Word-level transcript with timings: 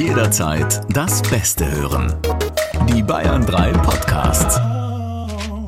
Jederzeit 0.00 0.80
das 0.96 1.20
Beste 1.20 1.70
hören. 1.70 2.16
Die 2.88 3.02
Bayern 3.02 3.44
3 3.44 3.72
Podcasts. 3.72 4.58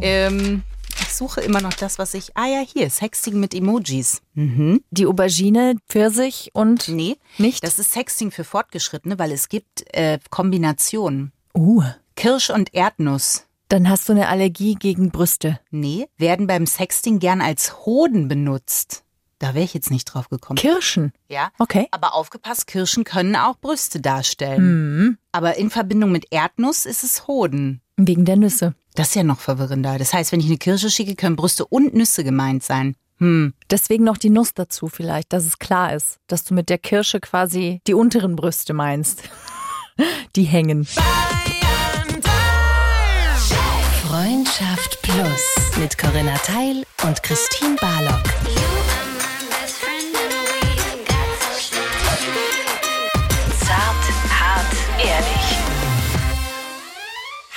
Ähm, 0.00 0.62
ich 1.02 1.12
suche 1.12 1.42
immer 1.42 1.60
noch 1.60 1.74
das, 1.74 1.98
was 1.98 2.14
ich. 2.14 2.34
Ah 2.34 2.46
ja, 2.46 2.64
hier, 2.66 2.88
Sexting 2.88 3.38
mit 3.38 3.54
Emojis. 3.54 4.22
Mhm. 4.32 4.82
Die 4.90 5.04
Aubergine, 5.04 5.76
Pfirsich 5.86 6.48
und. 6.54 6.88
Nee, 6.88 7.18
Nicht? 7.36 7.62
Das 7.62 7.78
ist 7.78 7.92
Sexting 7.92 8.30
für 8.30 8.44
Fortgeschrittene, 8.44 9.18
weil 9.18 9.32
es 9.32 9.50
gibt 9.50 9.84
äh, 9.94 10.18
Kombinationen. 10.30 11.32
Uh, 11.54 11.82
Kirsch 12.16 12.48
und 12.48 12.72
Erdnuss. 12.72 13.44
dann 13.68 13.90
hast 13.90 14.08
du 14.08 14.14
eine 14.14 14.28
Allergie 14.28 14.76
gegen 14.76 15.10
Brüste. 15.10 15.60
Nee, 15.70 16.06
werden 16.16 16.46
beim 16.46 16.64
Sexting 16.64 17.18
gern 17.18 17.42
als 17.42 17.84
Hoden 17.84 18.28
benutzt. 18.28 19.04
Da 19.42 19.54
wäre 19.54 19.64
ich 19.64 19.74
jetzt 19.74 19.90
nicht 19.90 20.04
drauf 20.04 20.28
gekommen. 20.28 20.56
Kirschen. 20.56 21.12
ja. 21.28 21.50
Okay. 21.58 21.88
Aber 21.90 22.14
aufgepasst, 22.14 22.68
Kirschen 22.68 23.02
können 23.02 23.34
auch 23.34 23.58
Brüste 23.58 24.00
darstellen. 24.00 24.58
Hm. 24.58 25.18
Aber 25.32 25.56
in 25.56 25.68
Verbindung 25.68 26.12
mit 26.12 26.26
Erdnuss 26.30 26.86
ist 26.86 27.02
es 27.02 27.26
Hoden. 27.26 27.80
Wegen 27.96 28.24
der 28.24 28.36
Nüsse. 28.36 28.76
Das 28.94 29.08
ist 29.08 29.16
ja 29.16 29.24
noch 29.24 29.40
verwirrender. 29.40 29.98
Das 29.98 30.14
heißt, 30.14 30.30
wenn 30.30 30.38
ich 30.38 30.46
eine 30.46 30.58
Kirsche 30.58 30.90
schicke, 30.90 31.16
können 31.16 31.34
Brüste 31.34 31.66
und 31.66 31.92
Nüsse 31.92 32.22
gemeint 32.22 32.62
sein. 32.62 32.94
Hm. 33.18 33.52
Deswegen 33.68 34.04
noch 34.04 34.16
die 34.16 34.30
Nuss 34.30 34.54
dazu 34.54 34.86
vielleicht, 34.86 35.32
dass 35.32 35.44
es 35.44 35.58
klar 35.58 35.92
ist, 35.92 36.18
dass 36.28 36.44
du 36.44 36.54
mit 36.54 36.68
der 36.68 36.78
Kirsche 36.78 37.18
quasi 37.18 37.80
die 37.88 37.94
unteren 37.94 38.36
Brüste 38.36 38.74
meinst. 38.74 39.24
Die 40.36 40.44
hängen. 40.44 40.86
Freundschaft 44.06 45.02
Plus 45.02 45.76
mit 45.78 45.98
Corinna 45.98 46.36
Teil 46.38 46.84
und 47.04 47.22
Christine 47.22 47.76
Barlock. 47.80 48.22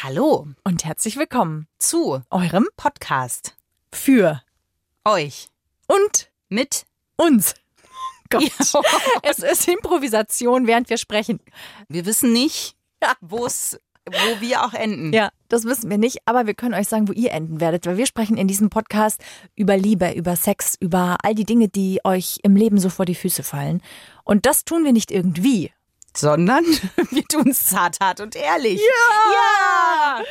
Hallo 0.08 0.48
Und 0.64 0.86
herzlich 0.86 1.17
willkommen 1.17 1.66
zu 1.80 2.22
eurem 2.30 2.67
Podcast. 2.78 3.56
für 3.92 4.44
Euch 5.03 5.47
und 5.88 6.30
mit 6.47 6.86
uns. 7.17 7.56
Gott. 8.30 8.44
Ja. 8.44 8.81
Es 9.23 9.39
ist 9.39 9.67
Improvisation, 9.67 10.67
während 10.67 10.92
wir 10.92 11.00
sprechen. 11.00 11.39
Wir 11.89 12.06
wissen 12.06 12.34
nicht, 12.34 12.75
wo 13.20 13.47
es, 13.47 13.80
wo 14.06 14.42
wir 14.42 14.64
auch 14.64 14.75
enden. 14.75 15.12
Ja, 15.12 15.31
das 15.50 15.64
wissen 15.64 15.89
wir 15.89 15.97
nicht, 15.97 16.19
aber 16.25 16.45
wir 16.45 16.53
können 16.53 16.75
euch 16.75 16.88
sagen, 16.88 17.08
wo 17.08 17.12
ihr 17.12 17.31
enden 17.31 17.59
werdet, 17.59 17.88
weil 17.88 17.97
wir 17.97 18.06
sprechen 18.06 18.38
in 18.38 18.47
diesem 18.47 18.69
Podcast 18.69 19.19
über 19.56 19.75
Liebe, 19.75 20.12
über 20.12 20.36
Sex, 20.36 20.78
über 20.80 21.17
all 21.23 21.34
die 21.34 21.45
Dinge, 21.45 21.67
die 21.67 22.00
euch 22.03 22.38
im 22.44 22.56
Leben 22.56 22.78
so 22.78 22.90
vor 22.90 23.06
die 23.06 23.16
Füße 23.16 23.42
fallen. 23.42 23.81
Und 24.23 24.45
das 24.45 24.66
tun 24.66 24.84
wir 24.84 24.94
nicht 24.94 25.09
irgendwie. 25.09 25.72
Sondern 26.16 26.64
wir 27.12 27.24
tun 27.26 27.50
es 27.50 27.66
zart, 27.66 28.00
hart 28.00 28.22
und 28.22 28.36
ehrlich. 28.36 28.80
Ja! 28.80 30.24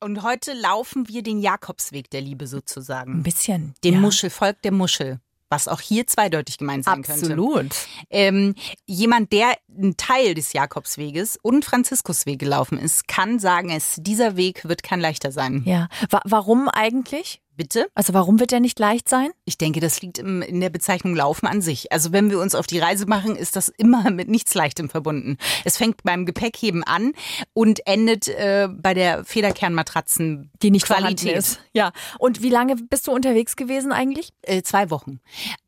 Und 0.00 0.22
heute 0.22 0.52
laufen 0.52 1.08
wir 1.08 1.22
den 1.22 1.38
Jakobsweg 1.38 2.10
der 2.10 2.20
Liebe 2.20 2.44
Ein 2.44 2.48
sozusagen. 2.48 3.22
bisschen. 3.22 3.74
Den 3.84 3.94
ja. 3.94 4.00
Muschel 4.00 4.30
folgt 4.30 4.64
der 4.64 4.72
Muschel. 4.72 5.20
Was 5.50 5.66
auch 5.66 5.80
hier 5.80 6.06
zweideutig 6.06 6.58
gemeint 6.58 6.84
sein 6.84 7.02
könnte. 7.02 7.22
Absolut. 7.22 7.74
Ähm, 8.10 8.54
jemand, 8.84 9.32
der 9.32 9.56
ein 9.68 9.96
Teil 9.96 10.34
des 10.34 10.52
Jakobsweges 10.52 11.38
und 11.40 11.64
Franziskusweg 11.64 12.38
gelaufen 12.38 12.78
ist, 12.78 13.08
kann 13.08 13.38
sagen, 13.38 13.70
es, 13.70 13.96
dieser 13.98 14.36
Weg 14.36 14.68
wird 14.68 14.82
kein 14.82 15.00
leichter 15.00 15.32
sein. 15.32 15.62
Ja. 15.64 15.88
Wa 16.10 16.20
warum 16.24 16.68
eigentlich? 16.68 17.40
Bitte? 17.58 17.88
Also 17.96 18.14
warum 18.14 18.38
wird 18.38 18.52
der 18.52 18.60
nicht 18.60 18.78
leicht 18.78 19.08
sein? 19.08 19.30
Ich 19.44 19.58
denke, 19.58 19.80
das 19.80 20.00
liegt 20.00 20.18
im, 20.18 20.42
in 20.42 20.60
der 20.60 20.70
Bezeichnung 20.70 21.16
Laufen 21.16 21.48
an 21.48 21.60
sich. 21.60 21.90
Also 21.90 22.12
wenn 22.12 22.30
wir 22.30 22.38
uns 22.38 22.54
auf 22.54 22.68
die 22.68 22.78
Reise 22.78 23.06
machen, 23.06 23.34
ist 23.34 23.56
das 23.56 23.68
immer 23.68 24.10
mit 24.12 24.28
nichts 24.28 24.54
Leichtem 24.54 24.88
verbunden. 24.88 25.38
Es 25.64 25.76
fängt 25.76 26.04
beim 26.04 26.24
Gepäckheben 26.24 26.84
an 26.84 27.14
und 27.54 27.84
endet 27.84 28.28
äh, 28.28 28.68
bei 28.70 28.94
der 28.94 29.24
Federkernmatratzen 29.24 30.52
Die 30.62 30.70
nicht 30.70 30.86
Qualität. 30.86 31.36
ist. 31.36 31.60
Ja. 31.72 31.90
Und 32.20 32.42
wie 32.42 32.48
lange 32.48 32.76
bist 32.76 33.08
du 33.08 33.10
unterwegs 33.10 33.56
gewesen 33.56 33.90
eigentlich? 33.90 34.30
Äh, 34.42 34.62
zwei 34.62 34.88
Wochen. 34.90 35.18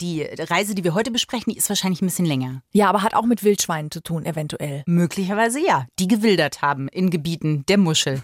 Die 0.01 0.23
Reise, 0.23 0.77
die 0.77 0.85
wir 0.85 0.95
heute 0.95 1.11
besprechen, 1.11 1.53
die 1.53 1.59
ist 1.59 1.69
wahrscheinlich 1.69 2.03
ein 2.03 2.07
bisschen 2.07 2.25
länger. 2.25 2.63
Ja, 2.73 2.89
aber 2.89 3.03
hat 3.03 3.15
auch 3.15 3.27
mit 3.27 3.43
Wildschweinen 3.43 3.91
zu 3.91 4.01
tun, 4.01 4.27
eventuell. 4.27 4.85
Möglicherweise 4.87 5.59
ja, 5.59 5.89
die 5.99 6.07
gewildert 6.07 6.63
haben 6.63 6.87
in 6.87 7.11
Gebieten 7.11 7.67
der 7.67 7.79
Muschel. 7.79 8.23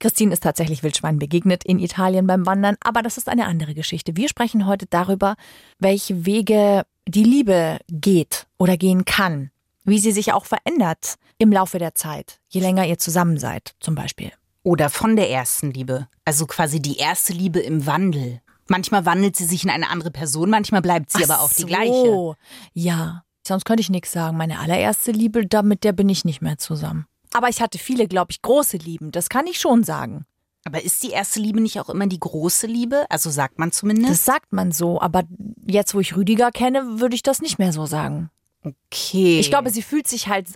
Christine 0.02 0.34
ist 0.34 0.44
tatsächlich 0.44 0.84
Wildschweinen 0.84 1.20
begegnet 1.20 1.64
in 1.64 1.80
Italien 1.80 2.28
beim 2.28 2.46
Wandern, 2.46 2.76
aber 2.84 3.04
das 3.04 3.18
ist 3.18 3.30
eine 3.30 3.46
andere 3.46 3.74
Geschichte. 3.74 4.18
Wir 4.18 4.28
sprechen 4.28 4.66
heute 4.66 4.88
darüber, 4.90 5.36
welche 5.80 6.26
Wege 6.26 6.84
die 7.08 7.24
Liebe 7.24 7.78
geht 7.88 8.48
oder 8.58 8.78
gehen 8.78 9.06
kann, 9.06 9.52
wie 9.84 10.00
sie 10.00 10.12
sich 10.12 10.34
auch 10.34 10.46
verändert 10.46 11.16
im 11.38 11.52
Laufe 11.52 11.78
der 11.78 11.96
Zeit, 11.96 12.40
je 12.50 12.62
länger 12.62 12.86
ihr 12.86 12.98
zusammen 12.98 13.38
seid, 13.38 13.76
zum 13.80 13.96
Beispiel. 13.96 14.32
Oder 14.64 14.90
von 14.90 15.16
der 15.16 15.30
ersten 15.30 15.72
Liebe. 15.72 16.08
Also 16.26 16.46
quasi 16.48 16.82
die 16.82 16.98
erste 16.98 17.34
Liebe 17.34 17.60
im 17.60 17.86
Wandel. 17.86 18.42
Manchmal 18.68 19.06
wandelt 19.06 19.36
sie 19.36 19.46
sich 19.46 19.64
in 19.64 19.70
eine 19.70 19.90
andere 19.90 20.12
Person, 20.12 20.50
manchmal 20.50 20.82
bleibt 20.82 21.12
sie 21.12 21.24
aber 21.24 21.42
auch 21.42 21.54
die 21.54 21.66
gleiche. 21.66 21.92
so. 21.92 22.36
Ja, 22.74 23.24
sonst 23.46 23.66
könnte 23.66 23.82
ich 23.82 23.90
nichts 23.90 24.12
sagen. 24.12 24.38
Meine 24.38 24.60
allererste 24.60 25.12
Liebe, 25.12 25.46
da 25.46 25.62
mit 25.62 25.84
der 25.84 25.94
bin 25.94 26.10
ich 26.10 26.26
nicht 26.26 26.42
mehr 26.42 26.58
zusammen. 26.58 27.06
Aber 27.34 27.50
ich 27.50 27.62
hatte 27.62 27.78
viele, 27.78 28.08
glaube 28.08 28.32
ich, 28.32 28.42
große 28.42 28.78
Lieben. 28.78 29.12
Das 29.12 29.30
kann 29.30 29.48
ich 29.48 29.60
schon 29.60 29.84
sagen. 29.84 30.26
Aber 30.64 30.84
ist 30.84 31.02
die 31.04 31.10
erste 31.10 31.40
Liebe 31.40 31.60
nicht 31.60 31.80
auch 31.80 31.90
immer 31.90 32.06
die 32.08 32.20
große 32.20 32.68
Liebe? 32.68 33.06
Also 33.10 33.30
sagt 33.30 33.58
man 33.58 33.72
zumindest. 33.72 34.12
Das 34.12 34.26
sagt 34.26 34.54
man 34.54 34.72
so. 34.72 35.02
Aber 35.02 35.24
jetzt, 35.66 35.96
wo 35.96 36.00
ich 36.00 36.16
Rüdiger 36.16 36.52
kenne, 36.52 37.00
würde 37.00 37.16
ich 37.16 37.24
das 37.24 37.42
nicht 37.42 37.58
mehr 37.58 37.74
so 37.74 37.86
sagen. 37.86 38.30
okay. 38.64 39.40
Ich 39.40 39.50
glaube, 39.50 39.72
sie 39.72 39.82
fühlt 39.82 40.08
sich 40.08 40.28
halt, 40.28 40.48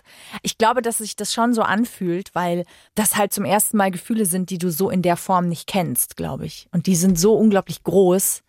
ich 0.42 0.58
glaube, 0.58 0.80
dass 0.80 0.98
sich 0.98 1.16
das 1.16 1.34
schon 1.34 1.54
so 1.54 1.62
anfühlt, 1.62 2.34
weil 2.34 2.64
das 2.94 3.16
halt 3.16 3.32
zum 3.32 3.44
ersten 3.44 3.76
Mal 3.76 3.90
Gefühle 3.90 4.26
sind, 4.26 4.50
die 4.50 4.58
du 4.58 4.70
so 4.70 4.90
in 4.90 5.02
der 5.02 5.16
Form 5.16 5.48
nicht 5.48 5.66
kennst, 5.66 6.16
glaube 6.16 6.46
ich. 6.46 6.68
Und 6.72 6.86
die 6.86 6.96
sind 6.96 7.18
so 7.18 7.34
unglaublich 7.34 7.82
groß. 7.82 8.42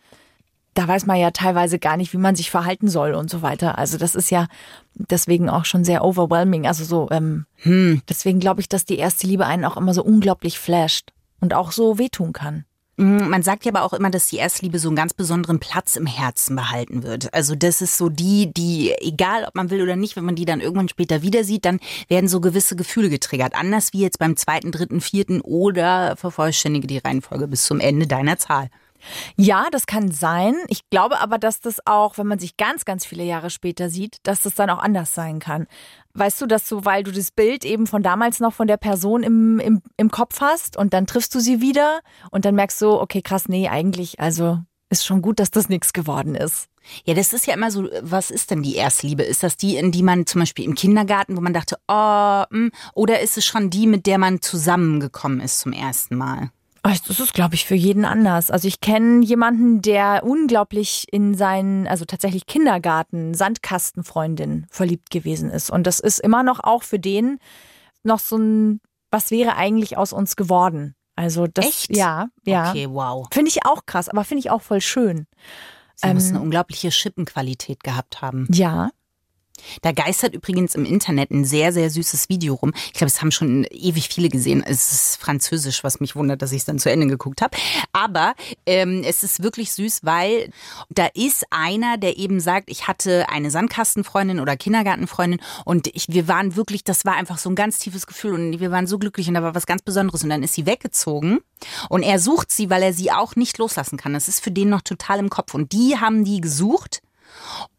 Da 0.78 0.88
weiß 0.88 1.08
man 1.08 1.18
ja 1.18 1.32
teilweise 1.32 1.80
gar 1.80 1.98
nicht, 1.98 2.14
wie 2.14 2.18
man 2.18 2.36
sich 2.36 2.52
verhalten 2.52 2.88
soll 2.88 3.16
und 3.16 3.32
so 3.32 3.42
weiter. 3.42 3.80
Also 3.80 3.98
das 3.98 4.14
ist 4.14 4.30
ja 4.30 4.46
deswegen 4.94 5.50
auch 5.50 5.66
schon 5.66 5.84
sehr 5.84 6.06
overwhelming. 6.06 6.68
Also 6.68 6.84
so, 6.84 7.10
ähm, 7.10 7.48
deswegen 8.08 8.40
glaube 8.40 8.62
ich, 8.62 8.70
dass 8.70 8.86
die 8.86 9.00
erste 9.00 9.26
Liebe 9.26 9.48
einen 9.48 9.66
auch 9.66 9.76
immer 9.76 9.96
so 9.96 10.04
unglaublich 10.04 10.60
flasht 10.60 11.14
und 11.40 11.56
auch 11.56 11.72
so 11.72 11.98
wehtun 11.98 12.32
kann. 12.32 12.66
Mm, 12.98 13.28
Man 13.28 13.42
sagt 13.42 13.66
ja 13.66 13.72
aber 13.72 13.82
auch 13.84 13.94
immer, 13.94 14.12
dass 14.12 14.28
die 14.28 14.38
Erstliebe 14.38 14.78
so 14.78 14.90
einen 14.90 14.96
ganz 14.96 15.16
besonderen 15.16 15.60
Platz 15.60 15.96
im 15.96 16.06
Herzen 16.06 16.56
behalten 16.56 17.02
wird. 17.02 17.34
Also 17.34 17.56
das 17.56 17.82
ist 17.82 17.98
so 17.98 18.10
die, 18.10 18.54
die, 18.54 18.94
egal 19.00 19.46
ob 19.46 19.56
man 19.56 19.72
will 19.72 19.82
oder 19.82 19.96
nicht, 19.96 20.16
wenn 20.16 20.26
man 20.26 20.36
die 20.36 20.46
dann 20.46 20.62
irgendwann 20.62 20.90
später 20.90 21.24
wieder 21.24 21.44
sieht, 21.44 21.66
dann 21.66 21.80
werden 22.08 22.28
so 22.28 22.40
gewisse 22.40 22.76
Gefühle 22.76 23.10
getriggert. 23.10 23.56
Anders 23.56 23.94
wie 23.94 24.02
jetzt 24.02 24.20
beim 24.20 24.38
zweiten, 24.38 24.72
dritten, 24.72 25.02
vierten 25.02 25.42
oder 25.42 26.16
vervollständige 26.18 26.86
die 26.86 27.00
Reihenfolge 27.00 27.48
bis 27.48 27.66
zum 27.66 27.80
Ende 27.80 28.06
deiner 28.06 28.38
Zahl. 28.38 28.70
Ja, 29.36 29.68
das 29.72 29.86
kann 29.86 30.12
sein. 30.12 30.56
Ich 30.68 30.90
glaube 30.90 31.20
aber, 31.20 31.38
dass 31.38 31.60
das 31.60 31.86
auch, 31.86 32.18
wenn 32.18 32.28
man 32.28 32.40
sich 32.40 32.58
ganz, 32.58 32.86
ganz 32.86 33.06
viele 33.06 33.24
Jahre 33.24 33.50
später 33.50 33.90
sieht, 33.90 34.18
dass 34.24 34.42
das 34.42 34.56
dann 34.56 34.70
auch 34.70 34.80
anders 34.80 35.14
sein 35.14 35.40
kann. 35.40 35.68
Weißt 36.14 36.42
du, 36.42 36.48
dass 36.48 36.68
du, 36.68 36.84
weil 36.86 37.04
du 37.04 37.12
das 37.12 37.32
Bild 37.32 37.64
eben 37.64 37.88
von 37.88 38.04
damals 38.04 38.40
noch 38.40 38.54
von 38.54 38.68
der 38.68 38.78
Person 38.78 39.24
im, 39.24 39.60
im, 39.60 39.82
im 39.98 40.10
Kopf 40.12 40.42
hast 40.42 40.78
und 40.78 40.94
dann 40.94 41.06
triffst 41.06 41.34
du 41.36 41.40
sie 41.40 41.62
wieder 41.62 42.00
und 42.32 42.46
dann 42.46 42.56
merkst 42.56 42.82
du, 42.82 43.00
okay, 43.00 43.22
krass, 43.22 43.48
nee, 43.48 43.70
eigentlich, 43.70 44.20
also 44.20 44.60
ist 44.90 45.06
schon 45.06 45.22
gut, 45.22 45.40
dass 45.40 45.52
das 45.52 45.70
nichts 45.70 45.94
geworden 45.94 46.36
ist. 46.36 46.70
Ja, 47.04 47.14
das 47.14 47.34
ist 47.34 47.46
ja 47.48 47.54
immer 47.54 47.72
so, 47.72 47.90
was 48.02 48.32
ist 48.32 48.52
denn 48.52 48.64
die 48.64 48.76
Erstliebe? 48.76 49.24
Ist 49.24 49.44
das 49.44 49.58
die, 49.58 49.76
in 49.76 49.92
die 49.92 50.04
man 50.04 50.26
zum 50.26 50.40
Beispiel 50.40 50.66
im 50.66 50.76
Kindergarten, 50.76 51.36
wo 51.36 51.42
man 51.42 51.54
dachte, 51.54 51.78
oh, 51.88 52.44
hm, 52.50 52.72
oder 52.94 53.20
ist 53.20 53.38
es 53.38 53.46
schon 53.46 53.70
die, 53.70 53.88
mit 53.88 54.06
der 54.06 54.18
man 54.18 54.42
zusammengekommen 54.42 55.42
ist 55.42 55.60
zum 55.60 55.74
ersten 55.74 56.16
Mal? 56.16 56.52
Ach, 56.90 56.98
Das 57.08 57.20
ist, 57.20 57.34
glaube 57.34 57.56
ich, 57.56 57.66
für 57.66 57.76
jeden 57.76 58.06
anders. 58.06 58.50
Also 58.50 58.68
ich 58.68 58.80
kenne 58.80 59.24
jemanden, 59.24 59.82
der 59.82 60.24
unglaublich 60.24 61.06
in 61.12 61.36
seinen, 61.36 61.88
also 61.88 62.06
tatsächlich 62.06 62.46
Kindergarten, 62.46 63.34
Sandkastenfreundin 63.34 64.68
verliebt 64.70 65.10
gewesen 65.10 65.50
ist. 65.50 65.70
Und 65.70 65.86
das 65.86 66.00
ist 66.00 66.20
immer 66.20 66.44
noch 66.44 66.60
auch 66.64 66.84
für 66.84 67.00
den 67.00 67.40
noch 68.04 68.20
so 68.20 68.38
ein, 68.38 68.80
was 69.12 69.32
wäre 69.32 69.56
eigentlich 69.56 69.98
aus 69.98 70.14
uns 70.14 70.36
geworden? 70.36 70.96
Also 71.16 71.48
das, 71.48 71.66
Echt? 71.66 71.96
ja, 71.96 72.28
ja. 72.46 72.70
Okay, 72.70 72.88
wow. 72.90 73.28
Finde 73.32 73.50
ich 73.50 73.66
auch 73.66 73.86
krass, 73.86 74.08
aber 74.08 74.24
finde 74.24 74.40
ich 74.40 74.52
auch 74.52 74.62
voll 74.62 74.82
schön. 74.82 75.26
Sie 75.96 76.14
muss 76.14 76.30
Ähm, 76.30 76.36
eine 76.36 76.42
unglaubliche 76.44 76.92
Schippenqualität 76.92 77.84
gehabt 77.84 78.22
haben. 78.22 78.48
Ja. 78.52 78.92
Da 79.82 79.92
geistert 79.92 80.34
übrigens 80.34 80.76
im 80.76 80.86
Internet 80.86 81.32
ein 81.32 81.46
sehr, 81.46 81.74
sehr 81.74 81.90
süßes 81.90 82.30
Video 82.30 82.56
rum. 82.56 82.74
Ich 82.88 82.94
glaube, 82.94 83.08
es 83.08 83.22
haben 83.22 83.32
schon 83.32 83.66
ewig 83.72 84.10
viele 84.10 84.30
gesehen. 84.30 84.64
Es 84.66 84.92
ist 84.92 85.18
französisch, 85.18 85.84
was 85.84 86.00
mich 86.00 86.16
wundert, 86.16 86.42
dass 86.42 86.52
ich 86.52 86.60
es 86.60 86.66
dann 86.66 86.80
zu 86.80 86.90
Ende 86.90 87.08
geguckt 87.08 87.42
habe. 87.42 87.58
Aber 87.94 88.34
ähm, 88.66 89.04
es 89.06 89.24
ist 89.24 89.44
wirklich 89.44 89.72
süß, 89.74 90.02
weil 90.04 90.52
da 90.90 91.08
ist 91.14 91.46
einer, 91.50 91.98
der 91.98 92.18
eben 92.18 92.40
sagt, 92.40 92.70
ich 92.70 92.88
hatte 92.88 93.30
eine 93.30 93.52
Sandkastenfreundin 93.52 94.40
oder 94.40 94.58
Kindergartenfreundin 94.58 95.42
und 95.66 95.88
ich, 95.96 96.08
wir 96.10 96.28
waren 96.28 96.56
wirklich, 96.56 96.84
das 96.84 97.06
war 97.06 97.16
einfach 97.16 97.38
so 97.38 97.50
ein 97.50 97.56
ganz 97.56 97.80
tiefes 97.80 98.08
Gefühl 98.08 98.34
und 98.34 98.60
wir 98.60 98.72
waren 98.72 98.88
so 98.88 99.00
glücklich 99.00 99.28
und 99.28 99.34
da 99.34 99.44
war 99.44 99.56
was 99.56 99.66
ganz 99.66 99.82
Besonderes. 99.82 100.24
Und 100.24 100.30
dann 100.30 100.44
ist 100.44 100.54
sie 100.54 100.66
weggezogen 100.66 101.40
und 101.90 102.04
er 102.04 102.20
sucht 102.20 102.52
sie, 102.52 102.70
weil 102.70 102.84
er 102.84 102.94
sie 102.94 103.12
auch 103.12 103.36
nicht 103.36 103.58
loslassen 103.58 103.98
kann. 103.98 104.14
Das 104.14 104.28
ist 104.28 104.44
für 104.44 104.52
den 104.52 104.70
noch 104.70 104.82
total 104.82 105.20
im 105.20 105.30
Kopf. 105.30 105.54
Und 105.54 105.72
die 105.72 105.98
haben 105.98 106.24
die 106.24 106.42
gesucht 106.42 107.02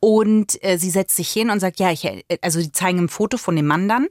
Und 0.00 0.62
äh, 0.64 0.78
sie 0.78 0.90
setzt 0.90 1.16
sich 1.16 1.30
hin 1.30 1.50
und 1.50 1.60
sagt, 1.60 1.80
ja, 1.80 1.90
ich, 1.90 2.04
äh, 2.04 2.22
also 2.42 2.60
die 2.60 2.72
zeigen 2.72 2.98
ein 2.98 3.08
Foto 3.08 3.36
von 3.36 3.56
dem 3.56 3.66
Mann 3.66 3.88
dann. 3.88 4.08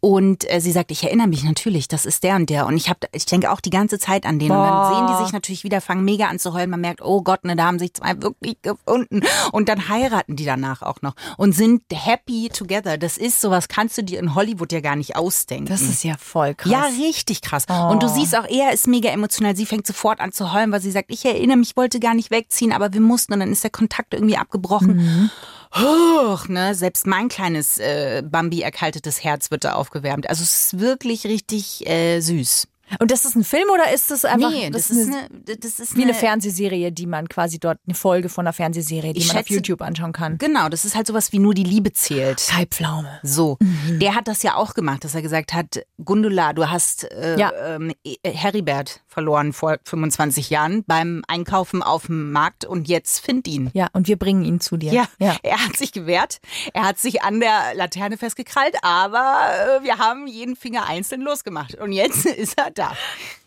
Und 0.00 0.50
äh, 0.50 0.60
sie 0.60 0.72
sagt, 0.72 0.90
ich 0.90 1.04
erinnere 1.04 1.28
mich 1.28 1.44
natürlich, 1.44 1.86
das 1.86 2.06
ist 2.06 2.24
der 2.24 2.36
und 2.36 2.48
der. 2.48 2.66
Und 2.66 2.76
ich 2.76 2.88
habe, 2.88 3.00
ich 3.12 3.26
denke 3.26 3.50
auch 3.50 3.60
die 3.60 3.70
ganze 3.70 3.98
Zeit 3.98 4.24
an 4.24 4.38
den. 4.38 4.48
Boah. 4.48 4.56
Und 4.56 4.64
dann 4.64 4.94
sehen 4.94 5.06
die 5.16 5.24
sich 5.24 5.32
natürlich 5.32 5.64
wieder, 5.64 5.80
fangen 5.80 6.04
mega 6.04 6.26
an 6.26 6.38
zu 6.38 6.54
heulen. 6.54 6.70
Man 6.70 6.80
merkt, 6.80 7.02
oh 7.02 7.22
Gott, 7.22 7.44
ne, 7.44 7.54
da 7.54 7.64
haben 7.64 7.78
sich 7.78 7.94
zwei 7.94 8.20
wirklich 8.20 8.60
gefunden. 8.62 9.20
Und 9.52 9.68
dann 9.68 9.88
heiraten 9.88 10.36
die 10.36 10.44
danach 10.44 10.82
auch 10.82 11.02
noch 11.02 11.14
und 11.36 11.52
sind 11.52 11.82
happy 11.92 12.48
together. 12.48 12.96
Das 12.96 13.18
ist 13.18 13.40
sowas, 13.40 13.68
kannst 13.68 13.98
du 13.98 14.02
dir 14.02 14.18
in 14.20 14.34
Hollywood 14.34 14.72
ja 14.72 14.80
gar 14.80 14.96
nicht 14.96 15.16
ausdenken. 15.16 15.66
Das 15.66 15.82
ist 15.82 16.02
ja 16.02 16.16
voll 16.18 16.54
krass. 16.54 16.72
Ja, 16.72 16.84
richtig 16.84 17.42
krass. 17.42 17.66
Und 17.90 18.02
du 18.02 18.08
siehst 18.08 18.36
auch, 18.36 18.48
er 18.48 18.72
ist 18.72 18.86
mega 18.86 19.10
emotional. 19.10 19.54
Sie 19.54 19.66
fängt 19.66 19.86
sofort 19.86 20.20
an 20.20 20.32
zu 20.32 20.52
heulen, 20.52 20.72
weil 20.72 20.80
sie 20.80 20.90
sagt, 20.90 21.10
ich 21.10 21.24
erinnere 21.24 21.56
mich, 21.56 21.70
ich 21.70 21.76
wollte 21.76 22.00
gar 22.00 22.14
nicht 22.14 22.30
wegziehen, 22.30 22.72
aber 22.72 22.92
wir 22.92 23.00
mussten. 23.00 23.32
Und 23.32 23.40
dann 23.40 23.52
ist 23.52 23.62
der 23.62 23.70
Kontakt 23.70 24.14
irgendwie 24.14 24.36
abgebrochen. 24.36 25.30
Huch, 25.72 26.48
ne? 26.48 26.74
Selbst 26.74 27.06
mein 27.06 27.28
kleines 27.28 27.78
äh, 27.78 28.22
Bambi 28.24 28.62
erkaltetes 28.62 29.22
Herz 29.22 29.50
wird 29.50 29.64
da 29.64 29.74
aufgewärmt. 29.74 30.28
Also 30.28 30.42
es 30.42 30.72
ist 30.72 30.80
wirklich 30.80 31.24
richtig 31.26 31.86
äh, 31.88 32.20
süß. 32.20 32.66
Und 32.98 33.10
das 33.10 33.24
ist 33.24 33.36
ein 33.36 33.44
Film 33.44 33.68
oder 33.72 33.92
ist 33.92 34.10
das 34.10 34.24
einfach 34.24 34.50
nee, 34.50 34.70
das, 34.70 34.90
ist 34.90 35.06
eine, 35.08 35.28
das 35.58 35.78
ist 35.78 35.96
wie 35.96 36.02
eine 36.02 36.14
Fernsehserie, 36.14 36.90
die 36.92 37.06
man 37.06 37.28
quasi 37.28 37.58
dort, 37.58 37.78
eine 37.86 37.94
Folge 37.94 38.28
von 38.28 38.46
einer 38.46 38.52
Fernsehserie, 38.52 39.12
die 39.12 39.20
man 39.26 39.36
auf 39.36 39.42
schätze- 39.46 39.54
YouTube 39.54 39.82
anschauen 39.82 40.12
kann? 40.12 40.38
Genau, 40.38 40.68
das 40.68 40.84
ist 40.84 40.96
halt 40.96 41.06
sowas 41.06 41.32
wie 41.32 41.38
nur 41.38 41.54
die 41.54 41.64
Liebe 41.64 41.92
zählt. 41.92 42.44
Kai 42.48 42.66
Pflaume. 42.66 43.20
So, 43.22 43.58
der 44.00 44.14
hat 44.14 44.28
das 44.28 44.42
ja 44.42 44.56
auch 44.56 44.74
gemacht, 44.74 45.04
dass 45.04 45.14
er 45.14 45.22
gesagt 45.22 45.52
hat, 45.52 45.82
Gundula, 46.04 46.52
du 46.52 46.68
hast 46.70 47.04
äh, 47.12 47.38
Ja. 47.38 47.52
ähm, 47.64 47.92
äh, 48.04 48.16
Heribert 48.24 49.00
verloren 49.06 49.52
vor 49.52 49.78
25 49.84 50.50
Jahren 50.50 50.84
beim 50.86 51.22
Einkaufen 51.28 51.82
auf 51.82 52.06
dem 52.06 52.32
Markt 52.32 52.64
und 52.64 52.88
jetzt 52.88 53.20
find 53.24 53.46
ihn. 53.48 53.70
Ja, 53.74 53.88
und 53.92 54.08
wir 54.08 54.16
bringen 54.16 54.44
ihn 54.44 54.60
zu 54.60 54.76
dir. 54.76 54.92
Ja, 54.92 55.04
ja. 55.18 55.36
er 55.42 55.64
hat 55.64 55.76
sich 55.76 55.92
gewehrt, 55.92 56.38
er 56.74 56.84
hat 56.84 56.98
sich 56.98 57.22
an 57.22 57.40
der 57.40 57.74
Laterne 57.74 58.16
festgekrallt, 58.18 58.76
aber 58.82 59.78
äh, 59.80 59.84
wir 59.84 59.98
haben 59.98 60.26
jeden 60.26 60.56
Finger 60.56 60.86
einzeln 60.88 61.20
losgemacht 61.22 61.74
und 61.76 61.92
jetzt 61.92 62.26
ist 62.26 62.58
er 62.58 62.70
da. 62.80 62.96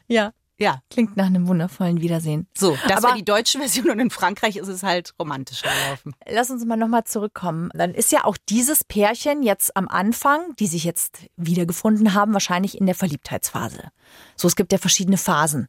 ja. 0.08 0.32
Ja, 0.60 0.82
Klingt 0.92 1.18
nach 1.18 1.26
einem 1.26 1.48
wundervollen 1.48 2.00
Wiedersehen. 2.00 2.48
so, 2.56 2.78
das 2.88 3.00
Aber- 3.00 3.10
war 3.10 3.16
die 3.16 3.26
deutsche 3.26 3.58
Version 3.58 3.90
und 3.90 4.00
in 4.00 4.12
Frankreich 4.12 4.56
ist 4.56 4.68
es 4.68 4.84
halt 4.84 5.14
romantischer 5.20 5.68
gelaufen. 5.68 6.14
Lass 6.30 6.52
uns 6.52 6.64
mal 6.64 6.78
nochmal 6.78 7.04
zurückkommen. 7.06 7.70
Dann 7.74 7.94
ist 7.96 8.12
ja 8.12 8.24
auch 8.24 8.38
dieses 8.48 8.84
Pärchen 8.84 9.42
jetzt 9.42 9.76
am 9.76 9.88
Anfang, 9.90 10.56
die 10.60 10.68
sich 10.68 10.84
jetzt 10.84 11.18
wiedergefunden 11.38 12.14
haben, 12.14 12.34
wahrscheinlich 12.34 12.78
in 12.78 12.86
der 12.86 12.94
Verliebtheitsphase. 12.96 13.90
So, 14.38 14.48
es 14.48 14.56
gibt 14.56 14.72
ja 14.72 14.78
verschiedene 14.78 15.18
Phasen 15.18 15.68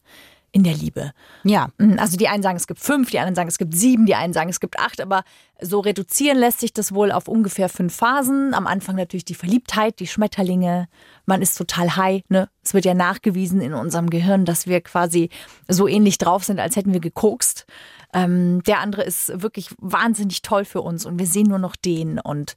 in 0.55 0.63
der 0.63 0.75
Liebe. 0.75 1.11
Ja, 1.43 1.69
Also 1.99 2.17
die 2.17 2.29
einen 2.29 2.45
sagen, 2.45 2.57
es 2.57 2.69
gibt 2.69 2.79
fünf, 2.79 3.11
die 3.11 3.19
anderen 3.19 3.35
sagen, 3.35 3.49
es 3.49 3.59
gibt 3.59 3.75
sieben, 3.75 4.07
die 4.07 4.15
einen 4.15 4.33
sagen, 4.33 4.49
es 4.49 4.61
gibt 4.61 4.79
acht, 4.79 5.01
aber 5.01 5.25
so 5.61 5.81
reduzieren 5.81 6.39
lässt 6.39 6.61
sich 6.61 6.73
das 6.73 6.95
wohl 6.95 7.11
auf 7.11 7.27
ungefähr 7.27 7.69
fünf 7.69 7.97
Phasen. 7.97 8.55
Am 8.55 8.69
Anfang 8.69 8.95
natürlich 8.95 9.25
die 9.25 9.35
Verliebtheit, 9.35 9.99
die 9.99 10.07
Schmetterlinge, 10.07 10.87
man 11.27 11.43
ist 11.43 11.59
total 11.59 11.97
high. 11.97 12.23
Ne? 12.29 12.49
Es 12.63 12.73
wird 12.73 12.85
ja 12.85 12.95
nachgewiesen 12.95 13.61
in 13.61 13.75
unserem 13.75 14.11
Gehirn, 14.11 14.45
dass 14.45 14.69
wir 14.69 14.81
quasi 14.81 15.29
so 15.67 15.89
ähnlich 15.89 16.19
drauf 16.19 16.45
sind, 16.45 16.61
als 16.61 16.77
hätten 16.77 16.93
wir 16.93 17.01
gekokst. 17.01 17.67
Ähm, 18.13 18.63
der 18.63 18.79
andere 18.79 19.03
ist 19.03 19.43
wirklich 19.43 19.71
wahnsinnig 19.79 20.43
toll 20.43 20.65
für 20.65 20.83
uns 20.83 21.05
und 21.05 21.19
wir 21.19 21.27
sehen 21.27 21.49
nur 21.49 21.59
noch 21.59 21.75
den. 21.75 22.21
Und, 22.21 22.55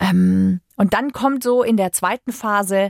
ähm, 0.00 0.62
und 0.76 0.94
dann 0.94 1.12
kommt 1.12 1.42
so 1.42 1.62
in 1.62 1.76
der 1.76 1.92
zweiten 1.92 2.32
Phase 2.32 2.88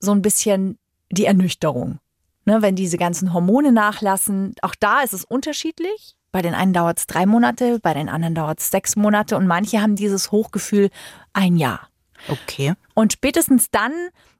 so 0.00 0.10
ein 0.10 0.22
bisschen 0.22 0.76
die 1.12 1.26
Ernüchterung. 1.26 2.00
Ne, 2.44 2.60
wenn 2.60 2.74
diese 2.74 2.98
ganzen 2.98 3.32
Hormone 3.32 3.70
nachlassen, 3.70 4.54
auch 4.62 4.74
da 4.78 5.02
ist 5.02 5.12
es 5.12 5.24
unterschiedlich. 5.24 6.16
Bei 6.32 6.42
den 6.42 6.54
einen 6.54 6.72
dauert 6.72 6.98
es 6.98 7.06
drei 7.06 7.26
Monate, 7.26 7.78
bei 7.78 7.94
den 7.94 8.08
anderen 8.08 8.34
dauert 8.34 8.58
es 8.58 8.70
sechs 8.70 8.96
Monate 8.96 9.36
und 9.36 9.46
manche 9.46 9.80
haben 9.80 9.96
dieses 9.96 10.32
Hochgefühl 10.32 10.90
ein 11.34 11.56
Jahr. 11.56 11.88
okay. 12.28 12.74
Und 12.94 13.12
spätestens 13.12 13.70
dann 13.70 13.92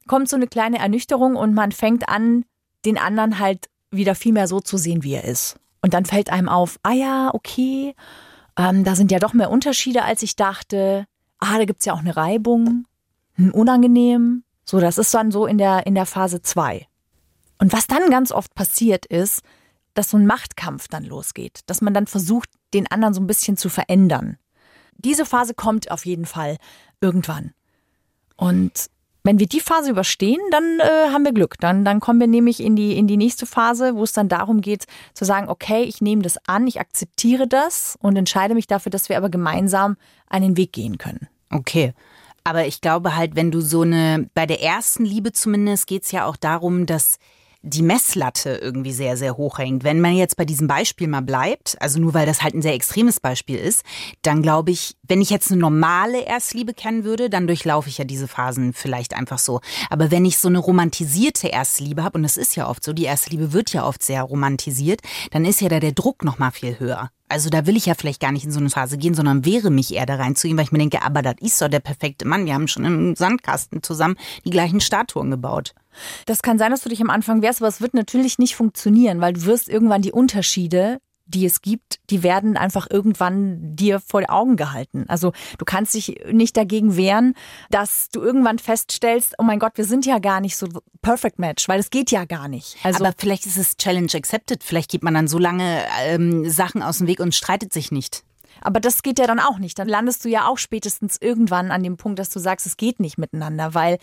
kommt 0.09 0.29
so 0.29 0.37
eine 0.37 0.47
kleine 0.47 0.79
Ernüchterung 0.79 1.37
und 1.37 1.55
man 1.55 1.71
fängt 1.71 2.09
an, 2.09 2.45
den 2.85 2.99
anderen 2.99 3.39
halt 3.39 3.69
wieder 3.91 4.15
viel 4.15 4.33
mehr 4.33 4.49
so 4.49 4.61
zu 4.61 4.77
sehen, 4.77 5.05
wie 5.05 5.15
er 5.15 5.25
ist. 5.25 5.57
Und 5.81 5.95
dann 5.95 6.05
fällt 6.05 6.31
einem 6.31 6.49
auf, 6.49 6.79
ah 6.83 6.93
ja, 6.93 7.31
okay, 7.35 7.95
ähm, 8.57 8.85
da 8.85 8.95
sind 8.95 9.13
ja 9.13 9.19
doch 9.19 9.33
mehr 9.33 9.51
Unterschiede, 9.51 10.05
als 10.05 10.23
ich 10.23 10.37
dachte. 10.37 11.07
Ah, 11.39 11.59
da 11.59 11.65
gibt's 11.65 11.85
ja 11.85 11.93
auch 11.93 12.01
eine 12.01 12.17
Reibung, 12.17 12.87
ein 13.39 13.51
Unangenehm. 13.51 14.45
So, 14.65 14.81
das 14.81 14.99
ist 14.99 15.13
dann 15.13 15.31
so 15.31 15.47
in 15.47 15.59
der, 15.59 15.87
in 15.87 15.95
der 15.95 16.07
Phase 16.07 16.41
zwei. 16.43 16.87
Und 17.63 17.73
was 17.73 17.87
dann 17.87 18.11
ganz 18.11 18.33
oft 18.33 18.53
passiert 18.57 19.07
ist, 19.07 19.43
dass 19.95 20.11
so 20.11 20.17
ein 20.17 20.27
Machtkampf 20.27 20.89
dann 20.89 21.05
losgeht, 21.05 21.61
dass 21.67 21.81
man 21.81 21.95
dann 21.95 22.09
versucht, 22.09 22.49
den 22.75 22.91
anderen 22.91 23.15
so 23.15 23.21
ein 23.21 23.29
bisschen 23.29 23.57
zu 23.57 23.69
verändern. 23.69 24.37
Diese 24.97 25.25
Phase 25.25 25.55
kommt 25.55 25.89
auf 25.89 26.05
jeden 26.05 26.27
Fall 26.27 26.57
irgendwann. 27.01 27.53
Und 28.37 28.91
wenn 29.23 29.39
wir 29.39 29.47
die 29.47 29.61
Phase 29.61 29.91
überstehen, 29.91 30.41
dann 30.51 30.81
äh, 30.81 31.13
haben 31.13 31.25
wir 31.25 31.31
Glück. 31.31 31.55
Dann, 31.61 31.85
dann 31.85 32.01
kommen 32.01 32.19
wir 32.19 32.27
nämlich 32.27 32.59
in 32.59 32.75
die, 32.75 32.99
in 32.99 33.07
die 33.07 33.17
nächste 33.17 33.47
Phase, 33.47 33.95
wo 33.95 34.03
es 34.03 34.13
dann 34.13 34.29
darum 34.29 34.61
geht, 34.61 34.87
zu 35.15 35.25
sagen, 35.25 35.49
okay, 35.49 35.85
ich 35.85 36.01
nehme 36.01 36.23
das 36.23 36.39
an, 36.49 36.67
ich 36.67 36.81
akzeptiere 36.81 37.47
das 37.47 37.97
und 38.01 38.17
entscheide 38.17 38.57
mich 38.57 38.67
dafür, 38.67 38.91
dass 38.91 39.09
wir 39.09 39.17
aber 39.17 39.31
gemeinsam 39.31 39.97
einen 40.27 40.57
Weg 40.57 40.73
gehen 40.73 40.99
können. 40.99 41.29
Okay. 41.49 41.95
Aber 42.43 42.67
ich 42.67 42.81
glaube 42.81 43.15
halt, 43.15 43.37
wenn 43.37 43.53
du 43.53 43.61
so 43.61 43.83
eine, 43.83 44.29
bei 44.35 44.47
der 44.47 44.61
ersten 44.61 45.05
Liebe 45.05 45.31
zumindest 45.31 45.87
geht's 45.87 46.11
ja 46.11 46.27
auch 46.27 46.37
darum, 46.37 46.87
dass 46.87 47.21
die 47.63 47.83
Messlatte 47.83 48.57
irgendwie 48.57 48.93
sehr, 48.93 49.17
sehr 49.17 49.37
hoch 49.37 49.59
hängt. 49.59 49.85
Wenn 49.85 50.01
man 50.01 50.15
jetzt 50.15 50.37
bei 50.37 50.45
diesem 50.45 50.67
Beispiel 50.67 51.07
mal 51.07 51.23
bleibt, 51.23 51.77
also 51.81 52.01
nur 52.01 52.13
weil 52.13 52.27
das 52.27 52.43
halt 52.43 52.55
ein 52.55 52.63
sehr 52.63 52.75
extremes 52.75 53.21
Beispiel 53.21 53.57
ist, 53.57 53.85
dann 54.23 54.43
glaube 54.43 54.73
ich, 54.73 54.97
wenn 55.07 55.21
ich 55.21 55.31
jetzt 55.31 55.51
eine 55.51 55.61
normale 55.61 56.25
Erstliebe 56.25 56.75
kennen 56.75 57.05
würde, 57.05 57.31
dann 57.31 57.47
durchlaufe 57.47 57.89
ich 57.89 57.99
ja 57.99 58.05
diese 58.05 58.27
Phasen 58.27 58.73
vielleicht 58.73 59.15
einfach 59.15 59.39
so. 59.39 59.61
Aber 59.91 60.11
wenn 60.11 60.25
ich 60.25 60.39
so 60.39 60.49
eine 60.49 60.59
romantisierte 60.59 61.49
Erstliebe 61.49 62.03
habe, 62.03 62.19
und 62.19 62.25
das 62.25 62.37
ist 62.37 62.57
ja 62.57 62.69
oft 62.69 62.83
so, 62.83 62.93
die 62.93 63.05
Erstliebe 63.05 63.53
wird 63.53 63.73
ja 63.73 63.87
oft 63.87 64.03
sehr 64.03 64.23
romantisiert, 64.23 65.01
dann 65.31 65.45
ist 65.45 65.61
ja 65.61 65.69
da 65.69 65.79
der 65.79 65.93
Druck 65.93 66.25
noch 66.25 66.39
mal 66.39 66.51
viel 66.51 66.81
höher. 66.81 67.11
Also 67.29 67.49
da 67.49 67.65
will 67.67 67.77
ich 67.77 67.87
ja 67.87 67.95
vielleicht 67.95 68.21
gar 68.21 68.33
nicht 68.33 68.45
in 68.45 68.53
so 68.53 68.61
eine 68.61 68.71
Phase 68.71 68.99
gehen, 68.99 69.15
sondern 69.15 69.45
wehre 69.45 69.71
mich 69.71 69.95
eher 69.95 70.05
da 70.05 70.17
reinzugehen, 70.17 70.59
weil 70.59 70.65
ich 70.65 70.73
mir 70.73 70.79
denke, 70.79 71.03
aber 71.03 71.23
das 71.23 71.37
ist 71.41 71.63
doch 71.63 71.69
der 71.69 71.81
perfekte 71.81 72.27
Mann. 72.27 72.45
Wir 72.45 72.55
haben 72.55 72.69
schon 72.69 72.85
im 72.85 73.17
Sandkasten 73.17 73.83
zusammen 73.83 74.17
die 74.45 74.51
gleichen 74.51 74.81
Statuen 74.81 75.31
gebaut. 75.31 75.75
Das 76.27 76.43
kann 76.43 76.59
sein, 76.59 76.71
dass 76.71 76.83
du 76.83 76.89
dich 76.89 77.01
am 77.01 77.11
Anfang 77.11 77.43
wehrst, 77.43 77.61
aber 77.61 77.69
es 77.69 77.81
wird 77.81 77.95
natürlich 77.95 78.39
nicht 78.39 78.57
funktionieren, 78.57 79.21
weil 79.21 79.35
du 79.35 79.45
wirst 79.45 79.69
irgendwann 79.69 80.03
die 80.03 80.13
Unterschiede, 80.13 80.99
die 81.27 81.47
es 81.47 81.63
gibt, 81.63 82.01
die 82.11 82.23
werden 82.23 82.57
einfach 82.57 82.87
irgendwann 82.91 83.75
dir 83.77 84.01
vor 84.01 84.23
Augen 84.29 84.57
gehalten. 84.57 85.05
Also 85.09 85.33
du 85.59 85.65
kannst 85.65 85.95
dich 85.95 86.21
nicht 86.31 86.57
dagegen 86.57 86.97
wehren, 86.97 87.35
dass 87.71 88.09
du 88.11 88.21
irgendwann 88.21 88.59
feststellst, 88.59 89.35
oh 89.39 89.43
mein 89.43 89.59
Gott, 89.59 89.73
wir 89.77 89.85
sind 89.85 90.05
ja 90.07 90.19
gar 90.19 90.41
nicht 90.41 90.57
so 90.57 90.69
Perfect 91.01 91.39
Match, 91.39 91.69
weil 91.69 91.81
es 91.81 91.91
geht 91.91 92.11
ja 92.11 92.25
gar 92.25 92.49
nicht. 92.49 92.77
Also 92.83 93.05
aber 93.05 93.15
vielleicht 93.17 93.47
ist 93.47 93.57
es 93.57 93.77
Challenge 93.77 94.13
accepted. 94.15 94.63
Vielleicht 94.63 94.91
geht 94.91 95.03
man 95.03 95.15
dann 95.15 95.29
so 95.29 95.39
lange 95.39 95.83
ähm, 96.05 96.49
Sachen 96.49 96.83
aus 96.83 96.99
dem 96.99 97.07
Weg 97.07 97.21
und 97.21 97.35
streitet 97.35 97.73
sich 97.73 97.91
nicht. 97.91 98.25
Aber 98.63 98.81
das 98.81 99.03
geht 99.03 99.19
ja 99.19 99.27
dann 99.27 99.41
auch 99.41 99.59
nicht. 99.59 99.79
Dann 99.79 99.89
landest 99.89 100.25
du 100.25 100.29
ja 100.29 100.47
auch 100.47 100.59
spätestens 100.59 101.17
irgendwann 101.21 101.71
an 101.71 101.83
dem 101.83 101.97
Punkt, 101.97 102.19
dass 102.19 102.31
du 102.31 102.39
sagst, 102.39 102.67
es 102.67 102.77
geht 102.77 103.01
nicht 103.01 103.19
miteinander. 103.19 103.75
Weil 103.75 103.99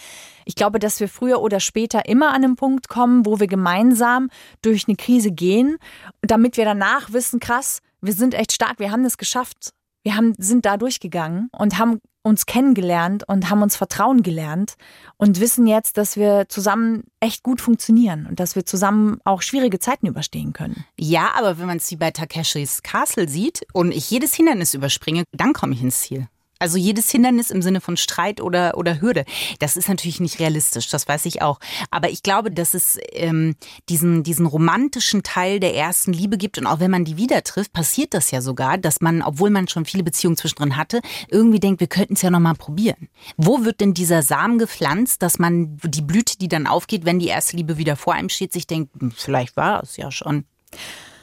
ich 0.46 0.56
glaube, 0.56 0.80
dass 0.80 1.00
wir 1.00 1.10
früher 1.10 1.42
oder 1.42 1.60
später 1.60 2.06
immer 2.08 2.30
an 2.30 2.44
einen 2.44 2.56
Punkt 2.56 2.90
kommen, 2.90 3.26
wo 3.26 3.40
wir 3.40 3.48
gemeinsam 3.48 4.30
durch 4.62 4.88
eine 4.88 4.96
Krise 4.98 5.32
gehen, 5.32 5.78
damit 6.22 6.58
wir 6.58 6.66
danach 6.66 7.14
wissen, 7.14 7.40
krass, 7.40 7.80
wir 8.02 8.14
sind 8.14 8.34
echt 8.34 8.54
stark, 8.54 8.80
wir 8.80 8.92
haben 8.92 9.04
das 9.04 9.18
geschafft. 9.18 9.72
Wir 10.04 10.16
haben, 10.16 10.34
sind 10.38 10.66
da 10.66 10.78
durchgegangen 10.78 11.50
und 11.52 11.78
haben 11.78 12.00
uns 12.30 12.46
kennengelernt 12.46 13.24
und 13.28 13.50
haben 13.50 13.62
uns 13.62 13.76
Vertrauen 13.76 14.24
gelernt 14.24 14.76
und 15.18 15.40
wissen 15.40 15.68
jetzt, 15.68 15.98
dass 15.98 16.16
wir 16.16 16.48
zusammen 16.48 17.04
echt 17.20 17.44
gut 17.44 17.60
funktionieren 17.60 18.26
und 18.28 18.40
dass 18.40 18.56
wir 18.56 18.66
zusammen 18.66 19.20
auch 19.26 19.42
schwierige 19.42 19.80
Zeiten 19.80 20.08
überstehen 20.08 20.54
können. 20.54 20.86
Ja, 20.98 21.32
aber 21.36 21.60
wenn 21.60 21.68
man 21.68 21.78
es 21.78 21.92
wie 21.92 21.98
bei 21.98 22.12
Takeshis 22.12 22.84
Castle 22.84 23.28
sieht 23.28 23.66
und 23.74 23.92
ich 23.92 24.10
jedes 24.10 24.34
Hindernis 24.34 24.74
überspringe, 24.74 25.24
dann 25.32 25.54
komme 25.54 25.74
ich 25.74 25.82
ins 25.82 26.02
Ziel. 26.02 26.28
Also 26.60 26.78
jedes 26.78 27.10
Hindernis 27.10 27.52
im 27.52 27.62
Sinne 27.62 27.80
von 27.80 27.98
Streit 27.98 28.42
oder, 28.42 28.78
oder 28.78 29.00
Hürde. 29.00 29.24
Das 29.60 29.78
ist 29.78 29.88
natürlich 29.88 30.20
nicht 30.20 30.40
realistisch, 30.40 30.90
das 30.90 31.08
weiß 31.08 31.26
ich 31.26 31.42
auch. 31.42 31.60
Aber 31.90 32.10
ich 32.10 32.22
glaube, 32.22 32.52
dass 32.52 32.74
es 32.74 33.00
ähm, 33.14 33.56
diesen, 33.88 34.24
diesen 34.24 34.46
romantischen 34.46 35.24
Teil 35.24 35.62
der 35.62 35.76
ersten 35.76 36.12
Liebe 36.12 36.38
gibt. 36.38 36.58
Und 36.58 36.68
auch 36.68 36.82
wenn 36.82 36.92
man 36.92 37.06
die 37.06 37.16
wieder 37.18 37.44
trifft, 37.44 37.72
passiert 37.72 38.14
das 38.14 38.32
ja 38.32 38.42
sogar, 38.42 38.78
dass 38.78 39.00
man, 39.00 39.22
obwohl 39.22 39.50
man 39.50 39.70
schon 39.70 39.86
viele 39.86 40.04
Beziehungen 40.04 40.36
zwischendrin 40.36 40.76
hatte, 40.76 41.02
irgendwie 41.30 41.62
denkt, 41.62 41.80
wir 41.80 41.88
könnten 41.88 42.14
es 42.14 42.22
ja 42.22 42.30
nochmal 42.30 42.56
probieren. 42.56 43.08
Wo 43.38 43.64
wird 43.64 43.80
denn 43.80 43.94
dieser 43.94 44.22
Samen 44.22 44.60
gepflanzt, 44.60 45.22
dass 45.22 45.40
man 45.40 45.78
die 45.84 46.02
Blüte, 46.02 46.38
die 46.38 46.50
dann 46.50 46.68
aufgeht, 46.68 47.06
wenn 47.06 47.20
die 47.20 47.28
erste 47.28 47.56
Liebe 47.56 47.78
wieder 47.78 47.96
vor 47.96 48.14
einem 48.14 48.30
steht, 48.30 48.52
sich 48.52 48.68
denkt, 48.68 48.92
hm, 49.00 49.12
vielleicht 49.12 49.56
war 49.56 49.82
es 49.82 49.96
ja 49.96 50.12
schon. 50.12 50.44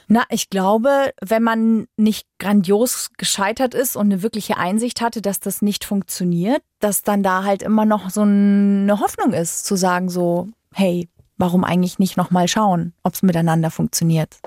Na, 0.09 0.23
ich 0.31 0.51
glaube, 0.51 1.13
wenn 1.21 1.43
man 1.43 1.89
nicht 1.97 2.29
grandios 2.39 3.11
gescheitert 3.17 3.75
ist 3.75 3.97
und 3.97 4.07
eine 4.07 4.23
wirkliche 4.23 4.57
Einsicht 4.57 5.01
hatte, 5.01 5.21
dass 5.21 5.41
das 5.41 5.63
nicht 5.63 5.85
funktioniert, 5.85 6.63
dass 6.79 7.03
dann 7.03 7.23
da 7.23 7.43
halt 7.43 7.63
immer 7.63 7.85
noch 7.85 8.11
so 8.11 8.23
eine 8.23 9.01
Hoffnung 9.01 9.33
ist, 9.33 9.67
zu 9.67 9.75
sagen 9.75 10.09
so, 10.09 10.49
hey, 10.73 11.09
warum 11.39 11.65
eigentlich 11.65 11.99
nicht 11.99 12.17
nochmal 12.17 12.47
schauen, 12.47 12.93
ob 13.03 13.15
es 13.15 13.23
miteinander 13.23 13.71
funktioniert. 13.71 14.39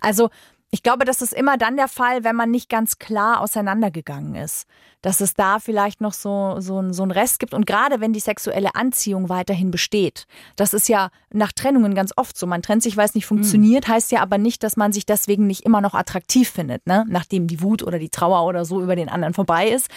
Also 0.00 0.30
Ich 0.74 0.82
glaube, 0.82 1.04
das 1.04 1.20
ist 1.20 1.34
immer 1.34 1.58
dann 1.58 1.76
der 1.76 1.86
Fall, 1.86 2.24
wenn 2.24 2.34
man 2.34 2.50
nicht 2.50 2.70
ganz 2.70 2.98
klar 2.98 3.42
auseinandergegangen 3.42 4.34
ist. 4.34 4.66
Dass 5.02 5.20
es 5.20 5.34
da 5.34 5.58
vielleicht 5.58 6.00
noch 6.00 6.14
so, 6.14 6.60
so, 6.60 6.82
so 6.92 7.02
einen 7.02 7.10
Rest 7.10 7.40
gibt. 7.40 7.52
Und 7.52 7.66
gerade 7.66 8.00
wenn 8.00 8.14
die 8.14 8.20
sexuelle 8.20 8.74
Anziehung 8.74 9.28
weiterhin 9.28 9.70
besteht. 9.70 10.26
Das 10.56 10.72
ist 10.72 10.88
ja 10.88 11.10
nach 11.30 11.52
Trennungen 11.52 11.94
ganz 11.94 12.12
oft 12.16 12.38
so. 12.38 12.46
Man 12.46 12.62
trennt 12.62 12.82
sich, 12.82 12.96
weil 12.96 13.04
es 13.04 13.14
nicht 13.14 13.26
funktioniert, 13.26 13.86
mhm. 13.86 13.92
heißt 13.92 14.12
ja 14.12 14.22
aber 14.22 14.38
nicht, 14.38 14.62
dass 14.62 14.78
man 14.78 14.94
sich 14.94 15.04
deswegen 15.04 15.46
nicht 15.46 15.66
immer 15.66 15.82
noch 15.82 15.92
attraktiv 15.92 16.48
findet, 16.48 16.86
ne? 16.86 17.04
nachdem 17.06 17.48
die 17.48 17.60
Wut 17.60 17.82
oder 17.82 17.98
die 17.98 18.08
Trauer 18.08 18.46
oder 18.46 18.64
so 18.64 18.80
über 18.80 18.96
den 18.96 19.10
anderen 19.10 19.34
vorbei 19.34 19.68
ist. 19.68 19.90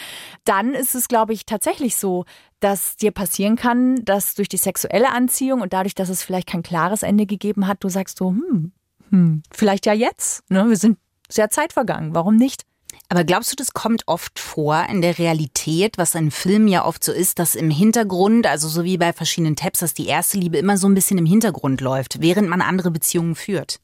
Dann 0.43 0.73
ist 0.73 0.93
es, 0.93 1.07
glaube 1.07 1.31
ich, 1.31 1.45
tatsächlich 1.45 1.95
so, 1.95 2.25
dass 2.59 2.97
dir 2.97 3.11
passieren 3.11 3.55
kann, 3.55 4.03
dass 4.03 4.35
durch 4.35 4.49
die 4.49 4.57
sexuelle 4.57 5.13
Anziehung 5.13 5.61
und 5.61 5.71
dadurch, 5.71 5.95
dass 5.95 6.09
es 6.09 6.21
vielleicht 6.21 6.47
kein 6.47 6.63
klares 6.63 7.01
Ende 7.01 7.25
gegeben 7.25 7.65
hat, 7.65 7.81
du 7.81 7.87
sagst 7.87 8.17
so, 8.17 8.31
hm, 8.31 8.73
hm, 9.09 9.43
vielleicht 9.51 9.85
ja 9.85 9.93
jetzt. 9.93 10.49
Ne? 10.49 10.67
Wir 10.69 10.77
sind 10.77 10.97
sehr 11.29 11.49
Zeit 11.49 11.73
vergangen. 11.73 12.13
Warum 12.13 12.35
nicht? 12.35 12.63
Aber 13.09 13.23
glaubst 13.23 13.51
du, 13.51 13.55
das 13.55 13.73
kommt 13.73 14.03
oft 14.07 14.39
vor 14.39 14.85
in 14.89 15.01
der 15.01 15.19
Realität, 15.19 15.97
was 15.97 16.15
in 16.15 16.31
Filmen 16.31 16.67
ja 16.67 16.85
oft 16.85 17.03
so 17.03 17.11
ist, 17.11 17.37
dass 17.39 17.55
im 17.55 17.69
Hintergrund, 17.69 18.47
also 18.47 18.67
so 18.67 18.83
wie 18.83 18.97
bei 18.97 19.13
verschiedenen 19.13 19.55
Tabs, 19.55 19.79
dass 19.79 19.93
die 19.93 20.07
erste 20.07 20.37
Liebe 20.37 20.57
immer 20.57 20.77
so 20.77 20.87
ein 20.87 20.95
bisschen 20.95 21.19
im 21.19 21.25
Hintergrund 21.25 21.81
läuft, 21.81 22.21
während 22.21 22.49
man 22.49 22.61
andere 22.61 22.89
Beziehungen 22.89 23.35
führt? 23.35 23.79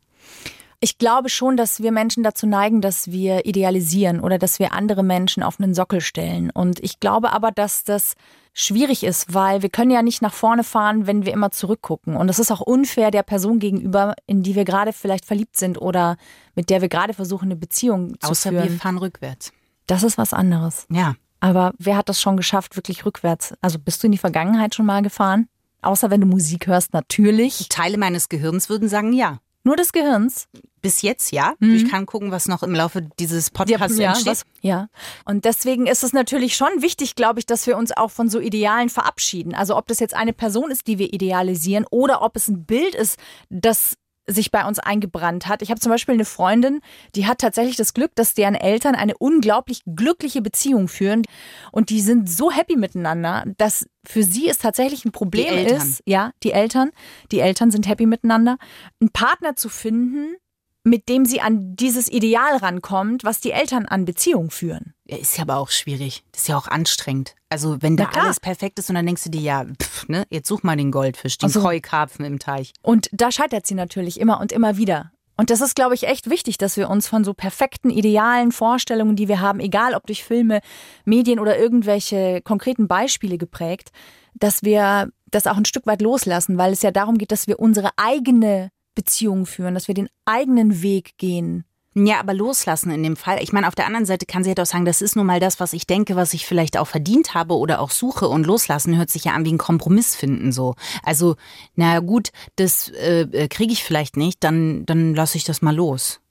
Ich 0.80 0.98
glaube 0.98 1.30
schon, 1.30 1.58
dass 1.58 1.84
wir 1.84 1.92
Menschen 1.92 2.24
dazu 2.24 2.48
neigen, 2.48 2.82
dass 2.82 3.12
wir 3.12 3.46
idealisieren 3.46 4.20
oder 4.20 4.40
dass 4.40 4.58
wir 4.58 4.74
andere 4.74 5.04
Menschen 5.04 5.44
auf 5.44 5.60
einen 5.60 5.76
Sockel 5.76 6.02
stellen. 6.02 6.50
Und 6.50 6.80
ich 6.80 7.00
glaube 7.00 7.32
aber, 7.32 7.52
dass 7.52 7.84
das 7.84 8.16
schwierig 8.54 9.04
ist, 9.04 9.34
weil 9.34 9.62
wir 9.62 9.70
können 9.70 9.92
ja 9.92 10.02
nicht 10.02 10.22
nach 10.22 10.34
vorne 10.34 10.64
fahren, 10.64 11.08
wenn 11.08 11.26
wir 11.26 11.34
immer 11.34 11.52
zurückgucken. 11.52 12.16
Und 12.16 12.28
das 12.28 12.40
ist 12.40 12.52
auch 12.52 12.62
unfair 12.62 13.12
der 13.12 13.24
Person 13.24 13.60
gegenüber, 13.60 14.16
in 14.26 14.44
die 14.44 14.56
wir 14.56 14.66
gerade 14.66 14.94
vielleicht 14.94 15.26
verliebt 15.26 15.58
sind 15.58 15.82
oder 15.82 16.18
mit 16.56 16.70
der 16.70 16.82
wir 16.82 16.90
gerade 16.90 17.14
versuchen, 17.14 17.46
eine 17.46 17.56
Beziehung 17.56 18.20
zu 18.20 18.30
Außer 18.30 18.50
führen. 18.50 18.64
wir 18.70 18.72
fahren 18.78 18.98
rückwärts. 18.98 19.54
Das 19.88 20.04
ist 20.04 20.18
was 20.18 20.34
anderes. 20.34 20.86
Ja. 20.90 21.16
Aber 21.40 21.74
wer 21.80 21.98
hat 21.98 22.08
das 22.08 22.22
schon 22.22 22.38
geschafft, 22.38 22.76
wirklich 22.76 23.06
rückwärts? 23.06 23.54
Also 23.62 23.80
bist 23.80 24.04
du 24.04 24.08
in 24.08 24.12
die 24.12 24.18
Vergangenheit 24.18 24.76
schon 24.76 24.86
mal 24.86 25.02
gefahren? 25.02 25.48
Außer 25.82 26.12
wenn 26.12 26.22
du 26.22 26.28
Musik 26.28 26.68
hörst, 26.68 26.94
natürlich. 26.94 27.68
Teile 27.70 27.98
meines 27.98 28.30
Gehirns 28.30 28.70
würden 28.70 28.88
sagen 28.88 29.14
ja. 29.14 29.40
Nur 29.64 29.76
des 29.76 29.92
Gehirns? 29.92 30.48
Bis 30.82 31.04
jetzt 31.04 31.32
ja. 31.32 31.54
Mhm. 31.60 31.76
Ich 31.76 31.90
kann 31.90 32.08
gucken, 32.08 32.32
was 32.32 32.48
noch 32.48 32.64
im 32.64 32.74
Laufe 32.74 33.08
dieses 33.20 33.52
Podcasts 33.52 33.98
ja, 33.98 34.10
entsteht. 34.10 34.28
Was, 34.28 34.46
ja. 34.62 34.88
Und 35.26 35.46
deswegen 35.46 35.86
ist 35.86 36.04
es 36.04 36.14
natürlich 36.14 36.56
schon 36.56 36.82
wichtig, 36.82 37.16
glaube 37.16 37.40
ich, 37.40 37.46
dass 37.46 37.68
wir 37.68 37.78
uns 37.78 37.96
auch 37.96 38.10
von 38.10 38.30
so 38.30 38.40
Idealen 38.40 38.90
verabschieden. 38.90 39.54
Also 39.54 39.78
ob 39.78 39.88
das 39.88 40.00
jetzt 40.00 40.16
eine 40.16 40.34
Person 40.34 40.72
ist, 40.72 40.88
die 40.88 40.98
wir 40.98 41.14
idealisieren, 41.14 41.86
oder 41.92 42.24
ob 42.24 42.36
es 42.36 42.48
ein 42.48 42.66
Bild 42.66 42.96
ist, 42.96 43.20
das 43.50 43.96
sich 44.28 44.52
bei 44.52 44.66
uns 44.66 44.80
eingebrannt 44.80 45.48
hat. 45.48 45.62
Ich 45.62 45.70
habe 45.70 45.80
zum 45.80 45.92
Beispiel 45.92 46.14
eine 46.14 46.26
Freundin, 46.26 46.82
die 47.16 47.28
hat 47.28 47.40
tatsächlich 47.40 47.76
das 47.76 47.94
Glück, 47.94 48.12
dass 48.16 48.34
deren 48.34 48.56
Eltern 48.56 48.96
eine 48.96 49.18
unglaublich 49.18 49.82
glückliche 49.86 50.42
Beziehung 50.42 50.88
führen. 50.88 51.24
Und 51.72 51.90
die 51.90 52.02
sind 52.02 52.30
so 52.30 52.52
happy 52.52 52.76
miteinander, 52.76 53.44
dass 53.58 53.88
für 54.06 54.24
sie 54.24 54.48
es 54.48 54.58
tatsächlich 54.58 55.06
ein 55.06 55.12
Problem 55.12 55.66
ist, 55.66 56.02
ja, 56.06 56.32
die 56.44 56.52
Eltern, 56.52 56.92
die 57.32 57.40
Eltern 57.40 57.72
sind 57.72 57.88
happy 57.88 58.06
miteinander, 58.06 58.58
einen 59.00 59.12
Partner 59.12 59.56
zu 59.56 59.70
finden, 59.70 60.36
mit 60.84 61.10
dem 61.10 61.26
sie 61.26 61.42
an 61.42 61.76
dieses 61.76 62.12
Ideal 62.12 62.58
rankommt, 62.58 63.24
was 63.24 63.40
die 63.40 63.52
Eltern 63.52 63.86
an 63.86 64.06
Beziehungen 64.06 64.50
führen. 64.50 64.94
Ja, 65.06 65.18
ist 65.18 65.38
ja 65.38 65.44
aber 65.44 65.58
auch 65.58 65.70
schwierig. 65.70 66.24
Das 66.32 66.42
ist 66.42 66.48
ja 66.48 66.58
auch 66.58 66.68
anstrengend. 66.68 67.36
Also 67.50 67.82
wenn 67.82 67.98
da 67.98 68.10
alles 68.14 68.40
perfekt 68.40 68.80
ist 68.80 68.90
und 68.90 68.96
dann 68.96 69.06
denkst 69.06 69.24
du 69.24 69.30
dir, 69.30 69.42
ja, 69.42 69.66
pff, 69.66 70.08
ne, 70.08 70.26
jetzt 70.30 70.48
such 70.48 70.64
mal 70.64 70.78
den 70.78 70.92
Goldfisch, 70.92 71.38
den 71.38 71.48
also, 71.48 71.62
Koi-Karpfen 71.62 72.26
im 72.26 72.40
Teich. 72.40 72.74
Und 72.82 73.10
da 73.12 73.32
scheitert 73.32 73.68
sie 73.68 73.76
natürlich 73.76 74.20
immer 74.20 74.40
und 74.40 74.52
immer 74.52 74.78
wieder. 74.78 75.12
Und 75.38 75.50
das 75.50 75.62
ist, 75.62 75.76
glaube 75.76 75.96
ich, 75.96 76.08
echt 76.08 76.30
wichtig, 76.30 76.58
dass 76.58 76.78
wir 76.78 76.90
uns 76.90 77.08
von 77.08 77.24
so 77.24 77.34
perfekten, 77.34 77.90
idealen 77.90 78.52
Vorstellungen, 78.52 79.16
die 79.16 79.28
wir 79.28 79.40
haben, 79.40 79.60
egal 79.60 79.96
ob 79.96 80.06
durch 80.06 80.24
Filme, 80.24 80.62
Medien 81.04 81.40
oder 81.40 81.58
irgendwelche 81.58 82.42
konkreten 82.42 82.88
Beispiele 82.88 83.38
geprägt, 83.38 83.92
dass 84.34 84.62
wir 84.64 85.10
das 85.32 85.48
auch 85.48 85.58
ein 85.58 85.66
Stück 85.66 85.88
weit 85.88 86.02
loslassen, 86.02 86.58
weil 86.58 86.74
es 86.74 86.82
ja 86.82 86.92
darum 86.92 87.18
geht, 87.18 87.32
dass 87.32 87.48
wir 87.48 87.60
unsere 87.60 87.90
eigene 87.98 88.70
Beziehung 88.96 89.46
führen, 89.46 89.74
dass 89.74 89.88
wir 89.88 89.96
den 89.96 90.10
eigenen 90.26 90.82
Weg 90.82 91.18
gehen. 91.18 91.66
Ja, 91.94 92.22
aber 92.22 92.34
loslassen 92.34 92.90
in 92.92 93.04
dem 93.04 93.18
Fall. 93.18 93.44
Ich 93.44 93.52
meine, 93.52 93.68
auf 93.68 93.76
der 93.76 93.86
anderen 93.86 94.06
Seite 94.06 94.26
kann 94.26 94.44
sie 94.44 94.50
halt 94.50 94.62
auch 94.62 94.66
sagen, 94.66 94.86
das 94.86 95.02
ist 95.02 95.18
nun 95.18 95.26
mal 95.26 95.42
das, 95.42 95.60
was 95.60 95.74
ich 95.74 95.86
denke, 95.86 96.16
was 96.16 96.34
ich 96.34 96.46
vielleicht 96.46 96.78
auch 96.78 96.88
verdient 96.88 97.34
habe 97.34 97.58
oder 97.58 97.82
auch 97.82 97.92
suche. 97.92 98.30
Und 98.30 98.48
loslassen 98.48 98.98
hört 98.98 99.10
sich 99.10 99.26
ja 99.26 99.34
an 99.34 99.44
wie 99.44 99.52
ein 99.52 99.58
Kompromiss 99.58 100.16
finden 100.16 100.54
so. 100.54 100.76
Also, 101.04 101.36
na 101.76 102.00
gut, 102.00 102.30
das 102.56 102.88
äh, 102.90 103.24
äh 103.24 103.48
kriege 103.50 103.74
ich 103.74 103.84
vielleicht 103.84 104.16
nicht, 104.16 104.42
dann, 104.42 104.86
dann 104.86 105.16
lasse 105.16 105.38
ich 105.38 105.44
das 105.44 105.62
mal 105.62 105.76
los. 105.76 106.22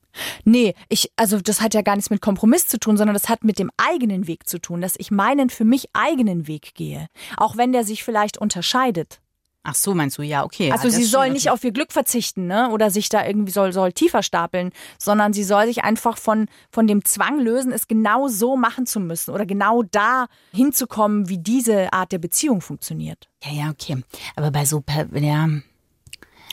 Nee, 0.44 0.74
ich, 0.88 1.12
also 1.16 1.40
das 1.40 1.60
hat 1.60 1.74
ja 1.74 1.82
gar 1.82 1.94
nichts 1.94 2.10
mit 2.10 2.22
Kompromiss 2.22 2.66
zu 2.66 2.78
tun, 2.78 2.96
sondern 2.96 3.14
das 3.14 3.28
hat 3.28 3.44
mit 3.44 3.58
dem 3.58 3.70
eigenen 3.76 4.26
Weg 4.26 4.48
zu 4.48 4.58
tun, 4.58 4.80
dass 4.80 4.94
ich 4.98 5.10
meinen 5.10 5.50
für 5.50 5.64
mich 5.64 5.88
eigenen 5.92 6.48
Weg 6.48 6.74
gehe. 6.74 7.06
Auch 7.36 7.56
wenn 7.56 7.72
der 7.72 7.84
sich 7.84 8.02
vielleicht 8.02 8.38
unterscheidet. 8.38 9.20
Ach 9.62 9.74
so, 9.74 9.94
meinst 9.94 10.16
du, 10.16 10.22
ja, 10.22 10.42
okay. 10.44 10.72
Also 10.72 10.88
sie 10.88 11.04
soll 11.04 11.30
nicht 11.30 11.50
auf 11.50 11.62
ihr 11.64 11.72
Glück 11.72 11.92
verzichten, 11.92 12.46
ne? 12.46 12.70
Oder 12.70 12.90
sich 12.90 13.10
da 13.10 13.26
irgendwie 13.26 13.52
soll, 13.52 13.74
soll 13.74 13.92
tiefer 13.92 14.22
stapeln, 14.22 14.70
sondern 14.98 15.34
sie 15.34 15.44
soll 15.44 15.66
sich 15.66 15.84
einfach 15.84 16.16
von, 16.16 16.46
von 16.70 16.86
dem 16.86 17.04
Zwang 17.04 17.38
lösen, 17.38 17.70
es 17.70 17.86
genau 17.86 18.28
so 18.28 18.56
machen 18.56 18.86
zu 18.86 19.00
müssen 19.00 19.32
oder 19.32 19.44
genau 19.44 19.82
da 19.82 20.26
hinzukommen, 20.52 21.28
wie 21.28 21.38
diese 21.38 21.92
Art 21.92 22.10
der 22.12 22.18
Beziehung 22.18 22.62
funktioniert. 22.62 23.28
Ja, 23.44 23.52
ja, 23.52 23.70
okay. 23.70 24.02
Aber 24.34 24.50
bei 24.50 24.64
so, 24.64 24.82
ja. 25.12 25.48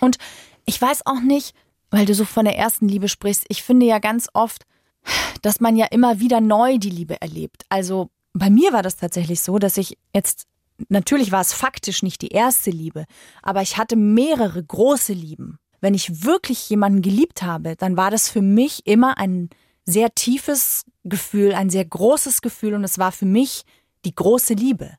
Und 0.02 0.18
ich 0.66 0.82
weiß 0.82 1.06
auch 1.06 1.22
nicht, 1.22 1.56
weil 1.90 2.06
du 2.06 2.14
so 2.14 2.26
von 2.26 2.44
der 2.44 2.58
ersten 2.58 2.90
Liebe 2.90 3.08
sprichst, 3.08 3.46
ich 3.48 3.64
finde 3.64 3.86
ja 3.86 4.00
ganz 4.00 4.28
oft, 4.34 4.64
dass 5.42 5.62
man 5.62 5.78
ja 5.78 5.86
immer 5.86 6.20
wieder 6.20 6.42
neu 6.42 6.78
die 6.78 6.90
Liebe 6.90 7.22
erlebt. 7.22 7.64
Also 7.70 8.10
bei 8.34 8.50
mir 8.50 8.74
war 8.74 8.84
das 8.84 8.98
tatsächlich 8.98 9.42
so, 9.42 9.60
dass 9.60 9.78
ich 9.78 9.98
jetzt 10.14 10.46
Natürlich 10.90 11.32
war 11.32 11.42
es 11.42 11.54
faktisch 11.54 12.04
nicht 12.04 12.22
die 12.22 12.30
erste 12.30 12.70
Liebe, 12.70 13.06
aber 13.42 13.62
ich 13.62 13.78
hatte 13.78 13.96
mehrere 13.96 14.64
große 14.64 15.14
Lieben. 15.14 15.58
Wenn 15.82 15.94
ich 15.94 16.24
wirklich 16.24 16.70
jemanden 16.70 17.02
geliebt 17.02 17.44
habe, 17.44 17.76
dann 17.76 17.98
war 17.98 18.12
das 18.12 18.30
für 18.30 18.42
mich 18.42 18.86
immer 18.86 19.18
ein 19.18 19.50
sehr 19.86 20.14
tiefes 20.14 20.86
Gefühl, 21.04 21.54
ein 21.54 21.70
sehr 21.70 21.86
großes 21.86 22.42
Gefühl 22.42 22.74
und 22.74 22.84
es 22.84 23.00
war 23.00 23.12
für 23.12 23.26
mich 23.26 23.64
die 24.06 24.14
große 24.14 24.54
Liebe. 24.54 24.92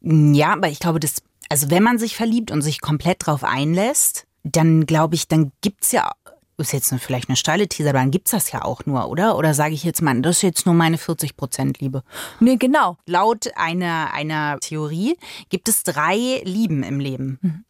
Ja, 0.00 0.52
aber 0.52 0.68
ich 0.68 0.78
glaube, 0.78 1.00
das, 1.00 1.22
also 1.48 1.70
wenn 1.70 1.82
man 1.82 1.98
sich 1.98 2.16
verliebt 2.16 2.50
und 2.50 2.62
sich 2.62 2.80
komplett 2.80 3.26
drauf 3.26 3.42
einlässt, 3.44 4.26
dann 4.44 4.86
glaube 4.86 5.14
ich, 5.14 5.28
dann 5.28 5.52
gibt's 5.60 5.92
ja 5.92 6.12
ist 6.58 6.72
jetzt 6.72 6.92
vielleicht 6.98 7.28
eine 7.28 7.36
steile 7.36 7.68
These, 7.68 7.88
aber 7.90 8.00
dann 8.00 8.10
gibt's 8.10 8.32
das 8.32 8.52
ja 8.52 8.64
auch 8.64 8.84
nur, 8.86 9.08
oder? 9.08 9.36
Oder 9.36 9.54
sage 9.54 9.74
ich 9.74 9.84
jetzt 9.84 10.02
mal, 10.02 10.20
das 10.20 10.36
ist 10.36 10.42
jetzt 10.42 10.66
nur 10.66 10.74
meine 10.74 10.98
40 10.98 11.36
Prozent 11.36 11.80
Liebe? 11.80 12.02
Nee, 12.40 12.56
genau. 12.56 12.96
Laut 13.06 13.50
einer, 13.56 14.12
einer 14.12 14.58
Theorie 14.60 15.16
gibt 15.48 15.68
es 15.68 15.82
drei 15.82 16.42
Lieben 16.44 16.82
im 16.82 17.00
Leben. 17.00 17.38
Mhm. 17.40 17.64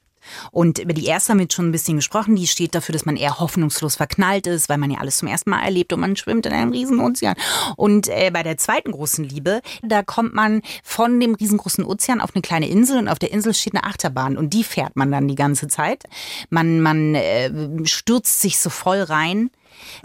Und 0.50 0.78
über 0.78 0.92
die 0.92 1.06
erste 1.06 1.30
haben 1.30 1.38
wir 1.38 1.44
jetzt 1.44 1.54
schon 1.54 1.68
ein 1.68 1.72
bisschen 1.72 1.96
gesprochen. 1.96 2.36
Die 2.36 2.46
steht 2.46 2.74
dafür, 2.74 2.92
dass 2.92 3.06
man 3.06 3.16
eher 3.16 3.38
hoffnungslos 3.38 3.96
verknallt 3.96 4.46
ist, 4.46 4.68
weil 4.68 4.78
man 4.78 4.90
ja 4.90 4.98
alles 4.98 5.18
zum 5.18 5.28
ersten 5.28 5.50
Mal 5.50 5.62
erlebt 5.62 5.92
und 5.92 6.00
man 6.00 6.16
schwimmt 6.16 6.46
in 6.46 6.52
einem 6.52 6.72
riesen 6.72 7.00
Ozean. 7.00 7.34
Und 7.76 8.08
äh, 8.08 8.30
bei 8.32 8.42
der 8.42 8.56
zweiten 8.56 8.92
großen 8.92 9.24
Liebe, 9.24 9.60
da 9.82 10.02
kommt 10.02 10.34
man 10.34 10.62
von 10.82 11.18
dem 11.20 11.34
riesengroßen 11.34 11.84
Ozean 11.84 12.20
auf 12.20 12.30
eine 12.34 12.42
kleine 12.42 12.68
Insel 12.68 12.98
und 12.98 13.08
auf 13.08 13.18
der 13.18 13.32
Insel 13.32 13.54
steht 13.54 13.74
eine 13.74 13.84
Achterbahn 13.84 14.36
und 14.36 14.54
die 14.54 14.64
fährt 14.64 14.96
man 14.96 15.10
dann 15.10 15.28
die 15.28 15.34
ganze 15.34 15.68
Zeit. 15.68 16.04
Man, 16.50 16.80
man 16.80 17.14
äh, 17.14 17.50
stürzt 17.84 18.40
sich 18.40 18.58
so 18.58 18.70
voll 18.70 19.02
rein 19.02 19.50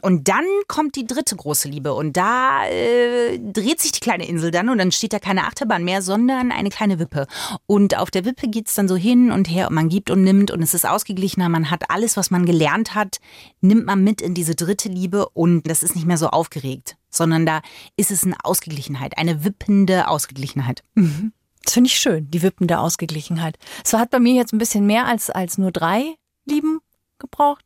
und 0.01 0.27
dann 0.27 0.45
kommt 0.67 0.95
die 0.95 1.05
dritte 1.05 1.35
große 1.35 1.67
Liebe 1.67 1.93
und 1.93 2.17
da 2.17 2.65
äh, 2.67 3.39
dreht 3.39 3.81
sich 3.81 3.91
die 3.91 3.99
kleine 3.99 4.27
Insel 4.27 4.51
dann 4.51 4.69
und 4.69 4.77
dann 4.77 4.91
steht 4.91 5.13
da 5.13 5.19
keine 5.19 5.45
Achterbahn 5.45 5.83
mehr, 5.83 6.01
sondern 6.01 6.51
eine 6.51 6.69
kleine 6.69 6.99
Wippe. 6.99 7.27
Und 7.65 7.97
auf 7.97 8.11
der 8.11 8.25
Wippe 8.25 8.47
geht's 8.47 8.75
dann 8.75 8.87
so 8.87 8.95
hin 8.95 9.31
und 9.31 9.49
her 9.49 9.67
und 9.69 9.75
man 9.75 9.89
gibt 9.89 10.09
und 10.09 10.23
nimmt 10.23 10.51
und 10.51 10.61
es 10.61 10.73
ist 10.73 10.85
ausgeglichener. 10.85 11.49
Man 11.49 11.71
hat 11.71 11.89
alles, 11.89 12.17
was 12.17 12.31
man 12.31 12.45
gelernt 12.45 12.95
hat, 12.95 13.19
nimmt 13.61 13.85
man 13.85 14.03
mit 14.03 14.21
in 14.21 14.33
diese 14.33 14.55
dritte 14.55 14.89
Liebe 14.89 15.29
und 15.29 15.69
das 15.69 15.83
ist 15.83 15.95
nicht 15.95 16.07
mehr 16.07 16.17
so 16.17 16.27
aufgeregt, 16.27 16.97
sondern 17.09 17.45
da 17.45 17.61
ist 17.97 18.11
es 18.11 18.23
eine 18.23 18.35
Ausgeglichenheit, 18.43 19.17
eine 19.17 19.43
wippende 19.43 20.07
Ausgeglichenheit. 20.07 20.83
Mhm. 20.95 21.33
Das 21.63 21.73
finde 21.73 21.87
ich 21.87 21.97
schön, 21.97 22.29
die 22.29 22.41
wippende 22.41 22.79
Ausgeglichenheit. 22.79 23.57
Es 23.85 23.93
hat 23.93 24.09
bei 24.09 24.19
mir 24.19 24.33
jetzt 24.33 24.53
ein 24.53 24.57
bisschen 24.57 24.85
mehr 24.85 25.05
als, 25.05 25.29
als 25.29 25.57
nur 25.57 25.71
drei 25.71 26.15
Lieben 26.45 26.79
gebraucht 27.19 27.63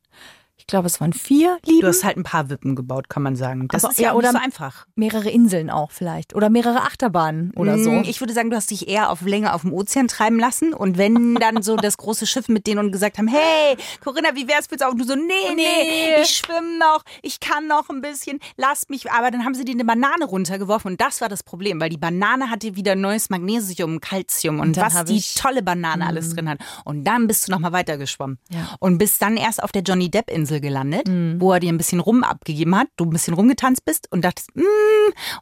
ich 0.67 0.71
glaube, 0.71 0.87
es 0.87 0.99
waren 0.99 1.13
vier 1.13 1.59
Lieben. 1.65 1.79
Du 1.79 1.87
hast 1.87 2.03
halt 2.03 2.17
ein 2.17 2.23
paar 2.23 2.49
Wippen 2.49 2.75
gebaut, 2.75 3.07
kann 3.07 3.23
man 3.23 3.37
sagen. 3.37 3.69
Das 3.69 3.85
Aber, 3.85 3.91
ist 3.93 3.99
ja, 3.99 4.09
ja 4.09 4.13
oder 4.15 4.33
so 4.33 4.37
einfach. 4.37 4.85
Mehrere 4.95 5.29
Inseln 5.29 5.69
auch 5.69 5.91
vielleicht. 5.91 6.35
Oder 6.35 6.49
mehrere 6.49 6.81
Achterbahnen 6.81 7.53
oder 7.55 7.79
so. 7.79 7.89
Mm, 7.89 8.03
ich 8.05 8.19
würde 8.19 8.33
sagen, 8.33 8.49
du 8.49 8.57
hast 8.57 8.69
dich 8.69 8.89
eher 8.89 9.09
auf 9.09 9.21
länger 9.21 9.55
auf 9.55 9.61
dem 9.61 9.71
Ozean 9.71 10.09
treiben 10.09 10.37
lassen. 10.37 10.73
Und 10.73 10.97
wenn 10.97 11.35
dann 11.39 11.63
so 11.63 11.77
das 11.77 11.95
große 11.95 12.27
Schiff 12.27 12.49
mit 12.49 12.67
denen 12.67 12.79
und 12.79 12.91
gesagt 12.91 13.17
haben, 13.17 13.29
hey, 13.29 13.77
Corinna, 14.03 14.35
wie 14.35 14.49
wär's 14.49 14.67
bitte 14.67 14.85
auch? 14.85 14.91
Und 14.91 14.97
du 14.97 15.05
so, 15.05 15.15
nee, 15.15 15.23
nee, 15.55 15.55
nee, 15.55 16.21
ich 16.21 16.31
schwimme 16.31 16.77
noch, 16.77 17.05
ich 17.21 17.39
kann 17.39 17.67
noch 17.67 17.87
ein 17.89 18.01
bisschen, 18.01 18.39
lasst 18.57 18.89
mich. 18.89 19.09
Aber 19.09 19.31
dann 19.31 19.45
haben 19.45 19.53
sie 19.53 19.63
dir 19.63 19.71
eine 19.71 19.85
Banane 19.85 20.25
runtergeworfen 20.25 20.91
und 20.91 20.99
das 20.99 21.21
war 21.21 21.29
das 21.29 21.43
Problem, 21.43 21.79
weil 21.79 21.91
die 21.91 21.97
Banane 21.97 22.49
hatte 22.49 22.75
wieder 22.75 22.95
neues 22.95 23.29
Magnesium, 23.29 24.01
Calcium 24.01 24.59
und, 24.59 24.75
und 24.75 24.77
was 24.77 25.05
die 25.05 25.23
tolle 25.33 25.63
Banane 25.63 26.05
alles 26.05 26.33
mm. 26.33 26.35
drin 26.35 26.49
hat. 26.49 26.59
Und 26.83 27.05
dann 27.05 27.27
bist 27.27 27.47
du 27.47 27.53
nochmal 27.53 27.71
weitergeschwommen. 27.71 28.37
Ja. 28.49 28.75
Und 28.81 28.97
bist 28.97 29.21
dann 29.21 29.37
erst 29.37 29.63
auf 29.63 29.71
der 29.71 29.83
Johnny 29.83 30.11
Depp 30.11 30.29
Insel 30.29 30.56
Insel 30.57 30.61
gelandet, 30.61 31.07
Mhm. 31.07 31.39
wo 31.39 31.53
er 31.53 31.59
dir 31.59 31.71
ein 31.71 31.77
bisschen 31.77 31.99
rum 31.99 32.23
abgegeben 32.23 32.75
hat, 32.75 32.87
du 32.97 33.05
ein 33.05 33.09
bisschen 33.11 33.33
rumgetanzt 33.33 33.85
bist 33.85 34.11
und 34.11 34.23
dachtest, 34.25 34.55
mm, 34.55 34.61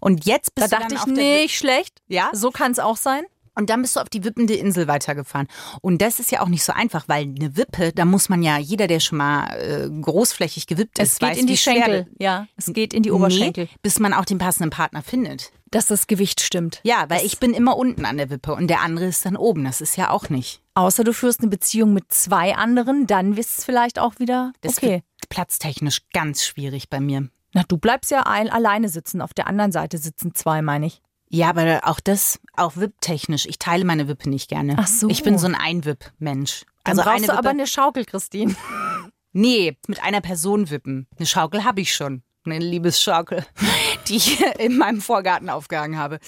und 0.01 0.25
jetzt 0.25 0.51
Da 0.55 0.61
bist 0.63 0.73
du 0.73 0.77
dachte 0.77 0.95
dann 0.95 1.15
ich, 1.17 1.23
nicht 1.43 1.57
schlecht. 1.57 2.01
Ja? 2.07 2.29
So 2.33 2.51
kann 2.51 2.71
es 2.71 2.79
auch 2.79 2.97
sein. 2.97 3.23
Und 3.55 3.69
dann 3.69 3.81
bist 3.81 3.95
du 3.95 4.01
auf 4.01 4.09
die 4.09 4.23
wippende 4.23 4.53
Insel 4.53 4.87
weitergefahren. 4.87 5.47
Und 5.81 6.01
das 6.01 6.19
ist 6.19 6.31
ja 6.31 6.41
auch 6.41 6.47
nicht 6.49 6.63
so 6.63 6.73
einfach, 6.73 7.05
weil 7.07 7.23
eine 7.23 7.55
Wippe, 7.57 7.91
da 7.93 8.05
muss 8.05 8.29
man 8.29 8.43
ja, 8.43 8.57
jeder, 8.57 8.87
der 8.87 8.99
schon 8.99 9.17
mal 9.17 9.47
äh, 9.57 9.89
großflächig 10.01 10.67
gewippt 10.67 10.99
ist, 10.99 11.13
Es 11.13 11.19
geht 11.19 11.29
weiß, 11.29 11.37
in 11.37 11.47
die 11.47 11.57
Schenkel. 11.57 12.03
das- 12.03 12.13
Ja, 12.19 12.47
es 12.57 12.65
geht 12.73 12.93
in 12.93 13.03
die 13.03 13.11
Oberschenkel. 13.11 13.65
Nee, 13.65 13.77
bis 13.81 13.99
man 13.99 14.13
auch 14.13 14.25
den 14.25 14.37
passenden 14.37 14.69
Partner 14.69 15.01
findet. 15.01 15.51
Dass 15.71 15.87
das 15.87 16.07
Gewicht 16.07 16.41
stimmt. 16.41 16.79
Ja, 16.83 17.05
weil 17.09 17.25
ich 17.25 17.39
bin 17.39 17.53
immer 17.53 17.75
unten 17.75 18.05
an 18.05 18.17
der 18.17 18.29
Wippe 18.29 18.53
und 18.53 18.67
der 18.67 18.81
andere 18.81 19.05
ist 19.05 19.25
dann 19.25 19.35
oben. 19.35 19.63
Das 19.65 19.81
ist 19.81 19.97
ja 19.97 20.09
auch 20.09 20.29
nicht. 20.29 20.61
Außer 20.75 21.03
du 21.03 21.13
führst 21.13 21.39
eine 21.41 21.49
Beziehung 21.49 21.93
mit 21.93 22.13
zwei 22.13 22.55
anderen, 22.55 23.07
dann 23.07 23.35
ist 23.35 23.59
es 23.59 23.65
vielleicht 23.65 23.99
auch 23.99 24.19
wieder 24.19 24.51
Das 24.61 24.77
okay. 24.77 24.89
wird 24.91 25.03
platztechnisch 25.29 26.01
ganz 26.13 26.43
schwierig 26.45 26.89
bei 26.89 26.99
mir. 26.99 27.29
Na, 27.53 27.63
du 27.67 27.77
bleibst 27.77 28.11
ja 28.11 28.23
ein, 28.23 28.49
alleine 28.49 28.89
sitzen. 28.89 29.21
Auf 29.21 29.33
der 29.33 29.47
anderen 29.47 29.71
Seite 29.71 29.97
sitzen 29.97 30.33
zwei, 30.35 30.61
meine 30.61 30.85
ich. 30.87 31.01
Ja, 31.35 31.49
aber 31.49 31.81
auch 31.83 31.99
das, 31.99 32.39
auch 32.55 32.77
WIP-technisch. 32.77 33.45
Ich 33.45 33.59
teile 33.59 33.83
meine 33.83 34.07
Wippe 34.07 34.29
nicht 34.29 34.49
gerne. 34.49 34.75
Ach 34.77 34.87
so. 34.87 35.09
Ich 35.09 35.21
bin 35.21 35.37
so 35.37 35.47
ein 35.47 35.55
Ein-Wip-Mensch. 35.55 36.63
Dann 36.83 36.91
Also 36.97 37.01
brauchst 37.03 37.17
eine 37.17 37.27
du 37.27 37.37
aber 37.37 37.49
eine 37.49 37.67
Schaukel, 37.67 38.05
Christine. 38.05 38.55
nee, 39.33 39.77
mit 39.87 40.01
einer 40.01 40.21
Person 40.21 40.69
wippen. 40.69 41.07
Eine 41.17 41.25
Schaukel 41.25 41.65
habe 41.65 41.81
ich 41.81 41.93
schon. 41.93 42.23
Eine 42.45 42.59
Liebesschaukel, 42.59 43.45
die 44.07 44.15
ich 44.17 44.39
in 44.59 44.77
meinem 44.77 45.01
Vorgarten 45.01 45.49
aufgehangen 45.49 45.97
habe. 45.97 46.19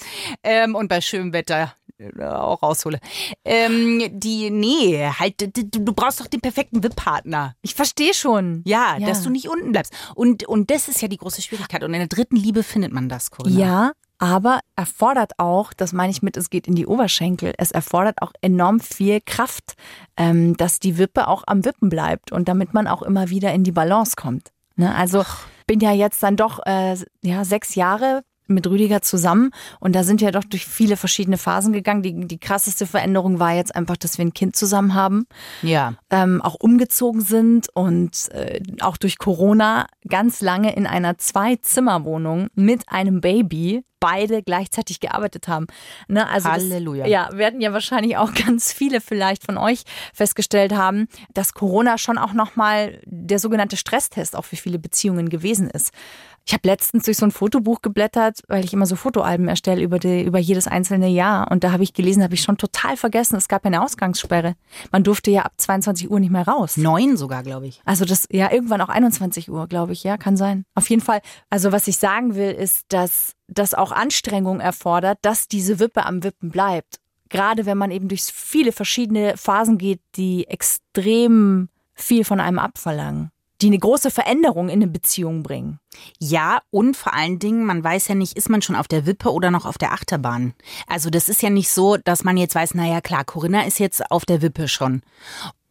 Ähm, 0.43 0.75
und 0.75 0.87
bei 0.89 0.99
schönem 0.99 1.31
Wetter 1.31 1.73
äh, 1.99 2.23
auch 2.23 2.61
raushole. 2.63 2.99
Ähm, 3.45 4.01
die, 4.19 4.49
nee, 4.49 5.07
halt, 5.07 5.35
du, 5.55 5.93
brauchst 5.93 6.19
doch 6.19 6.27
den 6.27 6.41
perfekten 6.41 6.83
WIP-Partner. 6.83 7.55
Ich 7.61 7.75
verstehe 7.75 8.13
schon. 8.13 8.61
Ja, 8.65 8.97
Ja. 8.97 9.07
dass 9.07 9.23
du 9.23 9.29
nicht 9.29 9.47
unten 9.47 9.71
bleibst. 9.71 9.93
Und, 10.15 10.43
und 10.45 10.69
das 10.69 10.87
ist 10.89 11.01
ja 11.01 11.07
die 11.07 11.17
große 11.17 11.41
Schwierigkeit. 11.41 11.83
Und 11.83 11.93
in 11.93 11.99
der 11.99 12.07
dritten 12.07 12.35
Liebe 12.35 12.63
findet 12.63 12.91
man 12.91 13.07
das, 13.09 13.31
Corinna. 13.31 13.59
Ja, 13.59 13.91
aber 14.19 14.59
erfordert 14.75 15.33
auch, 15.37 15.73
das 15.73 15.93
meine 15.93 16.11
ich 16.11 16.21
mit, 16.21 16.37
es 16.37 16.49
geht 16.49 16.67
in 16.67 16.75
die 16.75 16.87
Oberschenkel, 16.87 17.53
es 17.57 17.71
erfordert 17.71 18.21
auch 18.21 18.33
enorm 18.41 18.79
viel 18.79 19.19
Kraft, 19.25 19.73
ähm, 20.17 20.57
dass 20.57 20.79
die 20.79 20.97
Wippe 20.97 21.27
auch 21.27 21.43
am 21.47 21.65
Wippen 21.65 21.89
bleibt 21.89 22.31
und 22.31 22.47
damit 22.47 22.73
man 22.73 22.87
auch 22.87 23.01
immer 23.01 23.29
wieder 23.29 23.53
in 23.53 23.63
die 23.63 23.71
Balance 23.71 24.13
kommt. 24.15 24.51
Ne? 24.75 24.93
Also 24.93 25.23
bin 25.67 25.79
ja 25.79 25.91
jetzt 25.91 26.23
dann 26.23 26.35
doch 26.35 26.65
äh, 26.65 26.95
ja, 27.23 27.45
sechs 27.45 27.75
Jahre 27.75 28.23
mit 28.49 28.65
Rüdiger 28.65 29.01
zusammen 29.01 29.51
und 29.81 29.93
da 29.93 30.03
sind 30.03 30.21
wir 30.21 30.31
doch 30.31 30.45
durch 30.45 30.65
viele 30.65 30.95
verschiedene 30.95 31.37
Phasen 31.37 31.73
gegangen. 31.73 32.01
Die, 32.01 32.27
die 32.27 32.39
krasseste 32.39 32.85
Veränderung 32.85 33.39
war 33.39 33.53
jetzt 33.53 33.75
einfach, 33.75 33.97
dass 33.97 34.17
wir 34.17 34.25
ein 34.25 34.33
Kind 34.33 34.55
zusammen 34.55 34.93
haben 34.93 35.27
Ja. 35.61 35.95
ähm, 36.09 36.41
auch 36.41 36.55
umgezogen 36.55 37.19
sind 37.19 37.67
und 37.73 38.29
äh, 38.31 38.61
auch 38.79 38.95
durch 38.95 39.17
Corona 39.17 39.87
ganz 40.07 40.39
lange 40.39 40.73
in 40.75 40.87
einer 40.87 41.17
Zwei-Zimmer-Wohnung 41.17 42.47
mit 42.55 42.83
einem 42.87 43.19
Baby 43.19 43.83
beide 43.99 44.43
gleichzeitig 44.43 44.99
gearbeitet 44.99 45.47
haben. 45.47 45.67
Ne, 46.07 46.27
also 46.27 46.49
Halleluja. 46.49 47.03
Das, 47.03 47.11
ja, 47.11 47.29
werden 47.33 47.61
ja 47.61 47.73
wahrscheinlich 47.73 48.17
auch 48.17 48.33
ganz 48.45 48.73
viele 48.73 49.01
vielleicht 49.01 49.43
von 49.43 49.57
euch 49.57 49.83
festgestellt 50.13 50.73
haben, 50.73 51.07
dass 51.33 51.53
Corona 51.53 51.97
schon 51.97 52.17
auch 52.17 52.33
nochmal 52.33 53.01
der 53.05 53.39
sogenannte 53.39 53.77
Stresstest 53.77 54.35
auch 54.35 54.45
für 54.45 54.55
viele 54.55 54.79
Beziehungen 54.79 55.29
gewesen 55.29 55.69
ist. 55.69 55.91
Ich 56.47 56.53
habe 56.53 56.65
letztens 56.65 57.03
durch 57.03 57.17
so 57.17 57.25
ein 57.25 57.31
Fotobuch 57.31 57.81
geblättert, 57.81 58.39
weil 58.47 58.63
ich 58.63 58.71
immer 58.71 58.85
so 58.85 58.95
Fotoalben 58.95 59.49
erstelle 59.49 59.81
über, 59.81 59.99
die, 59.99 60.23
über 60.23 60.39
jedes 60.39 60.65
einzelne 60.65 61.09
Jahr. 61.09 61.51
Und 61.51 61.65
da 61.65 61.73
habe 61.73 61.83
ich 61.83 61.93
gelesen, 61.93 62.23
habe 62.23 62.35
ich 62.35 62.41
schon 62.41 62.57
total 62.57 62.95
vergessen, 62.95 63.35
es 63.35 63.49
gab 63.49 63.65
ja 63.65 63.67
eine 63.67 63.83
Ausgangssperre. 63.83 64.55
Man 64.93 65.03
durfte 65.03 65.29
ja 65.29 65.41
ab 65.41 65.51
22 65.57 66.09
Uhr 66.09 66.21
nicht 66.21 66.31
mehr 66.31 66.47
raus. 66.47 66.77
Neun 66.77 67.17
sogar, 67.17 67.43
glaube 67.43 67.67
ich. 67.67 67.81
Also 67.83 68.05
das, 68.05 68.27
ja, 68.31 68.49
irgendwann 68.49 68.79
auch 68.79 68.87
21 68.87 69.51
Uhr, 69.51 69.67
glaube 69.67 69.91
ich, 69.91 70.05
ja, 70.05 70.15
kann 70.15 70.37
sein. 70.37 70.63
Auf 70.73 70.89
jeden 70.89 71.01
Fall. 71.01 71.19
Also 71.49 71.73
was 71.73 71.85
ich 71.89 71.97
sagen 71.97 72.35
will, 72.35 72.51
ist, 72.51 72.85
dass 72.87 73.33
das 73.47 73.73
auch 73.73 73.91
Anstrengung 73.91 74.59
erfordert, 74.59 75.19
dass 75.21 75.47
diese 75.47 75.79
Wippe 75.79 76.05
am 76.05 76.23
Wippen 76.23 76.49
bleibt. 76.49 76.99
Gerade 77.29 77.65
wenn 77.65 77.77
man 77.77 77.91
eben 77.91 78.07
durch 78.07 78.23
viele 78.23 78.71
verschiedene 78.71 79.35
Phasen 79.37 79.77
geht, 79.77 80.01
die 80.15 80.47
extrem 80.47 81.69
viel 81.93 82.23
von 82.23 82.39
einem 82.39 82.59
abverlangen. 82.59 83.31
Die 83.61 83.67
eine 83.67 83.79
große 83.79 84.11
Veränderung 84.11 84.69
in 84.69 84.83
eine 84.83 84.87
Beziehung 84.87 85.41
bringen. 85.41 85.79
Ja, 86.19 86.61
und 86.69 86.95
vor 86.95 87.15
allen 87.15 87.39
Dingen, 87.39 87.65
man 87.65 87.83
weiß 87.83 88.07
ja 88.07 88.15
nicht, 88.15 88.37
ist 88.37 88.49
man 88.49 88.61
schon 88.61 88.75
auf 88.75 88.87
der 88.87 89.07
Wippe 89.07 89.33
oder 89.33 89.49
noch 89.49 89.65
auf 89.65 89.79
der 89.79 89.93
Achterbahn. 89.93 90.53
Also 90.85 91.09
das 91.09 91.27
ist 91.27 91.41
ja 91.41 91.49
nicht 91.49 91.69
so, 91.69 91.97
dass 91.97 92.23
man 92.23 92.37
jetzt 92.37 92.53
weiß, 92.53 92.75
naja 92.75 93.01
klar, 93.01 93.25
Corinna 93.25 93.63
ist 93.63 93.79
jetzt 93.79 94.11
auf 94.11 94.25
der 94.25 94.43
Wippe 94.43 94.67
schon. 94.67 95.01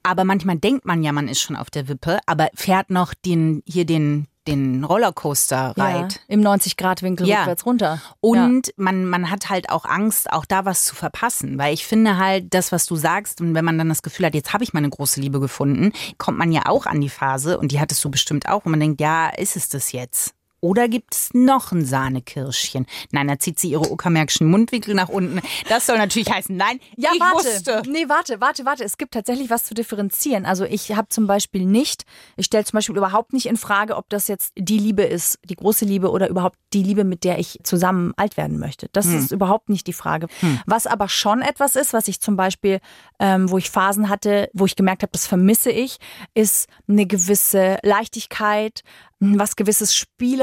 Aber 0.03 0.25
manchmal 0.25 0.59
denkt 0.59 0.85
man 0.85 1.03
ja, 1.05 1.13
man 1.13 1.29
ist 1.29 1.41
schon 1.41 1.57
auf 1.57 1.71
der 1.71 1.89
Wippe, 1.89 2.19
aber 2.27 2.49
fährt 2.55 2.91
noch 2.91 3.15
den, 3.15 3.63
hier 3.67 3.87
den, 3.87 4.27
den 4.47 4.85
Rollercoaster 4.85 5.75
reit. 5.77 6.21
Im 6.29 6.41
90-Grad-Winkel 6.41 7.27
Ja. 7.27 7.39
rückwärts 7.39 7.67
runter. 7.67 8.01
Und 8.21 8.73
man, 8.77 9.05
man 9.05 9.31
hat 9.31 9.51
halt 9.51 9.71
auch 9.71 9.85
Angst, 9.85 10.33
auch 10.33 10.45
da 10.45 10.65
was 10.65 10.85
zu 10.85 10.95
verpassen. 10.95 11.59
Weil 11.59 11.75
ich 11.75 11.87
finde 11.87 12.17
halt, 12.17 12.53
das, 12.55 12.73
was 12.73 12.87
du 12.87 12.97
sagst, 12.97 13.41
und 13.41 13.55
wenn 13.55 13.65
man 13.65 13.79
dann 13.79 13.89
das 13.89 14.03
Gefühl 14.03 14.27
hat, 14.27 14.35
jetzt 14.35 14.53
habe 14.53 14.65
ich 14.65 14.73
meine 14.73 14.89
große 14.91 15.21
Liebe 15.21 15.41
gefunden, 15.41 15.93
kommt 16.19 16.39
man 16.39 16.53
ja 16.53 16.63
auch 16.67 16.87
an 16.87 17.01
die 17.01 17.09
Phase, 17.09 17.59
und 17.59 17.73
die 17.73 17.81
hattest 17.81 18.05
du 18.05 18.11
bestimmt 18.11 18.49
auch, 18.49 18.65
wo 18.65 18.71
man 18.71 18.81
denkt, 18.81 19.01
ja, 19.01 19.29
ist 19.29 19.57
es 19.57 19.69
das 19.69 19.93
jetzt? 19.93 20.35
Oder 20.61 20.89
gibt 20.89 21.15
es 21.15 21.31
noch 21.35 21.71
ein 21.73 21.85
Sahnekirschchen? 21.85 22.87
Nein, 23.13 23.29
da 23.29 23.39
zieht 23.39 23.59
sie 23.59 23.71
ihre 23.71 23.91
uckermärkischen 23.91 24.49
Mundwinkel 24.49 24.95
nach 24.95 25.09
unten. 25.09 25.41
Das 25.69 25.87
soll 25.87 25.99
natürlich 25.99 26.31
heißen, 26.31 26.57
nein, 26.57 26.81
Ja, 26.97 27.11
ich 27.15 27.21
warte. 27.21 27.35
wusste. 27.47 27.83
Nee, 27.89 28.09
warte, 28.09 28.41
warte, 28.41 28.65
warte. 28.65 28.85
Es 28.85 28.97
gibt 28.99 29.15
tatsächlich 29.15 29.51
was 29.51 29.65
zu 29.65 29.75
differenzieren. 29.75 30.47
Also 30.47 30.65
ich 30.65 30.93
habe 30.97 31.09
zum 31.09 31.27
Beispiel 31.27 31.65
nicht, 31.67 32.05
ich 32.37 32.47
stelle 32.47 32.65
zum 32.65 32.79
Beispiel 32.79 32.97
überhaupt 32.97 33.33
nicht 33.33 33.47
in 33.47 33.57
Frage, 33.57 33.97
ob 33.97 34.09
das 34.09 34.29
jetzt 34.29 34.53
die 34.57 34.79
Liebe 34.79 35.03
ist, 35.03 35.39
die 35.45 35.57
große 35.57 35.85
Liebe 35.85 36.11
oder 36.11 36.29
überhaupt 36.29 36.57
die 36.73 36.83
Liebe, 36.83 37.05
mit 37.05 37.25
der 37.25 37.39
ich 37.39 37.59
zusammen 37.63 38.13
alt 38.17 38.37
werden 38.37 38.59
möchte. 38.59 38.89
Das 38.93 39.07
ist 39.07 39.33
überhaupt 39.33 39.69
nicht 39.69 39.87
die 39.87 39.93
Frage. 39.93 40.27
Was 40.67 40.87
aber 40.87 41.09
schon 41.09 41.43
etwas 41.43 41.77
ist, 41.77 41.93
was 41.93 42.09
ich 42.09 42.21
zum 42.21 42.37
Beispiel, 42.37 42.81
ähm, 43.21 43.51
wo 43.51 43.59
ich 43.59 43.71
Phasen 43.71 44.09
hatte, 44.09 44.49
wo 44.53 44.67
ich 44.67 44.77
gemerkt 44.77 45.03
habe, 45.03 45.13
das 45.13 45.27
vermisse 45.27 45.71
ich, 45.71 45.99
ist 46.35 46.69
eine 46.89 47.07
gewisse 47.07 47.79
Leichtigkeit, 47.83 48.83
was 49.19 49.57
gewisses 49.57 49.95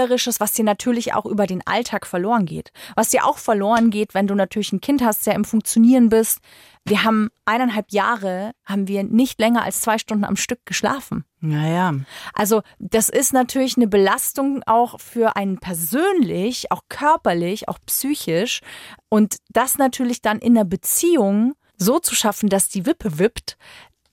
Spielerisches, 0.03 0.39
was 0.39 0.53
dir 0.53 0.65
natürlich 0.65 1.13
auch 1.13 1.25
über 1.25 1.47
den 1.47 1.65
Alltag 1.65 2.05
verloren 2.05 2.45
geht. 2.45 2.71
Was 2.95 3.09
dir 3.09 3.25
auch 3.25 3.37
verloren 3.37 3.89
geht, 3.89 4.13
wenn 4.13 4.27
du 4.27 4.35
natürlich 4.35 4.73
ein 4.73 4.81
Kind 4.81 5.03
hast, 5.03 5.25
der 5.25 5.35
im 5.35 5.45
Funktionieren 5.45 6.09
bist. 6.09 6.39
Wir 6.83 7.03
haben 7.05 7.29
eineinhalb 7.45 7.91
Jahre, 7.91 8.51
haben 8.65 8.89
wir 8.89 9.03
nicht 9.03 9.39
länger 9.39 9.63
als 9.63 9.81
zwei 9.81 9.97
Stunden 9.97 10.25
am 10.25 10.35
Stück 10.35 10.65
geschlafen. 10.65 11.23
Naja. 11.39 11.93
Also 12.33 12.61
das 12.79 13.07
ist 13.07 13.31
natürlich 13.31 13.77
eine 13.77 13.87
Belastung 13.87 14.61
auch 14.65 14.99
für 14.99 15.37
einen 15.37 15.59
persönlich, 15.59 16.71
auch 16.71 16.81
körperlich, 16.89 17.69
auch 17.69 17.79
psychisch. 17.85 18.59
Und 19.09 19.37
das 19.49 19.77
natürlich 19.77 20.21
dann 20.21 20.39
in 20.39 20.57
einer 20.57 20.65
Beziehung 20.65 21.53
so 21.77 21.99
zu 21.99 22.13
schaffen, 22.13 22.49
dass 22.49 22.67
die 22.67 22.85
Wippe 22.85 23.19
wippt, 23.19 23.57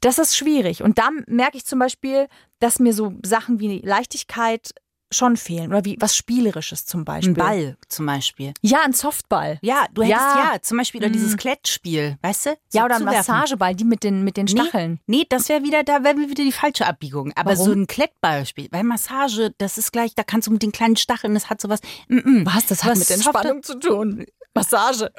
das 0.01 0.19
ist 0.19 0.37
schwierig. 0.37 0.83
Und 0.83 0.99
da 0.99 1.11
merke 1.27 1.59
ich 1.59 1.67
zum 1.67 1.79
Beispiel, 1.79 2.29
dass 2.59 2.79
mir 2.79 2.95
so 2.95 3.13
Sachen 3.23 3.61
wie 3.61 3.81
Leichtigkeit 3.81 4.73
schon 5.13 5.37
fehlen. 5.37 5.71
Oder 5.71 5.85
wie 5.85 5.97
was 6.01 6.17
Spielerisches 6.17 6.87
zum 6.87 7.05
Beispiel. 7.05 7.33
Ein 7.33 7.35
Ball 7.35 7.77
zum 7.89 8.07
Beispiel. 8.07 8.53
Ja, 8.63 8.83
ein 8.85 8.93
Softball. 8.93 9.59
Ja, 9.63 9.87
du 9.93 10.03
hättest 10.03 10.21
Ja. 10.21 10.53
ja, 10.55 10.63
zum 10.63 10.79
Beispiel 10.79 11.01
oder 11.01 11.11
dieses 11.11 11.37
Klettspiel, 11.37 12.19
weißt 12.23 12.47
du? 12.47 12.51
So 12.69 12.79
Ja, 12.79 12.85
oder 12.85 12.97
ein 12.97 13.03
zuwerfen. 13.03 13.35
Massageball, 13.35 13.75
die 13.75 13.85
mit 13.85 14.05
den, 14.05 14.23
mit 14.23 14.37
den 14.37 14.49
Stacheln. 14.49 15.01
Nee, 15.07 15.19
nee 15.19 15.27
das 15.29 15.49
wäre 15.49 15.63
wieder, 15.63 15.83
da 15.83 16.05
wäre 16.05 16.17
wieder 16.17 16.45
die 16.45 16.53
falsche 16.53 16.87
Abbiegung. 16.87 17.33
Aber 17.35 17.53
Warum? 17.53 17.65
so 17.65 17.73
ein 17.73 17.87
Klettballspiel, 17.87 18.69
weil 18.71 18.85
Massage, 18.85 19.53
das 19.59 19.79
ist 19.79 19.93
gleich, 19.93 20.15
da 20.15 20.23
kannst 20.23 20.49
du 20.49 20.53
mit 20.53 20.63
den 20.63 20.73
kleinen 20.73 20.97
Stacheln, 20.97 21.35
das 21.35 21.51
hat 21.51 21.61
sowas. 21.61 21.81
Mm 22.09 22.19
-mm. 22.19 22.47
Was? 22.47 22.67
Das 22.67 22.85
hat 22.85 22.93
Was 22.93 22.99
mit 23.01 23.11
Entspannung 23.11 23.63
zu 23.63 23.79
tun. 23.79 24.27
Massage. 24.55 25.11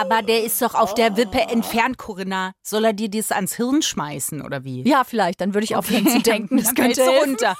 Aber 0.00 0.22
der 0.22 0.44
ist 0.44 0.62
doch 0.62 0.74
auf 0.74 0.94
der 0.94 1.16
Wippe 1.16 1.40
entfernt, 1.40 1.98
Corinna. 1.98 2.52
Soll 2.62 2.84
er 2.86 2.92
dir 2.92 3.10
das 3.10 3.30
ans 3.32 3.54
Hirn 3.56 3.82
schmeißen 3.82 4.40
oder 4.40 4.64
wie? 4.64 4.88
Ja, 4.88 5.04
vielleicht. 5.04 5.40
Dann 5.40 5.52
würde 5.52 5.64
ich 5.64 5.76
aufhören 5.76 6.06
zu 6.08 6.20
denken. 6.20 6.56
Das 6.62 6.74
könnte 6.74 7.02
runter. 7.20 7.56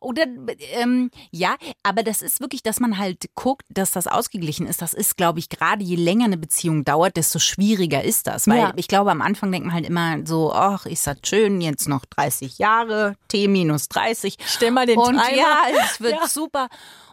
Oder 0.00 0.24
ähm, 0.72 1.10
ja, 1.30 1.54
aber 1.84 2.02
das 2.02 2.20
ist 2.22 2.40
wirklich, 2.40 2.62
dass 2.64 2.80
man 2.80 2.98
halt 2.98 3.26
guckt, 3.36 3.62
dass 3.70 3.92
das 3.92 4.06
ausgeglichen 4.08 4.66
ist. 4.66 4.82
Das 4.82 4.92
ist, 4.92 5.16
glaube 5.16 5.38
ich, 5.38 5.48
gerade 5.48 5.84
je 5.84 5.94
länger 5.96 6.24
eine 6.24 6.36
Beziehung 6.38 6.84
dauert, 6.84 7.16
desto 7.16 7.38
schwieriger 7.38 8.02
ist 8.02 8.26
das. 8.26 8.48
Weil 8.48 8.58
Ja. 8.58 8.72
ich 8.76 8.88
glaube, 8.88 9.10
am 9.12 9.22
Anfang 9.22 9.52
denkt 9.52 9.66
man 9.66 9.74
halt 9.74 9.86
immer 9.86 10.16
so, 10.26 10.52
ach, 10.52 10.86
ist 10.86 11.06
das 11.06 11.18
schön, 11.24 11.60
jetzt 11.60 11.88
noch 11.88 12.04
30 12.06 12.58
Jahre, 12.58 13.14
T 13.28 13.46
minus 13.46 13.88
30. 13.88 14.36
Stell 14.44 14.72
mal 14.72 14.86
den 14.86 14.98
Und 14.98 15.14
Timer. 15.22 15.30
ja, 15.36 15.58
es 15.84 16.00
wird 16.00 16.14
Ja. 16.20 16.26
super. 16.26 16.68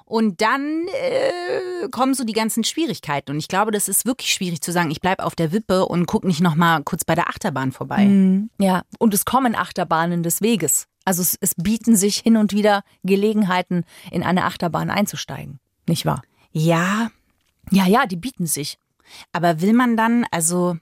Und 0.07 0.39
dann 0.39 0.87
äh, 0.87 1.89
kommen 1.89 2.13
so 2.13 2.23
die 2.23 2.33
ganzen 2.33 2.63
Schwierigkeiten. 2.63 3.31
Und 3.31 3.39
ich 3.39 3.49
glaube, 3.49 3.71
das 3.71 3.89
ist 3.89 4.05
wirklich 4.05 4.33
schwierig 4.33 4.61
zu 4.61 4.71
sagen, 4.71 4.89
ich 4.89 5.01
bleibe 5.01 5.25
auf 5.25 5.35
der 5.35 5.51
Wippe 5.51 5.85
und 5.85 6.05
guck 6.05 6.23
nicht 6.23 6.39
noch 6.39 6.55
mal 6.55 6.81
kurz 6.83 7.03
bei 7.03 7.13
der 7.13 7.27
Achterbahn 7.27 7.73
vorbei. 7.73 8.05
Mhm. 8.05 8.49
Ja, 8.57 8.83
und 8.99 9.13
es 9.13 9.25
kommen 9.25 9.53
Achterbahnen 9.53 10.23
des 10.23 10.41
Weges. 10.41 10.87
Also 11.03 11.21
es, 11.21 11.37
es 11.41 11.55
bieten 11.55 11.97
sich 11.97 12.19
hin 12.19 12.37
und 12.37 12.53
wieder 12.53 12.83
Gelegenheiten, 13.03 13.83
in 14.09 14.23
eine 14.23 14.45
Achterbahn 14.45 14.89
einzusteigen. 14.89 15.59
Nicht 15.87 16.05
wahr? 16.05 16.21
Ja, 16.53 17.09
Ja, 17.69 17.85
ja, 17.85 18.05
die 18.05 18.15
bieten 18.15 18.45
sich. 18.47 18.77
Aber 19.33 19.59
will 19.59 19.73
man 19.73 19.97
dann, 19.97 20.25
also, 20.31 20.77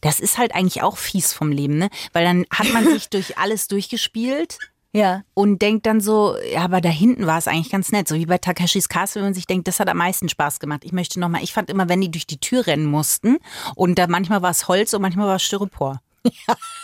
das 0.00 0.20
ist 0.20 0.38
halt 0.38 0.54
eigentlich 0.54 0.82
auch 0.82 0.96
fies 0.96 1.34
vom 1.34 1.52
Leben, 1.52 1.76
ne? 1.76 1.90
Weil 2.14 2.24
dann 2.24 2.46
hat 2.50 2.72
man 2.72 2.84
sich 2.84 3.08
durch 3.10 3.36
alles 3.36 3.68
durchgespielt 3.68 4.58
Ja. 4.92 5.22
und 5.34 5.62
denkt 5.62 5.86
dann 5.86 6.00
so, 6.00 6.34
ja, 6.52 6.62
aber 6.62 6.80
da 6.80 6.88
hinten 6.88 7.26
war 7.26 7.38
es 7.38 7.46
eigentlich 7.46 7.70
ganz 7.70 7.92
nett. 7.92 8.08
So 8.08 8.16
wie 8.16 8.26
bei 8.26 8.38
Takashis 8.38 8.88
Castle, 8.88 9.22
wenn 9.22 9.28
man 9.28 9.34
sich 9.34 9.46
denkt, 9.46 9.68
das 9.68 9.78
hat 9.78 9.88
am 9.88 9.98
meisten 9.98 10.28
Spaß 10.28 10.58
gemacht. 10.58 10.84
Ich 10.84 10.92
möchte 10.92 11.20
nochmal, 11.20 11.42
ich 11.44 11.52
fand 11.52 11.70
immer, 11.70 11.88
wenn 11.88 12.00
die 12.00 12.10
durch 12.10 12.26
die 12.26 12.40
Tür 12.40 12.66
rennen 12.66 12.86
mussten 12.86 13.38
und 13.76 13.98
da 13.98 14.06
manchmal 14.08 14.42
war 14.42 14.50
es 14.50 14.66
Holz 14.68 14.92
und 14.94 15.02
manchmal 15.02 15.28
war 15.28 15.36
es 15.36 15.42
Styropor. 15.42 16.00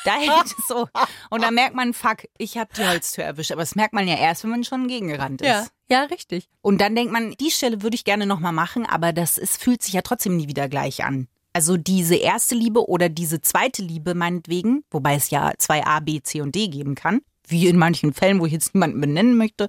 Da 0.05 0.13
hätte 0.13 0.47
ich 0.47 0.67
so. 0.67 0.89
Und 1.31 1.43
dann 1.43 1.55
merkt 1.55 1.75
man, 1.75 1.93
fuck, 1.93 2.27
ich 2.39 2.57
habe 2.57 2.71
die 2.77 2.87
Holztür 2.87 3.25
erwischt. 3.25 3.53
Aber 3.53 3.63
das 3.63 3.75
merkt 3.75 3.93
man 3.93 4.07
ja 4.09 4.15
erst, 4.17 4.45
wenn 4.45 4.51
man 4.51 4.65
schon 4.65 4.89
gegengerannt 4.89 5.43
ist. 5.43 5.49
Ja. 5.49 5.67
Ja, 5.89 6.03
richtig. 6.05 6.49
Und 6.63 6.81
dann 6.81 6.95
denkt 6.97 7.13
man, 7.13 7.33
die 7.33 7.51
Stelle 7.51 7.83
würde 7.83 7.95
ich 7.95 8.05
gerne 8.05 8.27
nochmal 8.27 8.53
machen, 8.53 8.87
aber 8.87 9.13
das 9.13 9.37
ist, 9.39 9.63
fühlt 9.63 9.83
sich 9.83 9.95
ja 9.95 10.03
trotzdem 10.03 10.37
nie 10.37 10.49
wieder 10.49 10.69
gleich 10.69 11.05
an. 11.05 11.29
Also 11.53 11.77
diese 11.77 12.17
erste 12.17 12.55
Liebe 12.55 12.89
oder 12.89 13.09
diese 13.09 13.41
zweite 13.41 13.83
Liebe 13.83 14.15
meinetwegen, 14.15 14.85
wobei 14.91 15.15
es 15.15 15.31
ja 15.31 15.53
zwei 15.59 15.85
A, 15.87 16.01
B, 16.01 16.21
C 16.23 16.41
und 16.41 16.55
D 16.55 16.69
geben 16.69 16.95
kann, 16.95 17.21
wie 17.47 17.69
in 17.69 17.77
manchen 17.77 18.13
Fällen, 18.13 18.41
wo 18.41 18.47
ich 18.47 18.53
jetzt 18.53 18.75
niemanden 18.75 19.01
benennen 19.01 19.37
möchte, 19.37 19.69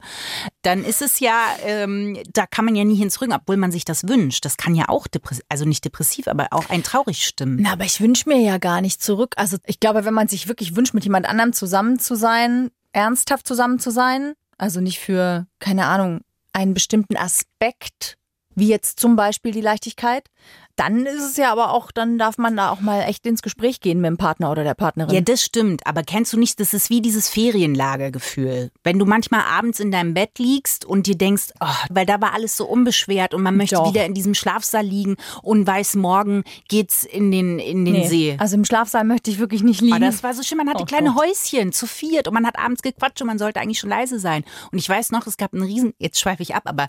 dann 0.61 0.83
ist 0.83 1.01
es 1.01 1.19
ja, 1.19 1.41
ähm, 1.63 2.17
da 2.33 2.45
kann 2.45 2.65
man 2.65 2.75
ja 2.75 2.83
nie 2.83 2.95
hin 2.95 3.09
zurück, 3.09 3.31
obwohl 3.33 3.57
man 3.57 3.71
sich 3.71 3.85
das 3.85 4.07
wünscht. 4.07 4.45
Das 4.45 4.57
kann 4.57 4.75
ja 4.75 4.89
auch 4.89 5.07
depressiv, 5.07 5.43
also 5.49 5.65
nicht 5.65 5.85
depressiv, 5.85 6.27
aber 6.27 6.47
auch 6.51 6.69
ein 6.69 6.83
traurig 6.83 7.25
stimmen. 7.25 7.59
Na, 7.61 7.73
aber 7.73 7.85
ich 7.85 8.01
wünsche 8.01 8.29
mir 8.29 8.39
ja 8.39 8.57
gar 8.57 8.81
nicht 8.81 9.01
zurück. 9.01 9.33
Also 9.37 9.57
ich 9.65 9.79
glaube, 9.79 10.05
wenn 10.05 10.13
man 10.13 10.27
sich 10.27 10.47
wirklich 10.47 10.75
wünscht, 10.75 10.93
mit 10.93 11.03
jemand 11.03 11.27
anderem 11.27 11.53
zusammen 11.53 11.99
zu 11.99 12.15
sein, 12.15 12.71
ernsthaft 12.91 13.47
zusammen 13.47 13.79
zu 13.79 13.91
sein, 13.91 14.33
also 14.57 14.81
nicht 14.81 14.99
für, 14.99 15.47
keine 15.59 15.85
Ahnung, 15.85 16.21
einen 16.53 16.73
bestimmten 16.73 17.17
Aspekt, 17.17 18.17
wie 18.55 18.67
jetzt 18.67 18.99
zum 18.99 19.15
Beispiel 19.15 19.51
die 19.51 19.61
Leichtigkeit, 19.61 20.29
dann 20.77 21.07
ist 21.07 21.23
es 21.23 21.37
ja 21.37 21.51
aber 21.51 21.73
auch, 21.73 21.91
dann 21.91 22.17
darf 22.19 22.37
man 22.37 22.55
da 22.55 22.69
auch 22.69 22.81
mal 22.81 23.01
echt 23.01 23.25
ins 23.25 23.41
Gespräch 23.41 23.81
gehen 23.81 23.99
mit 23.99 24.09
dem 24.09 24.17
Partner 24.17 24.51
oder 24.51 24.63
der 24.63 24.75
Partnerin. 24.75 25.13
Ja, 25.13 25.21
das 25.21 25.43
stimmt. 25.43 25.85
Aber 25.87 26.03
kennst 26.03 26.33
du 26.33 26.37
nicht, 26.37 26.59
das 26.59 26.73
ist 26.73 26.91
wie 26.91 27.01
dieses 27.01 27.29
Ferienlagergefühl. 27.29 28.71
Wenn 28.83 28.99
du 28.99 29.05
manchmal 29.05 29.41
abends 29.41 29.79
in 29.79 29.91
deinem 29.91 30.13
Bett 30.13 30.37
liegst 30.37 30.85
und 30.85 31.07
dir 31.07 31.17
denkst, 31.17 31.45
oh, 31.59 31.65
weil 31.89 32.05
da 32.05 32.21
war 32.21 32.33
alles 32.33 32.55
so 32.55 32.65
unbeschwert 32.65 33.33
und 33.33 33.41
man 33.41 33.57
möchte 33.57 33.75
Doch. 33.75 33.89
wieder 33.89 34.05
in 34.05 34.13
diesem 34.13 34.35
Schlafsaal 34.35 34.85
liegen 34.85 35.15
und 35.41 35.65
weiß, 35.65 35.95
morgen 35.95 36.43
geht's 36.67 37.03
in 37.03 37.31
den, 37.31 37.57
in 37.57 37.83
den 37.83 37.95
nee. 37.95 38.07
See. 38.07 38.37
Also 38.39 38.55
im 38.55 38.63
Schlafsaal 38.63 39.03
möchte 39.03 39.31
ich 39.31 39.39
wirklich 39.39 39.63
nicht 39.63 39.81
liegen. 39.81 39.95
Aber 39.95 40.05
das 40.05 40.21
war 40.21 40.35
so 40.35 40.43
schön. 40.43 40.59
Man 40.59 40.69
hatte 40.69 40.83
Oh 40.83 40.85
kleine 40.85 41.13
Gott. 41.13 41.25
Häuschen 41.25 41.71
zu 41.73 41.87
viert 41.87 42.27
und 42.27 42.35
man 42.35 42.45
hat 42.45 42.59
abends 42.59 42.83
gequatscht 42.83 43.19
und 43.21 43.27
man 43.27 43.39
sollte 43.39 43.59
eigentlich 43.59 43.79
schon 43.79 43.89
leise 43.89 44.19
sein. 44.19 44.43
Und 44.71 44.77
ich 44.77 44.87
weiß 44.87 45.11
noch, 45.11 45.25
es 45.25 45.37
gab 45.37 45.53
einen 45.53 45.63
riesen, 45.63 45.95
jetzt 45.97 46.19
schweife 46.19 46.43
ich 46.43 46.53
ab, 46.53 46.63
aber 46.65 46.87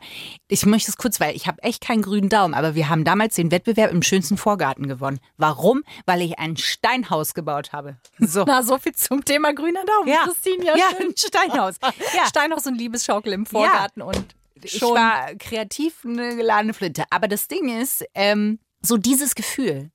ich 0.48 0.66
möchte 0.66 0.90
es 0.90 0.98
kurz, 0.98 1.20
weil 1.20 1.34
ich 1.34 1.46
habe 1.46 1.62
echt 1.62 1.82
keinen 1.82 2.02
grünen 2.02 2.28
Daumen, 2.28 2.52
aber 2.52 2.74
wir 2.74 2.90
haben 2.90 3.04
damals 3.04 3.34
den 3.34 3.50
Wettbewerb 3.50 3.77
im 3.86 4.02
schönsten 4.02 4.36
Vorgarten 4.36 4.88
gewonnen. 4.88 5.20
Warum? 5.36 5.82
Weil 6.06 6.22
ich 6.22 6.38
ein 6.38 6.56
Steinhaus 6.56 7.34
gebaut 7.34 7.72
habe. 7.72 7.96
So. 8.18 8.44
Na, 8.46 8.62
so 8.62 8.78
viel 8.78 8.94
zum 8.94 9.24
Thema 9.24 9.52
grüner 9.54 9.84
Daumen, 9.84 10.08
Ja. 10.08 10.24
Christine. 10.24 10.64
Ja, 10.64 10.76
Ja, 10.76 10.90
schön. 10.96 11.08
ein 11.10 11.14
Steinhaus. 11.16 11.76
Ja. 12.16 12.26
Steinhaus 12.26 12.66
und 12.66 12.74
Liebesschaukel 12.76 13.32
im 13.32 13.46
Vorgarten 13.46 14.02
und 14.02 14.34
Ich 14.62 14.72
schon. 14.78 14.94
war 14.94 15.34
kreativ 15.36 16.04
eine 16.04 16.36
geladene 16.36 16.74
Flinte. 16.74 17.04
Aber 17.10 17.28
das 17.28 17.46
Ding 17.48 17.68
ist, 17.80 18.04
ähm, 18.14 18.58
so 18.82 18.96
dieses 18.96 19.34
Gefühl. 19.34 19.90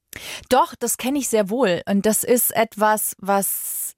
Doch, 0.49 0.75
das 0.75 0.97
kenne 0.97 1.19
ich 1.19 1.27
sehr 1.27 1.49
wohl. 1.49 1.81
Und 1.87 2.05
das 2.05 2.23
ist 2.23 2.55
etwas, 2.55 3.15
was 3.19 3.93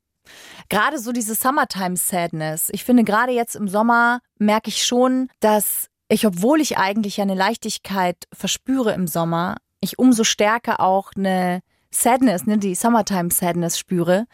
gerade 0.70 0.98
so 1.00 1.12
diese 1.12 1.36
Summertime 1.36 1.98
Sadness. 1.98 2.70
Ich 2.72 2.84
finde, 2.84 3.04
gerade 3.04 3.32
jetzt 3.32 3.56
im 3.56 3.68
Sommer 3.68 4.22
merke 4.40 4.70
ich 4.70 4.86
schon, 4.86 5.30
dass 5.40 5.88
ich, 6.08 6.26
obwohl 6.26 6.62
ich 6.62 6.78
eigentlich 6.78 7.18
ja 7.18 7.24
eine 7.24 7.36
Leichtigkeit 7.36 8.16
verspüre 8.34 8.94
im 8.94 9.08
Sommer, 9.08 9.58
ich 9.86 9.98
umso 10.00 10.24
stärker 10.24 10.80
auch 10.80 11.12
eine 11.16 11.62
Sadness, 11.92 12.46
ne, 12.46 12.58
die 12.58 12.76
Summertime 12.76 13.32
Sadness 13.32 13.80
spüre, 13.80 14.26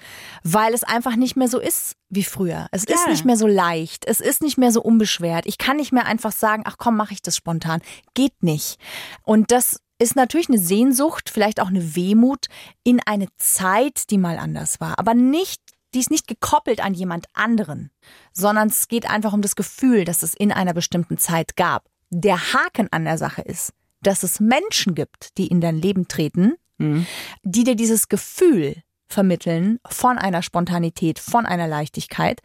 weil 0.43 0.73
es 0.73 0.83
einfach 0.83 1.15
nicht 1.15 1.35
mehr 1.35 1.47
so 1.47 1.59
ist 1.59 1.95
wie 2.09 2.23
früher. 2.23 2.67
Es 2.71 2.83
ist 2.83 3.05
Ja. 3.05 3.11
nicht 3.11 3.23
mehr 3.25 3.37
so 3.37 3.45
leicht, 3.45 4.05
es 4.07 4.19
ist 4.19 4.41
nicht 4.41 4.57
mehr 4.57 4.71
so 4.71 4.81
unbeschwert. 4.81 5.45
Ich 5.45 5.59
kann 5.59 5.77
nicht 5.77 5.91
mehr 5.93 6.05
einfach 6.07 6.31
sagen, 6.31 6.63
ach 6.65 6.77
komm, 6.79 6.97
mache 6.97 7.13
ich 7.13 7.21
das 7.21 7.35
spontan. 7.37 7.81
Geht 8.15 8.41
nicht. 8.41 8.79
Und 9.23 9.51
das 9.51 9.79
ist 9.99 10.15
natürlich 10.15 10.49
eine 10.49 10.57
Sehnsucht, 10.57 11.29
vielleicht 11.29 11.59
auch 11.61 11.67
eine 11.67 11.95
Wehmut 11.95 12.47
in 12.83 12.99
eine 13.05 13.27
Zeit, 13.37 14.09
die 14.09 14.17
mal 14.17 14.39
anders 14.39 14.81
war, 14.81 14.97
aber 14.97 15.13
nicht 15.13 15.61
die 15.93 15.99
ist 15.99 16.09
nicht 16.09 16.27
gekoppelt 16.29 16.79
an 16.79 16.93
jemand 16.93 17.25
anderen, 17.33 17.91
sondern 18.31 18.69
es 18.69 18.87
geht 18.87 19.09
einfach 19.09 19.33
um 19.33 19.41
das 19.41 19.57
Gefühl, 19.57 20.05
dass 20.05 20.23
es 20.23 20.33
in 20.33 20.53
einer 20.53 20.73
bestimmten 20.73 21.17
Zeit 21.17 21.57
gab. 21.57 21.85
Der 22.09 22.53
Haken 22.53 22.87
an 22.91 23.03
der 23.03 23.17
Sache 23.17 23.41
ist, 23.41 23.73
dass 24.01 24.23
es 24.23 24.39
Menschen 24.39 24.95
gibt, 24.95 25.37
die 25.37 25.47
in 25.47 25.61
dein 25.61 25.77
Leben 25.77 26.07
treten, 26.07 26.55
die 27.43 27.63
dir 27.63 27.75
dieses 27.75 28.09
Gefühl 28.09 28.81
vermitteln 29.07 29.79
von 29.87 30.17
einer 30.17 30.41
Spontanität, 30.41 31.19
von 31.19 31.45
einer 31.45 31.67
Leichtigkeit. 31.67 32.41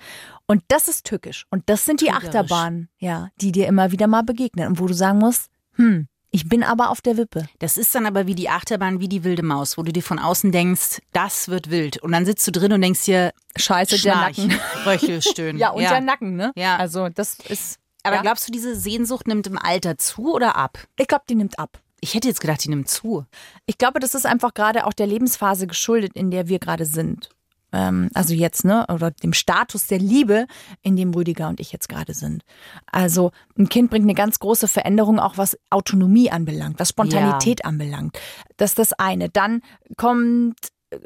Und 0.47 0.63
das 0.69 0.89
ist 0.89 1.07
tückisch. 1.07 1.47
Und 1.51 1.71
das 1.71 1.87
sind 1.87 2.01
die 2.01 2.07
Trügerisch. 2.07 2.29
Achterbahnen, 2.29 2.89
ja, 2.99 3.29
die 3.41 3.53
dir 3.53 3.67
immer 3.67 3.93
wieder 3.93 4.07
mal 4.09 4.23
begegnen. 4.23 4.69
Und 4.69 4.79
wo 4.79 4.87
du 4.87 4.95
sagen 4.95 5.19
musst, 5.19 5.47
hm, 5.77 6.09
ich 6.31 6.49
bin 6.49 6.63
aber 6.63 6.91
auf 6.91 7.01
der 7.01 7.17
Wippe. 7.17 7.49
Das 7.61 7.79
ist 7.79 7.95
dann 7.95 8.05
aber 8.05 8.27
wie 8.27 8.35
die 8.35 8.51
Achterbahn, 8.51 9.01
wie 9.01 9.09
die 9.09 9.25
wilde 9.25 9.43
Maus, 9.43 9.79
wo 9.79 9.83
du 9.83 9.93
dir 9.93 10.03
von 10.03 10.19
außen 10.19 10.53
denkst, 10.53 11.01
das 11.13 11.49
wird 11.49 11.71
wild. 11.71 12.03
Und 12.03 12.13
dann 12.13 12.27
sitzt 12.27 12.47
du 12.47 12.51
drin 12.51 12.73
und 12.73 12.83
denkst 12.83 13.05
dir, 13.05 13.33
Scheiße, 13.57 13.97
Schnarch, 13.97 14.37
der 14.37 14.47
Nacken. 14.47 14.61
Röchelstöhnen. 14.85 15.57
Ja, 15.61 15.71
und 15.71 15.81
der 15.81 16.01
Nacken, 16.01 16.37
ne? 16.37 16.53
Ja. 16.57 16.77
Also 16.77 17.09
das 17.09 17.39
ist. 17.49 17.79
Aber 18.07 18.17
ja. 18.17 18.23
glaubst 18.23 18.47
du, 18.47 18.53
diese 18.53 18.77
Sehnsucht 18.77 19.27
nimmt 19.27 19.47
im 19.47 19.59
Alter 19.59 19.99
zu 19.99 20.33
oder 20.35 20.57
ab? 20.57 20.79
ich 20.99 21.09
glaube, 21.09 21.25
die 21.29 21.35
nimmt 21.35 21.59
ab. 21.59 21.81
Ich 22.01 22.15
hätte 22.15 22.29
jetzt 22.29 22.41
gedacht, 22.41 22.63
die 22.63 22.69
nimmt 22.69 22.89
zu. 22.89 23.25
Ich 23.67 23.79
glaube, 23.79 24.01
das 24.01 24.15
ist 24.15 24.27
einfach 24.27 24.55
gerade 24.55 24.87
auch 24.87 24.93
der 24.93 25.07
Lebensphase 25.07 25.67
geschuldet, 25.67 26.13
in 26.15 26.31
der 26.31 26.47
wir 26.49 26.59
gerade 26.59 26.87
sind. 26.87 27.31
Ähm, 27.73 28.11
also 28.15 28.35
jetzt, 28.35 28.65
ne? 28.65 28.87
Oder 28.89 29.11
dem 29.11 29.33
Status 29.33 29.87
der 29.87 29.99
Liebe, 29.99 30.47
in 30.83 30.97
dem 30.97 31.13
Rüdiger 31.13 31.49
und 31.49 31.59
ich 31.59 31.73
jetzt 31.73 31.89
gerade 31.89 32.15
sind. 32.15 32.43
Also 32.91 33.33
ein 33.59 33.69
Kind 33.69 33.91
bringt 33.91 34.05
eine 34.05 34.15
ganz 34.15 34.39
große 34.39 34.69
Veränderung, 34.69 35.19
auch 35.19 35.37
was 35.37 35.59
Autonomie 35.71 36.31
anbelangt, 36.31 36.79
was 36.79 36.91
Spontanität 36.91 37.65
anbelangt. 37.65 38.19
Das 38.57 38.71
ist 38.71 38.79
das 38.79 38.93
eine. 38.93 39.29
Dann 39.29 39.63
kommt 39.97 40.57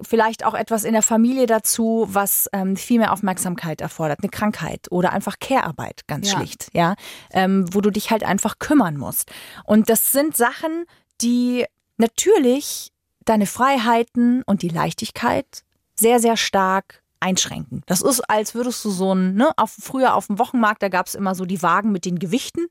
vielleicht 0.02 0.44
auch 0.44 0.54
etwas 0.54 0.84
in 0.84 0.92
der 0.92 1.02
Familie 1.02 1.46
dazu, 1.46 2.06
was 2.08 2.48
ähm, 2.52 2.76
viel 2.76 2.98
mehr 2.98 3.12
Aufmerksamkeit 3.12 3.80
erfordert, 3.80 4.20
eine 4.22 4.30
Krankheit 4.30 4.86
oder 4.90 5.12
einfach 5.12 5.38
Care-Arbeit, 5.40 6.06
ganz 6.06 6.30
Ja. 6.30 6.38
schlicht, 6.38 6.68
ja, 6.72 6.94
ähm, 7.32 7.66
wo 7.72 7.80
du 7.80 7.90
dich 7.90 8.10
halt 8.10 8.24
einfach 8.24 8.58
kümmern 8.58 8.96
musst. 8.96 9.30
Und 9.64 9.88
das 9.90 10.12
sind 10.12 10.36
Sachen, 10.36 10.84
die 11.20 11.64
natürlich 11.96 12.92
deine 13.24 13.46
Freiheiten 13.46 14.42
und 14.42 14.62
die 14.62 14.68
Leichtigkeit 14.68 15.62
sehr, 15.94 16.18
sehr 16.18 16.36
stark 16.36 17.02
einschränken. 17.20 17.82
Das 17.86 18.00
ist, 18.00 18.20
als 18.30 18.54
würdest 18.54 18.84
du 18.84 18.90
so 18.90 19.14
ein, 19.14 19.34
ne, 19.34 19.50
auf, 19.56 19.70
früher 19.78 20.14
auf 20.14 20.26
dem 20.28 20.38
Wochenmarkt, 20.38 20.82
da 20.82 20.88
gab 20.88 21.06
es 21.06 21.14
immer 21.14 21.34
so 21.34 21.44
die 21.44 21.62
Wagen 21.62 21.92
mit 21.92 22.04
den 22.06 22.18
Gewichten. 22.18 22.66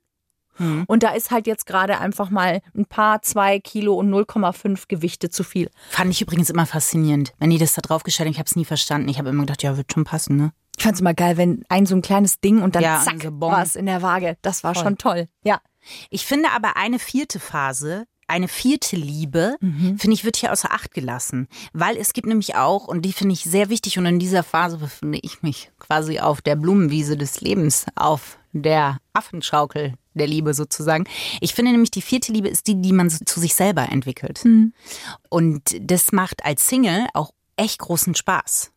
Und 0.87 1.03
da 1.03 1.11
ist 1.11 1.31
halt 1.31 1.47
jetzt 1.47 1.65
gerade 1.65 1.99
einfach 1.99 2.29
mal 2.29 2.61
ein 2.75 2.85
paar, 2.85 3.21
zwei 3.21 3.59
Kilo 3.59 3.95
und 3.95 4.09
0,5 4.09 4.83
Gewichte 4.87 5.29
zu 5.29 5.43
viel. 5.43 5.69
Fand 5.89 6.11
ich 6.11 6.21
übrigens 6.21 6.49
immer 6.49 6.65
faszinierend. 6.65 7.33
Wenn 7.39 7.49
die 7.49 7.57
das 7.57 7.73
da 7.73 7.81
draufgestellt 7.81 8.27
haben, 8.27 8.33
ich 8.33 8.39
habe 8.39 8.47
es 8.47 8.55
nie 8.55 8.65
verstanden. 8.65 9.09
Ich 9.09 9.19
habe 9.19 9.29
immer 9.29 9.43
gedacht, 9.43 9.63
ja, 9.63 9.77
wird 9.77 9.91
schon 9.93 10.03
passen, 10.03 10.35
ne? 10.35 10.51
Ich 10.77 10.83
fand's 10.83 11.01
immer 11.01 11.13
geil, 11.13 11.35
wenn 11.35 11.65
ein 11.67 11.85
so 11.85 11.95
ein 11.95 12.01
kleines 12.01 12.39
Ding 12.39 12.61
und 12.61 12.75
dann 12.75 12.83
Ja, 12.83 13.01
zack, 13.03 13.21
so 13.21 13.51
es 13.61 13.75
in 13.75 13.85
der 13.85 14.01
Waage. 14.01 14.37
Das 14.41 14.63
war 14.63 14.73
Voll. 14.73 14.83
schon 14.83 14.97
toll. 14.97 15.27
Ja. 15.43 15.59
Ich 16.09 16.25
finde 16.25 16.51
aber 16.51 16.77
eine 16.77 16.99
vierte 16.99 17.39
Phase, 17.39 18.05
eine 18.29 18.47
vierte 18.47 18.95
Liebe, 18.95 19.57
finde 19.59 20.13
ich, 20.13 20.23
wird 20.23 20.37
hier 20.37 20.51
außer 20.51 20.71
Acht 20.71 20.93
gelassen. 20.93 21.47
Weil 21.73 21.97
es 21.97 22.13
gibt 22.13 22.27
nämlich 22.27 22.55
auch, 22.55 22.87
und 22.87 23.01
die 23.01 23.11
finde 23.11 23.33
ich 23.33 23.43
sehr 23.43 23.69
wichtig, 23.69 23.97
und 23.97 24.05
in 24.05 24.19
dieser 24.19 24.43
Phase 24.43 24.77
befinde 24.77 25.19
ich 25.21 25.41
mich 25.41 25.71
quasi 25.79 26.19
auf 26.19 26.41
der 26.41 26.55
Blumenwiese 26.55 27.17
des 27.17 27.41
Lebens, 27.41 27.85
auf 27.95 28.37
der 28.53 28.99
Affenschaukel 29.13 29.95
der 30.13 30.27
Liebe 30.27 30.53
sozusagen. 30.53 31.05
Ich 31.41 31.53
finde 31.53 31.71
nämlich, 31.71 31.91
die 31.91 32.01
vierte 32.01 32.31
Liebe 32.31 32.47
ist 32.47 32.67
die, 32.67 32.81
die 32.81 32.93
man 32.93 33.09
zu 33.09 33.39
sich 33.39 33.53
selber 33.53 33.89
entwickelt. 33.89 34.43
Und 35.29 35.75
das 35.79 36.11
macht 36.11 36.43
als 36.45 36.67
Single 36.67 37.07
auch 37.13 37.31
echt 37.55 37.79
großen 37.79 38.15
Spaß. 38.15 38.71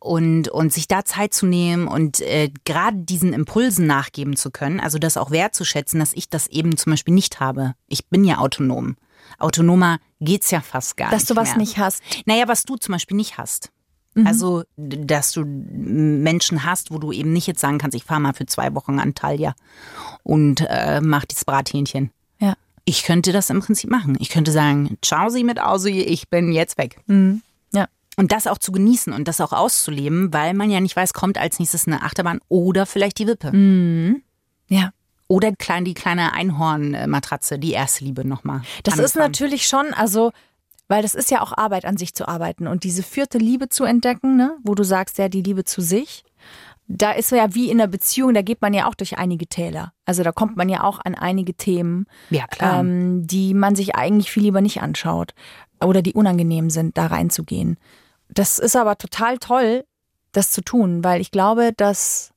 Und, 0.00 0.48
und 0.48 0.72
sich 0.72 0.86
da 0.86 1.04
Zeit 1.04 1.34
zu 1.34 1.44
nehmen 1.44 1.88
und 1.88 2.20
äh, 2.20 2.52
gerade 2.64 2.98
diesen 2.98 3.32
Impulsen 3.32 3.88
nachgeben 3.88 4.36
zu 4.36 4.52
können, 4.52 4.78
also 4.78 5.00
das 5.00 5.16
auch 5.16 5.32
wertzuschätzen, 5.32 5.98
dass 5.98 6.12
ich 6.12 6.30
das 6.30 6.46
eben 6.46 6.76
zum 6.76 6.92
Beispiel 6.92 7.14
nicht 7.14 7.40
habe. 7.40 7.74
Ich 7.88 8.06
bin 8.06 8.22
ja 8.24 8.38
autonom. 8.38 8.96
Autonomer 9.40 9.98
geht's 10.20 10.52
ja 10.52 10.60
fast 10.60 10.96
gar 10.96 11.10
Dass 11.10 11.22
nicht 11.22 11.30
du 11.30 11.36
was 11.36 11.48
mehr. 11.48 11.58
nicht 11.58 11.78
hast. 11.78 12.00
Naja, 12.26 12.46
was 12.46 12.62
du 12.62 12.76
zum 12.76 12.92
Beispiel 12.92 13.16
nicht 13.16 13.38
hast. 13.38 13.72
Also, 14.26 14.64
d- 14.76 15.04
dass 15.04 15.32
du 15.32 15.44
Menschen 15.44 16.64
hast, 16.64 16.90
wo 16.90 16.98
du 16.98 17.12
eben 17.12 17.32
nicht 17.32 17.46
jetzt 17.46 17.60
sagen 17.60 17.78
kannst, 17.78 17.94
ich 17.96 18.04
fahre 18.04 18.20
mal 18.20 18.32
für 18.34 18.46
zwei 18.46 18.74
Wochen 18.74 18.92
an 18.92 19.00
Antalya 19.00 19.54
und 20.22 20.64
äh, 20.68 21.00
mach 21.00 21.24
das 21.24 21.44
Brathähnchen. 21.44 22.10
Ja. 22.38 22.54
Ich 22.84 23.04
könnte 23.04 23.32
das 23.32 23.50
im 23.50 23.60
Prinzip 23.60 23.90
machen. 23.90 24.16
Ich 24.20 24.30
könnte 24.30 24.50
sagen, 24.52 24.96
ciao 25.02 25.28
sie 25.28 25.44
mit 25.44 25.60
Ausi, 25.60 26.00
ich 26.00 26.28
bin 26.28 26.52
jetzt 26.52 26.78
weg. 26.78 27.00
Ja. 27.72 27.86
Und 28.16 28.32
das 28.32 28.46
auch 28.46 28.58
zu 28.58 28.72
genießen 28.72 29.12
und 29.12 29.28
das 29.28 29.40
auch 29.40 29.52
auszuleben, 29.52 30.32
weil 30.32 30.54
man 30.54 30.70
ja 30.70 30.80
nicht 30.80 30.96
weiß, 30.96 31.12
kommt 31.12 31.38
als 31.38 31.58
nächstes 31.58 31.86
eine 31.86 32.02
Achterbahn 32.02 32.40
oder 32.48 32.86
vielleicht 32.86 33.18
die 33.18 33.26
Wippe. 33.26 33.52
Ja. 34.68 34.90
Oder 35.30 35.52
klein, 35.52 35.84
die 35.84 35.92
kleine 35.92 36.32
Einhornmatratze, 36.32 37.58
die 37.58 37.72
erste 37.72 38.04
Liebe 38.04 38.26
nochmal. 38.26 38.62
Das 38.82 38.94
ist 38.94 39.14
anfangen. 39.16 39.26
natürlich 39.32 39.66
schon, 39.66 39.92
also, 39.92 40.32
weil 40.88 41.02
das 41.02 41.14
ist 41.14 41.30
ja 41.30 41.40
auch 41.42 41.56
Arbeit 41.56 41.84
an 41.84 41.96
sich 41.96 42.14
zu 42.14 42.26
arbeiten 42.28 42.66
und 42.66 42.82
diese 42.84 43.02
vierte 43.02 43.38
Liebe 43.38 43.68
zu 43.68 43.84
entdecken, 43.84 44.36
ne, 44.36 44.56
wo 44.64 44.74
du 44.74 44.82
sagst, 44.84 45.18
ja, 45.18 45.28
die 45.28 45.42
Liebe 45.42 45.64
zu 45.64 45.80
sich. 45.80 46.24
da 46.90 47.12
ist 47.12 47.30
ja 47.32 47.54
wie 47.54 47.70
in 47.70 47.78
einer 47.80 47.86
Beziehung, 47.88 48.32
da 48.32 48.40
geht 48.40 48.62
man 48.62 48.72
ja 48.72 48.86
auch 48.88 48.94
durch 48.94 49.18
einige 49.18 49.46
Täler. 49.46 49.92
Also 50.06 50.22
da 50.22 50.32
kommt 50.32 50.56
man 50.56 50.70
ja 50.70 50.82
auch 50.84 50.98
an 51.04 51.14
einige 51.14 51.52
Themen, 51.52 52.06
Ja, 52.30 52.46
klar. 52.46 52.80
ähm, 52.80 53.26
die 53.26 53.52
man 53.52 53.76
sich 53.76 53.94
eigentlich 53.94 54.30
viel 54.30 54.44
lieber 54.44 54.62
nicht 54.62 54.80
anschaut 54.80 55.34
oder 55.84 56.00
die 56.00 56.14
unangenehm 56.14 56.70
sind, 56.70 56.96
da 56.96 57.06
reinzugehen. 57.08 57.76
Das 58.30 58.58
ist 58.58 58.74
aber 58.74 58.96
total 58.96 59.36
toll, 59.36 59.84
das 60.32 60.50
zu 60.50 60.62
tun, 60.62 61.04
weil 61.04 61.20
ich 61.20 61.30
glaube, 61.30 61.72
dass, 61.76 62.32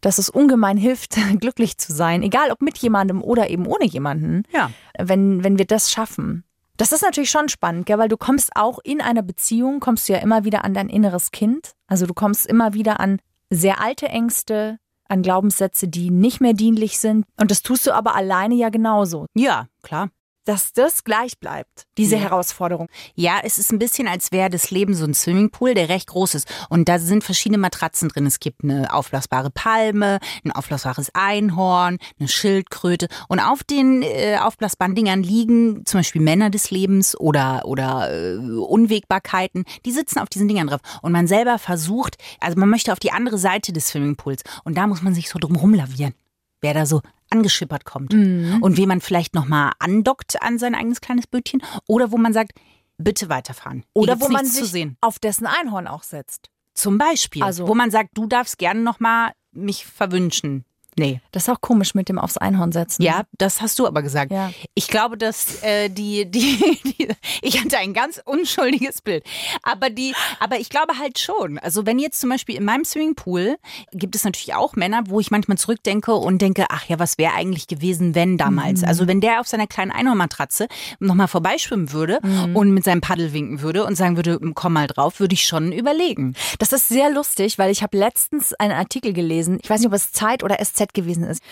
dass 0.00 0.18
es 0.18 0.28
ungemein 0.30 0.76
hilft, 0.76 1.16
glücklich 1.40 1.76
zu 1.76 1.92
sein, 1.92 2.22
egal 2.22 2.52
ob 2.52 2.62
mit 2.62 2.78
jemandem 2.78 3.20
oder 3.20 3.50
eben 3.50 3.66
ohne 3.66 3.84
jemanden, 3.86 4.44
Ja. 4.52 4.70
wenn, 4.96 5.42
wenn 5.42 5.58
wir 5.58 5.64
das 5.66 5.90
schaffen. 5.90 6.44
Das 6.82 6.90
ist 6.90 7.02
natürlich 7.02 7.30
schon 7.30 7.48
spannend, 7.48 7.86
gell? 7.86 7.98
weil 7.98 8.08
du 8.08 8.16
kommst 8.16 8.56
auch 8.56 8.80
in 8.82 9.00
einer 9.00 9.22
Beziehung, 9.22 9.78
kommst 9.78 10.08
du 10.08 10.14
ja 10.14 10.18
immer 10.18 10.42
wieder 10.42 10.64
an 10.64 10.74
dein 10.74 10.88
inneres 10.88 11.30
Kind. 11.30 11.74
Also 11.86 12.06
du 12.06 12.12
kommst 12.12 12.44
immer 12.44 12.74
wieder 12.74 12.98
an 12.98 13.20
sehr 13.50 13.80
alte 13.80 14.08
Ängste, 14.08 14.78
an 15.08 15.22
Glaubenssätze, 15.22 15.86
die 15.86 16.10
nicht 16.10 16.40
mehr 16.40 16.54
dienlich 16.54 16.98
sind. 16.98 17.24
Und 17.40 17.52
das 17.52 17.62
tust 17.62 17.86
du 17.86 17.92
aber 17.92 18.16
alleine 18.16 18.56
ja 18.56 18.68
genauso. 18.68 19.26
Ja, 19.34 19.68
klar. 19.84 20.10
Dass 20.44 20.72
das 20.72 21.04
gleich 21.04 21.38
bleibt, 21.38 21.86
diese 21.96 22.16
Ja. 22.16 22.22
Herausforderung. 22.22 22.88
Ja, 23.14 23.38
es 23.44 23.58
ist 23.58 23.70
ein 23.72 23.78
bisschen, 23.78 24.08
als 24.08 24.32
wäre 24.32 24.50
das 24.50 24.72
Leben 24.72 24.92
so 24.94 25.04
ein 25.04 25.14
Swimmingpool, 25.14 25.74
der 25.74 25.88
recht 25.88 26.08
groß 26.08 26.34
ist. 26.34 26.52
Und 26.68 26.88
da 26.88 26.98
sind 26.98 27.22
verschiedene 27.22 27.58
Matratzen 27.58 28.08
drin. 28.08 28.26
Es 28.26 28.40
gibt 28.40 28.64
eine 28.64 28.92
aufblasbare 28.92 29.50
Palme, 29.50 30.18
ein 30.44 30.50
aufblasbares 30.50 31.10
Einhorn, 31.14 31.98
eine 32.18 32.28
Schildkröte. 32.28 33.06
Und 33.28 33.38
auf 33.38 33.62
den 33.62 34.02
äh, 34.02 34.38
aufblasbaren 34.40 34.96
Dingern 34.96 35.22
liegen 35.22 35.86
zum 35.86 36.00
Beispiel 36.00 36.20
Männer 36.20 36.50
des 36.50 36.72
Lebens 36.72 37.18
oder, 37.18 37.62
oder 37.64 38.10
äh, 38.12 38.36
Unwägbarkeiten. 38.36 39.64
Die 39.86 39.92
sitzen 39.92 40.18
auf 40.18 40.28
diesen 40.28 40.48
Dingern 40.48 40.66
drauf. 40.66 40.80
Und 41.02 41.12
man 41.12 41.28
selber 41.28 41.60
versucht, 41.60 42.16
also 42.40 42.58
man 42.58 42.68
möchte 42.68 42.92
auf 42.92 42.98
die 42.98 43.12
andere 43.12 43.38
Seite 43.38 43.72
des 43.72 43.88
Swimmingpools. 43.88 44.42
Und 44.64 44.76
da 44.76 44.88
muss 44.88 45.02
man 45.02 45.14
sich 45.14 45.28
so 45.28 45.38
drum 45.38 45.54
rumlavieren. 45.54 46.14
Wer 46.60 46.74
da 46.74 46.86
so 46.86 47.00
angeschippert 47.32 47.84
kommt. 47.84 48.12
Und 48.14 48.76
wen 48.76 48.88
man 48.88 49.00
vielleicht 49.00 49.34
nochmal 49.34 49.72
andockt 49.78 50.40
an 50.42 50.58
sein 50.58 50.74
eigenes 50.74 51.00
kleines 51.00 51.26
Bötchen. 51.26 51.62
Oder 51.86 52.12
wo 52.12 52.16
man 52.18 52.32
sagt, 52.32 52.52
bitte 52.98 53.28
weiterfahren. 53.28 53.84
Oder 53.94 54.20
wo 54.20 54.28
man 54.28 54.46
sich 54.46 54.70
sehen. 54.70 54.96
auf 55.00 55.18
dessen 55.18 55.46
Einhorn 55.46 55.86
auch 55.86 56.02
setzt. 56.02 56.50
Zum 56.74 56.98
Beispiel. 56.98 57.42
Also- 57.42 57.66
wo 57.66 57.74
man 57.74 57.90
sagt, 57.90 58.10
du 58.14 58.26
darfst 58.26 58.58
gerne 58.58 58.80
nochmal 58.80 59.32
mich 59.52 59.84
verwünschen. 59.86 60.64
Nee. 60.98 61.20
Das 61.30 61.44
ist 61.44 61.48
auch 61.48 61.60
komisch 61.60 61.94
mit 61.94 62.08
dem 62.08 62.18
aufs 62.18 62.36
Einhorn 62.36 62.72
setzen. 62.72 63.02
Ja, 63.02 63.22
das 63.38 63.62
hast 63.62 63.78
du 63.78 63.86
aber 63.86 64.02
gesagt. 64.02 64.30
Ja. 64.30 64.50
Ich 64.74 64.88
glaube, 64.88 65.16
dass 65.16 65.62
äh, 65.62 65.88
die, 65.88 66.30
die, 66.30 66.78
die, 66.84 67.08
ich 67.40 67.62
hatte 67.62 67.78
ein 67.78 67.94
ganz 67.94 68.20
unschuldiges 68.24 69.00
Bild. 69.00 69.24
Aber 69.62 69.88
die, 69.88 70.14
aber 70.38 70.58
ich 70.58 70.68
glaube 70.68 70.98
halt 70.98 71.18
schon. 71.18 71.58
Also 71.58 71.86
wenn 71.86 71.98
jetzt 71.98 72.20
zum 72.20 72.28
Beispiel 72.28 72.56
in 72.56 72.64
meinem 72.64 72.84
Swimmingpool 72.84 73.56
gibt 73.92 74.14
es 74.14 74.24
natürlich 74.24 74.54
auch 74.54 74.76
Männer, 74.76 75.04
wo 75.06 75.18
ich 75.20 75.30
manchmal 75.30 75.56
zurückdenke 75.56 76.14
und 76.14 76.42
denke, 76.42 76.66
ach 76.68 76.84
ja, 76.86 76.98
was 76.98 77.16
wäre 77.16 77.32
eigentlich 77.32 77.68
gewesen, 77.68 78.14
wenn 78.14 78.36
damals? 78.36 78.84
Also 78.84 79.06
wenn 79.06 79.20
der 79.20 79.40
auf 79.40 79.48
seiner 79.48 79.66
kleinen 79.66 79.92
Einhornmatratze 79.92 80.68
nochmal 80.98 81.28
vorbeischwimmen 81.28 81.92
würde 81.92 82.20
und 82.54 82.72
mit 82.72 82.84
seinem 82.84 83.00
Paddel 83.00 83.32
winken 83.32 83.62
würde 83.62 83.84
und 83.84 83.96
sagen 83.96 84.16
würde, 84.16 84.38
komm 84.54 84.74
mal 84.74 84.86
drauf, 84.86 85.20
würde 85.20 85.34
ich 85.34 85.46
schon 85.46 85.72
überlegen. 85.72 86.34
Das 86.58 86.72
ist 86.72 86.88
sehr 86.88 87.10
lustig, 87.10 87.58
weil 87.58 87.70
ich 87.70 87.82
habe 87.82 87.96
letztens 87.96 88.52
einen 88.54 88.72
Artikel 88.72 89.12
gelesen, 89.12 89.58
ich 89.62 89.70
weiß 89.70 89.80
nicht, 89.80 89.88
ob 89.88 89.94
es 89.94 90.12
Zeit 90.12 90.42
oder 90.44 90.62
SZ 90.62 90.81
gewesen 90.94 91.24
ist, 91.24 91.42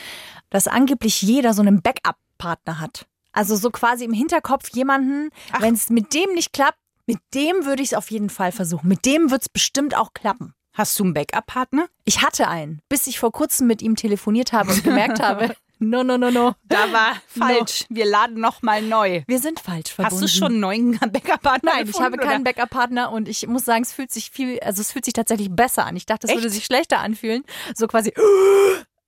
dass 0.51 0.67
angeblich 0.69 1.23
jeder 1.23 1.55
so 1.55 1.63
einen 1.63 1.83
Backup-Partner 1.83 2.81
hat. 2.81 3.07
Also 3.33 3.55
so 3.57 3.71
quasi 3.71 4.05
im 4.05 4.13
Hinterkopf 4.13 4.69
jemanden, 4.71 5.31
wenn 5.61 5.75
es 5.75 5.89
mit 5.91 6.13
dem 6.15 6.33
nicht 6.35 6.53
klappt, 6.53 6.79
mit 7.07 7.19
dem 7.35 7.65
würde 7.65 7.83
ich 7.83 7.91
es 7.91 7.95
auf 7.95 8.11
jeden 8.11 8.31
Fall 8.31 8.53
versuchen. 8.53 8.89
Mit 8.89 9.05
dem 9.05 9.31
wird 9.31 9.43
es 9.43 9.49
bestimmt 9.49 9.97
auch 9.97 10.13
klappen. 10.15 10.55
Hast 10.73 10.99
du 10.99 11.05
einen 11.05 11.15
Backup-Partner? 11.15 11.87
Ich 12.05 12.23
hatte 12.23 12.49
einen, 12.49 12.81
bis 12.89 13.07
ich 13.07 13.19
vor 13.19 13.33
kurzem 13.33 13.67
mit 13.67 13.83
ihm 13.83 13.97
telefoniert 13.97 14.53
habe 14.53 14.73
und 14.73 14.85
gemerkt 14.85 15.21
habe, 15.23 15.55
no, 15.81 16.05
no, 16.05 16.17
no, 16.17 16.31
no. 16.31 16.55
Da 16.65 16.93
war 16.93 17.17
falsch. 17.27 17.87
Wir 17.89 18.05
laden 18.07 18.41
nochmal 18.41 18.81
neu. 18.83 19.23
Wir 19.27 19.39
sind 19.41 19.59
falsch 19.59 19.93
verbunden. 19.93 20.15
Hast 20.15 20.23
du 20.23 20.29
schon 20.29 20.53
einen 20.53 20.61
neuen 20.61 20.99
Backup-Partner 20.99 21.73
Nein, 21.73 21.81
ich 21.83 21.93
gefunden, 21.93 22.13
habe 22.13 22.17
keinen? 22.19 22.45
Backup-Partner 22.45 23.11
und 23.11 23.29
ich 23.29 23.47
muss 23.49 23.65
sagen, 23.65 23.83
es 23.83 23.93
fühlt 23.93 24.13
sich 24.13 24.31
viel, 24.31 24.61
also 24.61 24.81
es 24.81 24.93
fühlt 24.93 25.05
sich 25.05 25.15
tatsächlich 25.15 25.51
besser 25.51 25.87
an. 25.87 25.97
Ich 25.97 26.07
dachte, 26.07 26.29
es 26.29 26.35
würde 26.35 26.47
Echt? 26.47 26.55
sich 26.55 26.65
schlechter 26.65 27.01
anfühlen. 27.01 27.45
So 27.75 27.89
quasi, 27.89 28.13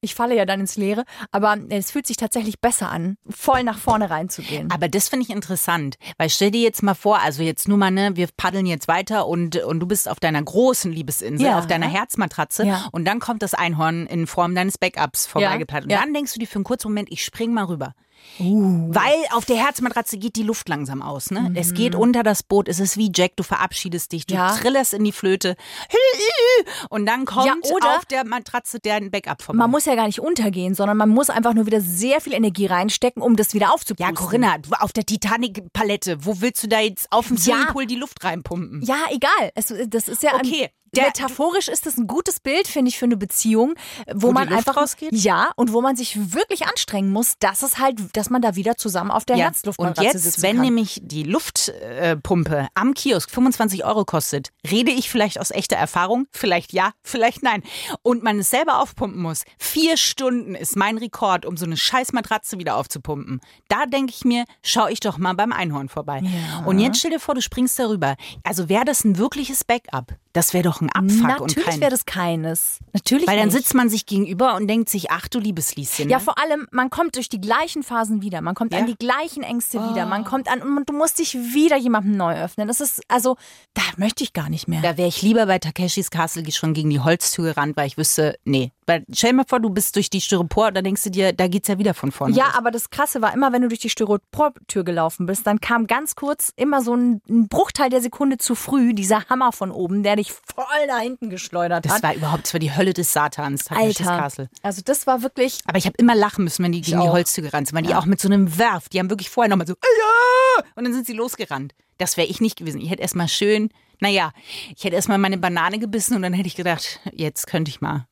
ich 0.05 0.15
falle 0.15 0.37
ja 0.37 0.45
dann 0.45 0.61
ins 0.61 0.77
Leere, 0.77 1.05
aber 1.31 1.57
es 1.71 1.91
fühlt 1.93 2.07
sich 2.07 2.17
tatsächlich 2.17 2.61
besser 2.61 2.91
an, 2.91 3.17
voll 3.31 3.63
nach 3.63 3.79
vorne 3.79 4.11
reinzugehen. 4.11 4.71
Aber 4.71 4.89
das 4.89 5.09
finde 5.09 5.25
ich 5.25 5.31
interessant, 5.31 5.97
weil 6.19 6.29
stell 6.29 6.51
dir 6.51 6.61
jetzt 6.61 6.83
mal 6.83 6.95
vor, 6.95 7.21
also 7.21 7.43
jetzt 7.43 7.69
nur 7.69 7.79
mal, 7.79 7.91
ne, 7.93 8.17
wir 8.17 8.29
paddeln 8.37 8.67
jetzt 8.67 8.89
weiter 8.89 9.27
und, 9.29 9.57
und 9.57 9.81
du 9.81 9.87
bist 9.87 10.09
auf 10.11 10.19
deiner 10.21 10.43
großen 10.43 10.93
Liebesinsel, 10.93 11.47
Ja. 11.47 11.59
auf 11.59 11.67
deiner 11.69 11.87
Herzmatratze 11.89 12.67
Ja. 12.67 12.89
und 12.93 13.05
dann 13.07 13.21
kommt 13.21 13.43
das 13.43 13.55
Einhorn 13.55 14.07
in 14.07 14.27
Form 14.27 14.55
deines 14.55 14.77
Backups 14.77 15.27
vorbeigepaddelt. 15.27 15.91
Ja. 15.93 15.99
Und 15.99 16.05
dann 16.07 16.15
denkst 16.15 16.33
du 16.35 16.41
dir 16.41 16.47
für 16.49 16.57
einen 16.57 16.65
kurzen 16.65 16.89
Moment, 16.89 17.11
ich 17.13 17.25
spring 17.25 17.55
mal 17.55 17.65
rüber. 17.65 17.95
Weil 18.39 19.15
auf 19.33 19.45
der 19.45 19.57
Herzmatratze 19.57 20.17
geht 20.19 20.37
die 20.37 20.43
Luft 20.43 20.69
langsam 20.69 21.03
aus. 21.03 21.31
Ne? 21.31 21.53
Es 21.55 21.75
geht 21.75 21.95
unter 21.95 22.23
das 22.23 22.43
Boot, 22.43 22.69
es 22.69 22.81
ist 22.81 22.97
wie 22.97 23.11
Jack, 23.15 23.33
du 23.37 23.43
verabschiedest 23.43 24.11
dich, 24.13 24.27
du 24.27 24.35
Mhm. 24.35 24.41
Ja. 24.41 24.57
trillerst 24.57 24.95
in 24.95 25.05
die 25.05 25.13
Flöte 25.13 25.55
und 26.89 27.07
dann 27.07 27.25
kommt 27.25 27.47
Ja, 27.47 27.55
oder- 27.71 27.99
auf 27.99 28.05
der 28.07 28.25
Matratze 28.27 28.79
dein 28.81 29.11
Backup 29.11 29.43
vorbei. 29.43 29.59
man 29.59 29.71
muss 29.71 29.85
ja 29.85 29.95
gar 29.95 30.07
nicht 30.07 30.21
untergehen, 30.21 30.75
sondern 30.75 30.97
man 30.97 31.09
muss 31.11 31.31
einfach 31.31 31.55
nur 31.55 31.67
wieder 31.67 31.81
sehr 31.81 32.21
viel 32.21 32.33
Energie 32.33 32.67
reinstecken, 32.67 33.23
um 33.23 33.37
das 33.37 33.55
wieder 33.55 33.67
ja, 33.67 33.73
aufzupusten. 33.73 34.15
Corinna, 34.15 34.59
du 34.59 34.71
auf 34.81 34.93
der 34.93 35.05
Titanic-Palette, 35.05 36.25
wo 36.25 36.41
willst 36.41 36.63
du 36.63 36.69
da 36.69 36.81
jetzt 36.81 37.11
auf 37.13 37.29
dem 37.29 37.37
Ja. 37.37 37.43
Swimmingpool 37.43 37.87
die 37.87 37.97
Luft 37.97 38.25
reinpumpen? 38.25 38.83
Ja, 38.83 38.97
egal. 39.11 39.51
Es, 39.55 39.73
das 39.89 40.09
ist 40.09 40.23
ja 40.23 40.35
Okay, 40.35 40.71
der- 40.97 41.07
metaphorisch 41.07 41.69
ist 41.69 41.87
das 41.87 41.97
ein 41.97 42.07
gutes 42.07 42.41
Bild, 42.41 42.67
finde 42.69 42.89
ich, 42.91 42.99
für 42.99 43.05
eine 43.07 43.17
Beziehung, 43.17 43.75
wo, 44.13 44.29
Wo 44.29 44.33
man 44.33 44.49
einfach 44.49 44.77
rausgeht? 44.77 45.13
ja 45.13 45.51
und 45.57 45.73
wo 45.73 45.81
man 45.81 45.97
sich 45.97 46.33
wirklich 46.35 46.67
anstrengen 46.67 47.11
muss, 47.11 47.35
dass 47.41 47.63
es 47.63 47.79
halt, 47.79 47.99
dass 48.17 48.31
man 48.31 48.43
da 48.43 48.57
wieder 48.57 48.77
zusammen 48.77 49.11
auf 49.11 49.25
der 49.25 49.37
Ja, 49.37 49.51
und 49.79 49.99
jetzt, 50.01 50.43
wenn 50.43 50.57
kann. 50.57 50.65
nämlich 50.65 51.01
die 51.03 51.23
Luftpumpe 51.25 52.69
am 52.75 52.95
Kiosk 52.95 53.31
25 53.31 53.85
Euro 53.85 54.05
kostet, 54.05 54.51
rede 54.71 54.91
ich 54.91 55.11
vielleicht 55.11 55.41
aus 55.41 55.51
echter 55.51 55.77
Erfahrung, 55.77 56.27
vielleicht 56.33 56.73
ja, 56.73 56.93
vielleicht 57.03 57.43
nein, 57.43 57.63
und 58.03 58.23
man 58.23 58.39
es 58.39 58.51
selber 58.51 58.79
aufpumpen 58.81 59.21
muss. 59.21 59.45
Vier 59.59 59.97
Stunden 59.97 60.55
ist 60.55 60.77
mein 60.77 60.99
Rekord, 60.99 61.47
um 61.47 61.57
so 61.57 61.65
eine 61.65 61.77
scheiß 61.77 62.13
Matratze 62.13 62.59
wieder 62.59 62.77
aufzupumpen. 62.77 63.41
Da 63.69 63.87
denke 63.87 64.13
ich 64.15 64.25
mir, 64.25 64.45
schau 64.63 64.87
ich 64.89 65.01
doch 65.01 65.19
mal 65.19 65.35
beim 65.35 65.53
Einhorn 65.53 65.89
vorbei. 65.89 66.21
Ja. 66.23 66.65
Und 66.67 66.79
jetzt 66.79 66.99
stell 66.99 67.11
dir 67.13 67.21
vor, 67.21 67.35
du 67.35 67.43
springst 67.43 67.79
darüber. 67.79 68.17
Also 68.45 68.69
wäre 68.69 68.85
das 68.85 69.05
ein 69.05 69.19
wirkliches 69.19 69.65
Backup? 69.65 70.15
Das 70.35 70.55
wäre 70.55 70.65
doch 70.65 70.81
ein 70.81 70.89
Abfuck 70.91 71.41
und 71.41 71.49
Natürlich 71.49 71.65
kein... 71.67 71.81
wäre 71.81 71.91
das 71.91 72.07
keines. 72.07 72.79
Natürlich 72.95 73.27
Weil 73.27 73.37
dann 73.37 73.49
nicht. 73.49 73.57
sitzt 73.57 73.75
man 73.75 73.91
sich 73.91 74.07
gegenüber 74.07 74.55
und 74.57 74.67
denkt 74.67 74.89
sich, 74.89 75.11
ach 75.11 75.29
du 75.29 75.39
liebes 75.39 75.77
Lieschen. 75.77 76.09
Ja, 76.09 76.19
ne? 76.19 76.25
vor 76.25 76.39
allem, 76.39 76.67
man 76.71 76.89
kommt 76.89 77.17
durch 77.17 77.29
die 77.29 77.41
gleichen 77.41 77.83
Phasen 77.83 78.23
wieder. 78.23 78.41
Man 78.41 78.55
kommt 78.55 78.73
Ja. 78.73 78.79
an 78.81 78.87
die 78.87 78.97
gleichen 78.97 79.43
Ängste 79.43 79.79
wieder. 79.91 80.07
Oh. 80.07 80.09
Man 80.09 80.25
kommt 80.25 80.49
an 80.51 80.63
und 80.63 80.89
du 80.89 80.95
musst 80.95 81.19
dich 81.19 81.35
wieder 81.35 81.77
jemandem 81.77 82.17
neu 82.17 82.35
öffnen. 82.43 82.67
Das 82.67 82.81
ist, 82.81 83.03
also, 83.09 83.37
da 83.75 83.83
möchte 83.99 84.25
ich 84.25 84.33
gar 84.33 84.49
nicht 84.49 84.69
mehr. 84.69 84.81
Da 84.81 84.97
wäre 84.97 85.09
ich 85.09 85.21
lieber 85.21 85.45
bei 85.45 85.59
Takeshis 85.59 86.11
Castle 86.11 86.51
schon 86.51 86.73
gegen 86.73 86.89
die 86.89 87.01
Holztür 87.01 87.45
gerannt, 87.53 87.77
weil 87.77 87.87
ich 87.87 87.99
wüsste, 87.99 88.39
nee. 88.45 88.73
Weil 88.87 89.05
stell 89.13 89.31
dir 89.31 89.37
mal 89.37 89.45
vor, 89.47 89.61
du 89.61 89.71
bist 89.71 89.95
durch 89.97 90.11
die 90.11 90.21
Styropor, 90.21 90.73
da 90.73 90.83
denkst 90.83 91.05
du 91.05 91.11
dir, 91.11 91.33
da 91.33 91.47
geht's 91.47 91.69
ja 91.69 91.79
wieder 91.79 91.95
von 91.95 92.11
vorne. 92.11 92.35
Ja, 92.35 92.47
los. 92.47 92.55
aber 92.57 92.71
das 92.71 92.91
Krasse 92.91 93.23
war 93.23 93.33
immer, 93.33 93.53
wenn 93.53 93.63
du 93.63 93.69
durch 93.69 93.81
die 93.81 93.91
Styroportür 93.91 94.85
gelaufen 94.85 95.27
bist, 95.27 95.47
dann 95.47 95.61
kam 95.61 95.87
ganz 95.87 96.17
kurz 96.17 96.53
immer 96.57 96.83
so 96.83 96.95
ein, 96.95 97.23
ein 97.29 97.49
Bruchteil 97.49 97.91
der 97.91 98.01
Sekunde 98.01 98.39
zu 98.39 98.55
früh 98.55 98.93
dieser 98.95 99.29
Hammer 99.29 99.53
von 99.53 99.71
oben, 99.71 100.03
der 100.03 100.17
dich 100.17 100.33
voll 100.33 100.65
da 100.89 100.99
hinten 100.99 101.31
geschleudert 101.31 101.85
das 101.85 101.95
hat. 101.95 102.03
war 102.03 102.15
überhaupt, 102.15 102.45
das 102.45 102.55
war 102.55 102.61
die 102.61 102.75
Hölle 102.75 102.93
des 102.93 103.13
Satans, 103.13 103.71
Alter. 103.71 104.05
Castle. 104.05 104.51
Also 104.63 104.83
das 104.85 105.07
war 105.07 105.23
wirklich. 105.23 105.61
Aber 105.67 105.79
ich 105.79 105.87
habe 105.87 105.97
immer 105.99 106.15
lachen 106.15 106.45
müssen, 106.45 106.65
wenn 106.65 106.73
die 106.73 106.81
gegen 106.81 107.01
die. 107.01 107.09
Holztür 107.09 107.45
gerannt 107.45 107.69
sind, 107.69 107.77
weil 107.77 107.85
die 107.85 107.95
auch 107.95 108.07
mit 108.07 108.21
so 108.21 108.29
einem 108.29 108.59
Werf, 108.59 108.89
die 108.89 108.99
haben 108.99 109.11
wirklich 109.11 109.31
vorher 109.31 109.49
nochmal 109.49 109.67
so, 109.67 109.75
ja, 109.75 110.65
und 110.75 110.85
dann 110.85 110.93
sind 110.93 111.07
sie 111.07 111.13
losgerannt. 111.13 111.75
Das 111.99 112.17
wäre 112.17 112.27
ich 112.27 112.41
nicht 112.41 112.57
gewesen. 112.57 112.81
Ich 112.81 112.91
hätte 112.91 113.03
erstmal 113.03 113.29
schön, 113.29 113.71
naja, 114.01 114.33
ich 114.75 114.83
hätte 114.83 114.97
erstmal 114.97 115.19
meine 115.19 115.39
Banane 115.39 115.79
gebissen 115.79 116.17
und 116.17 116.23
dann 116.23 116.33
hätte 116.33 116.49
ich 116.49 116.57
gedacht, 116.57 117.01
jetzt 117.13 117.47
könnte 117.47 117.69
ich 117.69 117.81
mal. 117.81 118.07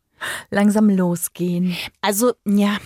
Langsam 0.50 0.88
losgehen. 0.90 1.76
Also, 2.00 2.32
ja. 2.46 2.76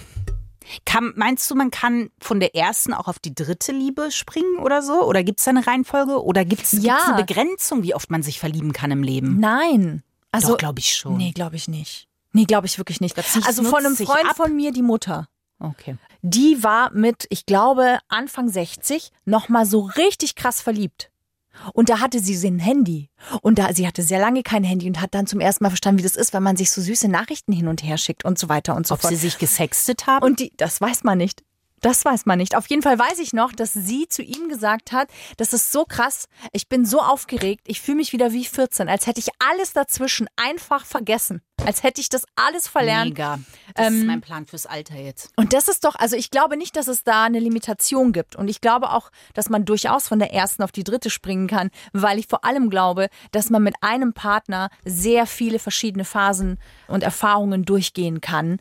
Kann, 0.87 1.12
meinst 1.16 1.51
du, 1.51 1.55
man 1.55 1.70
kann 1.70 2.11
von 2.18 2.40
der 2.40 2.55
ersten 2.57 2.94
auch 2.94 3.07
auf 3.07 3.18
die 3.18 3.35
dritte 3.35 3.70
Liebe 3.73 4.11
springen 4.11 4.59
oder 4.61 4.81
so? 4.81 5.03
Oder 5.07 5.23
gibt 5.23 5.38
es 5.40 5.44
da 5.44 5.51
eine 5.51 5.66
Reihenfolge? 5.66 6.23
Oder 6.25 6.44
gibt 6.47 6.62
es 6.62 6.73
Ja. 6.73 6.99
eine 7.07 7.23
Begrenzung, 7.23 7.83
wie 7.83 7.94
oft 7.94 8.11
man 8.11 8.23
sich 8.23 8.40
verlieben 8.40 8.73
kann 8.73 8.90
im 8.90 9.03
Leben? 9.03 9.38
Nein. 9.40 10.03
Also, 10.33 10.57
glaube 10.57 10.81
ich 10.81 10.94
schon. 10.97 11.18
Nee, 11.18 11.33
glaube 11.33 11.57
ich 11.57 11.68
nicht. 11.68 12.09
Nee, 12.33 12.47
glaube 12.47 12.66
ich 12.66 12.79
wirklich 12.79 13.01
nicht. 13.01 13.16
Das 13.16 13.37
Also 13.47 13.62
von 13.62 13.85
einem 13.85 13.94
Freund 13.97 14.27
ab. 14.31 14.37
von 14.37 14.57
mir, 14.57 14.73
die 14.73 14.83
Mutter. 14.83 15.29
Okay. 15.61 15.97
Die 16.23 16.62
war 16.64 16.90
mit, 16.92 17.27
ich 17.29 17.47
glaube, 17.47 17.99
Anfang 18.09 18.49
60 18.49 19.11
nochmal 19.27 19.66
so 19.66 19.83
richtig 19.83 20.35
krass 20.35 20.61
verliebt. 20.61 21.11
Und 21.73 21.88
da 21.88 22.01
hatte 22.01 22.21
sie 22.21 22.35
ein 22.47 22.59
Handy. 22.59 23.11
Und 23.43 23.59
da, 23.59 23.73
sie 23.73 23.87
hatte 23.87 24.03
sehr 24.03 24.19
lange 24.19 24.43
kein 24.43 24.64
Handy 24.64 24.87
und 24.87 25.01
hat 25.01 25.14
dann 25.14 25.27
zum 25.27 25.40
ersten 25.40 25.64
Mal 25.64 25.71
verstanden, 25.71 25.99
wie 25.99 26.03
das 26.05 26.17
ist, 26.17 26.33
wenn 26.33 26.43
man 26.43 26.57
sich 26.57 26.71
so 26.71 26.81
süße 26.81 27.09
Nachrichten 27.09 27.53
hin 27.53 27.69
und 27.69 27.83
her 27.83 27.99
schickt 27.99 28.25
und 28.25 28.38
so 28.38 28.49
weiter 28.49 28.75
und 28.75 28.87
so 28.87 28.95
Ob 28.95 29.01
fort. 29.01 29.12
sie 29.12 29.19
sich 29.19 29.38
gesextet 29.38 30.07
haben? 30.07 30.25
und 30.25 30.40
die, 30.40 30.53
das 30.57 30.81
weiß 30.81 31.05
man 31.05 31.19
nicht. 31.19 31.43
Das 31.85 32.03
weiß 32.03 32.25
man 32.25 32.38
nicht. 32.38 32.57
Auf 32.57 32.66
jeden 32.70 32.81
Fall 32.81 32.99
weiß 32.99 33.18
ich 33.18 33.35
noch, 33.35 33.53
dass 33.53 33.75
sie 33.75 34.09
zu 34.09 34.23
ihm 34.23 34.49
gesagt 34.49 34.90
hat, 34.90 35.11
das 35.37 35.53
ist 35.53 35.70
so 35.70 35.85
krass, 35.85 36.29
ich 36.53 36.70
bin 36.70 36.87
so 36.87 37.01
aufgeregt, 37.01 37.66
ich 37.66 37.83
fühle 37.83 37.99
mich 37.99 38.14
wieder 38.14 38.33
wie 38.33 38.47
14, 38.47 38.88
als 38.88 39.07
hätte 39.07 39.20
ich 39.20 39.29
alles 39.38 39.75
dazwischen 39.75 40.27
einfach 40.37 40.87
vergessen. 40.87 41.42
Als 41.64 41.83
hätte 41.83 42.01
ich 42.01 42.09
das 42.09 42.25
alles 42.37 42.68
verlernt. 42.68 43.11
Mega. 43.11 43.38
Das 43.75 43.90
ist 43.90 44.01
Ähm, 44.01 44.07
mein 44.07 44.20
Plan 44.23 44.47
fürs 44.47 44.64
Alter 44.64 44.97
jetzt. 44.97 45.31
Und 45.37 45.53
das 45.53 45.68
ist 45.68 45.85
doch, 45.85 45.94
also 45.94 46.16
ich 46.16 46.31
glaube 46.31 46.57
nicht, 46.57 46.75
dass 46.75 46.88
es 46.88 47.05
da 47.05 47.25
eine 47.25 47.38
Limitation 47.38 48.12
gibt. 48.12 48.35
Und 48.35 48.49
ich 48.49 48.62
glaube 48.62 48.90
auch, 48.90 49.11
dass 49.35 49.51
man 49.51 49.64
durchaus 49.66 50.09
von 50.09 50.18
der 50.18 50.33
ersten 50.33 50.62
auf 50.62 50.73
die 50.73 50.85
dritte 50.85 51.11
springen 51.11 51.47
kann, 51.49 51.70
weil 51.92 52.18
ich 52.18 52.27
vor 52.29 52.44
allem 52.47 52.70
glaube, 52.70 53.09
dass 53.31 53.51
man 53.51 53.62
mit 53.62 53.75
einem 53.83 54.14
Partner 54.14 54.70
sehr 54.85 55.27
viele 55.27 55.59
verschiedene 55.59 56.05
Phasen 56.07 56.59
und 56.88 57.03
Erfahrungen 57.03 57.64
durchgehen 57.64 58.20
kann. 58.23 58.59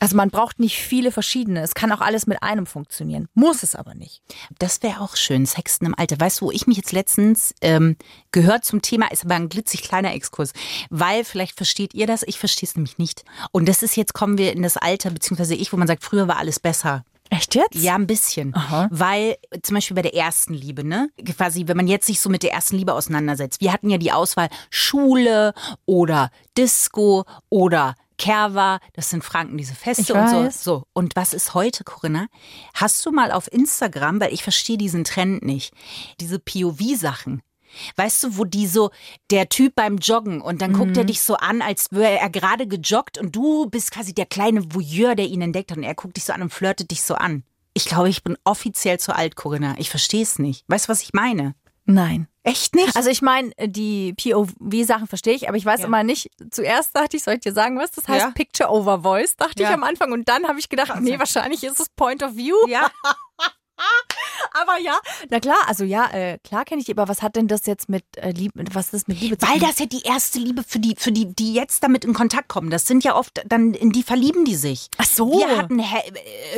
Also 0.00 0.16
man 0.16 0.30
braucht 0.30 0.58
nicht 0.58 0.78
viele 0.78 1.10
verschiedene. 1.10 1.62
Es 1.62 1.74
kann 1.74 1.90
auch 1.92 2.00
alles 2.00 2.26
mit 2.26 2.42
einem 2.42 2.66
funktionieren. 2.66 3.28
Muss 3.34 3.62
es 3.62 3.74
aber 3.74 3.94
nicht. 3.94 4.22
Das 4.58 4.82
wäre 4.82 5.00
auch 5.00 5.16
schön, 5.16 5.46
Sexten 5.46 5.86
im 5.86 5.94
Alter. 5.96 6.20
Weißt 6.20 6.40
du, 6.40 6.46
wo 6.46 6.50
ich 6.50 6.66
mich 6.66 6.76
jetzt 6.76 6.92
letztens 6.92 7.54
ähm, 7.62 7.96
gehört 8.30 8.64
zum 8.64 8.82
Thema, 8.82 9.10
ist 9.10 9.24
aber 9.24 9.34
ein 9.36 9.48
glitzig 9.48 9.82
kleiner 9.82 10.12
Exkurs. 10.12 10.52
Weil, 10.90 11.24
vielleicht 11.24 11.56
versteht 11.56 11.94
ihr 11.94 12.06
das, 12.06 12.22
ich 12.22 12.38
verstehe 12.38 12.68
es 12.68 12.76
nämlich 12.76 12.98
nicht. 12.98 13.24
Und 13.52 13.68
das 13.68 13.82
ist 13.82 13.96
jetzt, 13.96 14.12
kommen 14.12 14.38
wir 14.38 14.52
in 14.52 14.62
das 14.62 14.76
Alter, 14.76 15.10
beziehungsweise 15.10 15.54
ich, 15.54 15.72
wo 15.72 15.76
man 15.76 15.88
sagt, 15.88 16.04
früher 16.04 16.28
war 16.28 16.36
alles 16.36 16.60
besser. 16.60 17.04
Echt 17.30 17.54
jetzt? 17.54 17.74
Ja, 17.74 17.96
ein 17.96 18.06
bisschen. 18.06 18.54
Aha. 18.54 18.88
Weil 18.90 19.36
zum 19.62 19.74
Beispiel 19.74 19.96
bei 19.96 20.02
der 20.02 20.14
ersten 20.14 20.54
Liebe, 20.54 20.84
ne? 20.84 21.10
Quasi, 21.36 21.66
wenn 21.66 21.76
man 21.76 21.88
jetzt 21.88 22.06
sich 22.06 22.20
so 22.20 22.30
mit 22.30 22.42
der 22.42 22.52
ersten 22.52 22.76
Liebe 22.76 22.92
auseinandersetzt. 22.92 23.60
Wir 23.60 23.72
hatten 23.72 23.90
ja 23.90 23.98
die 23.98 24.12
Auswahl 24.12 24.48
Schule 24.70 25.54
oder 25.86 26.30
Disco 26.56 27.24
oder 27.48 27.94
Kerwa, 28.18 28.80
das 28.94 29.10
sind 29.10 29.22
Franken, 29.24 29.58
diese 29.58 29.74
Feste 29.74 30.14
und 30.14 30.28
so. 30.30 30.50
So. 30.50 30.82
Und 30.92 31.16
was 31.16 31.32
ist 31.34 31.54
heute, 31.54 31.84
Corinna? 31.84 32.26
Hast 32.74 33.04
du 33.04 33.10
mal 33.12 33.30
auf 33.32 33.52
Instagram, 33.52 34.20
weil 34.20 34.32
ich 34.32 34.42
verstehe 34.42 34.78
diesen 34.78 35.04
Trend 35.04 35.44
nicht, 35.44 35.72
diese 36.20 36.38
POV-Sachen. 36.38 37.42
Weißt 37.96 38.22
du, 38.24 38.38
wo 38.38 38.44
die 38.44 38.66
so, 38.66 38.90
der 39.30 39.48
Typ 39.50 39.74
beim 39.74 39.98
Joggen 39.98 40.40
und 40.40 40.62
dann 40.62 40.72
guckt 40.72 40.96
er 40.96 41.02
Mhm. 41.02 41.08
dich 41.08 41.20
so 41.20 41.36
an, 41.36 41.60
als 41.60 41.88
wäre 41.90 42.18
er 42.18 42.30
gerade 42.30 42.66
gejoggt 42.66 43.18
und 43.18 43.36
du 43.36 43.66
bist 43.68 43.90
quasi 43.90 44.14
der 44.14 44.24
kleine 44.26 44.72
Voyeur, 44.74 45.14
der 45.14 45.26
ihn 45.26 45.42
entdeckt 45.42 45.70
hat 45.72 45.76
und 45.78 45.84
er 45.84 45.94
guckt 45.94 46.16
dich 46.16 46.24
so 46.24 46.32
an 46.32 46.42
und 46.42 46.52
flirtet 46.54 46.90
dich 46.90 47.02
so 47.02 47.16
an. 47.16 47.42
Ich 47.74 47.84
glaube, 47.84 48.08
ich 48.08 48.22
bin 48.22 48.38
offiziell 48.44 48.98
zu 48.98 49.14
alt, 49.14 49.36
Corinna. 49.36 49.74
Ich 49.78 49.90
verstehe 49.90 50.22
es 50.22 50.38
nicht. 50.38 50.64
Weißt 50.68 50.86
du, 50.86 50.88
was 50.92 51.02
ich 51.02 51.12
meine? 51.12 51.54
Nein. 51.84 52.28
Echt 52.46 52.74
nicht? 52.76 52.96
Also 52.96 53.10
ich 53.10 53.22
meine, 53.22 53.50
die 53.60 54.14
POV-Sachen 54.14 55.08
verstehe 55.08 55.34
ich, 55.34 55.48
aber 55.48 55.56
ich 55.56 55.66
weiß 55.66 55.80
Ja. 55.80 55.86
immer 55.86 56.02
nicht. 56.04 56.30
Zuerst 56.50 56.94
dachte 56.96 57.16
ich, 57.16 57.24
soll 57.24 57.34
ich 57.34 57.40
dir 57.40 57.52
sagen, 57.52 57.78
was 57.78 57.90
das 57.90 58.06
heißt? 58.06 58.24
Ja. 58.24 58.30
Picture 58.30 58.70
over 58.70 59.00
Voice, 59.02 59.36
dachte 59.36 59.62
Ja. 59.62 59.68
ich 59.70 59.74
am 59.74 59.82
Anfang. 59.82 60.12
Und 60.12 60.28
dann 60.28 60.46
habe 60.46 60.58
ich 60.60 60.68
gedacht, 60.68 60.90
ach 60.92 61.00
nee, 61.00 61.18
wahrscheinlich 61.18 61.64
ist 61.64 61.80
es 61.80 61.88
Point 61.88 62.22
of 62.22 62.36
View. 62.36 62.56
ja. 62.68 62.90
Aber 64.62 64.80
ja, 64.80 64.98
na 65.30 65.40
klar, 65.40 65.56
also 65.66 65.84
ja, 65.84 66.06
äh, 66.12 66.38
klar 66.38 66.64
kenne 66.64 66.80
ich 66.80 66.86
die, 66.86 66.92
aber 66.92 67.08
was 67.08 67.22
hat 67.22 67.36
denn 67.36 67.48
das 67.48 67.66
jetzt 67.66 67.88
mit 67.88 68.04
äh, 68.16 68.30
Liebe, 68.30 68.64
was 68.72 68.86
ist 68.86 68.94
das 68.94 69.06
mit 69.08 69.20
Liebe 69.20 69.36
zu 69.38 69.46
Weil 69.46 69.58
tun? 69.58 69.68
das 69.68 69.78
ja 69.78 69.86
die 69.86 70.02
erste 70.02 70.38
Liebe 70.38 70.62
für 70.66 70.78
die, 70.78 70.94
für 70.96 71.12
die, 71.12 71.26
die 71.34 71.52
jetzt 71.52 71.82
damit 71.82 72.04
in 72.04 72.14
Kontakt 72.14 72.48
kommen. 72.48 72.70
Das 72.70 72.86
sind 72.86 73.04
ja 73.04 73.16
oft 73.16 73.42
dann, 73.46 73.74
in 73.74 73.90
die 73.92 74.02
verlieben 74.02 74.44
die 74.44 74.54
sich. 74.54 74.88
Ach 74.98 75.04
so. 75.04 75.30
Wir 75.30 75.58
hatten 75.58 75.78
äh, 75.78 75.84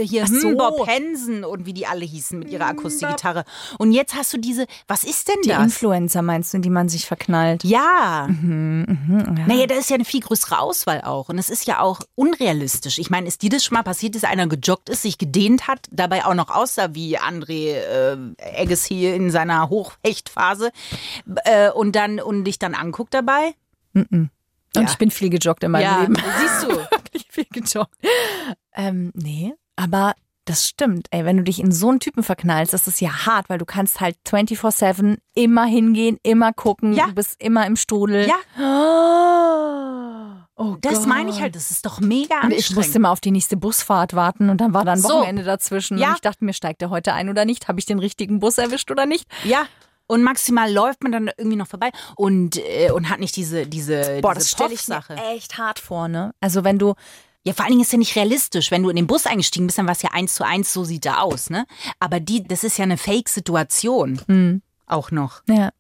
hier 0.02 0.24
Ach 0.24 0.28
so. 0.28 0.56
Bob 0.56 0.87
Hansen 0.88 1.44
und 1.44 1.66
wie 1.66 1.72
die 1.72 1.87
alle 1.87 2.04
hießen 2.04 2.38
mit 2.38 2.50
ihrer 2.50 2.66
Akustikgitarre. 2.66 3.44
Und 3.78 3.92
jetzt 3.92 4.14
hast 4.14 4.32
du 4.32 4.38
diese, 4.38 4.66
was 4.87 5.04
ist 5.04 5.28
denn 5.28 5.37
die 5.44 5.48
das? 5.50 5.62
Influencer 5.62 6.22
meinst 6.22 6.52
du, 6.52 6.58
in 6.58 6.62
die 6.62 6.70
man 6.70 6.88
sich 6.88 7.06
verknallt? 7.06 7.64
Ja. 7.64 8.26
Mhm, 8.28 9.34
ja. 9.38 9.46
Naja, 9.46 9.66
da 9.66 9.74
ist 9.74 9.90
ja 9.90 9.94
eine 9.94 10.04
viel 10.04 10.20
größere 10.20 10.58
Auswahl 10.58 11.02
auch. 11.02 11.28
Und 11.28 11.38
es 11.38 11.50
ist 11.50 11.66
ja 11.66 11.80
auch 11.80 12.00
unrealistisch. 12.14 12.98
Ich 12.98 13.11
meine, 13.11 13.26
ist 13.26 13.42
dir 13.42 13.50
das 13.50 13.64
schon 13.64 13.74
mal 13.74 13.82
passiert, 13.82 14.14
dass 14.14 14.24
einer 14.24 14.46
gejoggt 14.46 14.88
ist, 14.88 15.02
sich 15.02 15.18
gedehnt 15.18 15.66
hat, 15.68 15.87
dabei 15.90 16.24
auch 16.24 16.34
noch 16.34 16.50
aussah 16.50 16.94
wie 16.94 17.18
André 17.18 17.88
äh, 17.88 18.16
Agassi 18.62 19.07
in 19.07 19.31
seiner 19.31 19.68
Hochhechtphase 19.68 20.70
äh, 21.44 21.70
und 21.70 21.96
dann 21.96 22.20
und 22.20 22.44
dich 22.44 22.59
dann 22.59 22.74
anguckt 22.74 23.14
dabei? 23.14 23.55
Und 23.94 24.31
Ja. 24.77 24.83
ich 24.85 24.98
bin 24.98 25.11
viel 25.11 25.31
gejoggt 25.31 25.64
in 25.64 25.70
meinem 25.72 25.83
ja, 25.83 26.01
Leben. 26.03 26.14
siehst 26.40 26.62
du. 26.64 26.68
Wirklich 26.90 27.27
viel 27.31 27.46
gejoggt. 27.51 27.94
Ähm, 28.74 29.11
nee, 29.14 29.55
aber 29.77 30.14
das 30.44 30.66
stimmt. 30.66 31.09
Ey, 31.11 31.24
wenn 31.27 31.37
du 31.37 31.42
dich 31.42 31.61
in 31.61 31.72
so 31.72 31.90
einen 31.90 32.01
Typen 32.01 32.22
verknallst, 32.22 32.72
das 32.72 32.87
ist 32.88 33.01
ja 33.03 33.27
hart, 33.27 33.48
weil 33.51 33.59
du 33.59 33.64
kannst 33.66 34.01
halt 34.01 34.16
24-7 34.27 35.18
immer 35.35 35.64
hingehen, 35.66 36.18
immer 36.22 36.53
gucken, 36.55 36.92
Ja. 36.94 37.07
du 37.09 37.14
bist 37.14 37.37
immer 37.42 37.66
im 37.66 37.77
Strudel. 37.77 38.27
Ja, 38.29 38.35
Oh 38.59 40.17
das 40.80 40.94
Gott. 40.98 41.06
meine 41.06 41.30
ich 41.30 41.40
halt. 41.40 41.54
Das 41.56 41.70
ist 41.70 41.86
doch 41.86 42.00
mega 42.00 42.34
Und 42.36 42.42
anstrengend. 42.44 42.58
ich 42.60 42.74
musste 42.76 42.98
immer 42.98 43.10
auf 43.10 43.20
die 43.20 43.30
nächste 43.30 43.56
Busfahrt 43.56 44.14
warten 44.14 44.50
und 44.50 44.60
dann 44.60 44.74
war 44.74 44.84
dann 44.84 44.98
So. 45.00 45.08
Wochenende 45.08 45.44
dazwischen. 45.44 45.98
Ja. 45.98 46.08
Und 46.08 46.14
ich 46.16 46.20
dachte 46.20 46.44
mir, 46.44 46.52
steigt 46.52 46.82
er 46.82 46.90
heute 46.90 47.12
ein 47.12 47.28
oder 47.28 47.44
nicht? 47.44 47.68
Habe 47.68 47.78
ich 47.80 47.86
den 47.86 47.98
richtigen 47.98 48.38
Bus 48.40 48.58
erwischt 48.58 48.90
oder 48.90 49.06
nicht? 49.06 49.26
ja. 49.44 49.66
Und 50.10 50.22
maximal 50.22 50.72
läuft 50.72 51.02
man 51.02 51.12
dann 51.12 51.30
irgendwie 51.36 51.58
noch 51.58 51.66
vorbei 51.66 51.90
und, 52.16 52.56
äh, 52.56 52.90
und 52.92 53.10
hat 53.10 53.20
nicht 53.20 53.36
diese, 53.36 53.66
diese, 53.66 54.20
Boah, 54.22 54.32
diese 54.32 54.46
das 54.46 54.50
stelle 54.52 54.72
ich 54.72 54.88
mir 54.88 55.02
echt 55.34 55.58
hart 55.58 55.78
vor, 55.78 56.08
ne? 56.08 56.32
Also 56.40 56.64
wenn 56.64 56.78
du, 56.78 56.94
Ja, 57.44 57.52
vor 57.52 57.66
allen 57.66 57.72
Dingen 57.72 57.82
ist 57.82 57.92
ja 57.92 57.98
nicht 57.98 58.16
realistisch. 58.16 58.70
Wenn 58.70 58.82
du 58.82 58.88
in 58.88 58.96
den 58.96 59.06
Bus 59.06 59.26
eingestiegen 59.26 59.66
bist, 59.66 59.76
dann 59.76 59.84
war 59.84 59.92
es 59.92 60.00
ja 60.00 60.08
eins 60.14 60.34
zu 60.34 60.46
eins, 60.46 60.72
so 60.72 60.82
sieht 60.82 61.04
er 61.04 61.22
aus, 61.22 61.50
ne? 61.50 61.66
Aber 62.00 62.20
die, 62.20 62.42
das 62.42 62.64
ist 62.64 62.78
ja 62.78 62.84
eine 62.84 62.96
Fake-Situation. 62.96 64.22
Hm. 64.26 64.62
Auch 64.86 65.10
noch. 65.10 65.42
ja. 65.46 65.72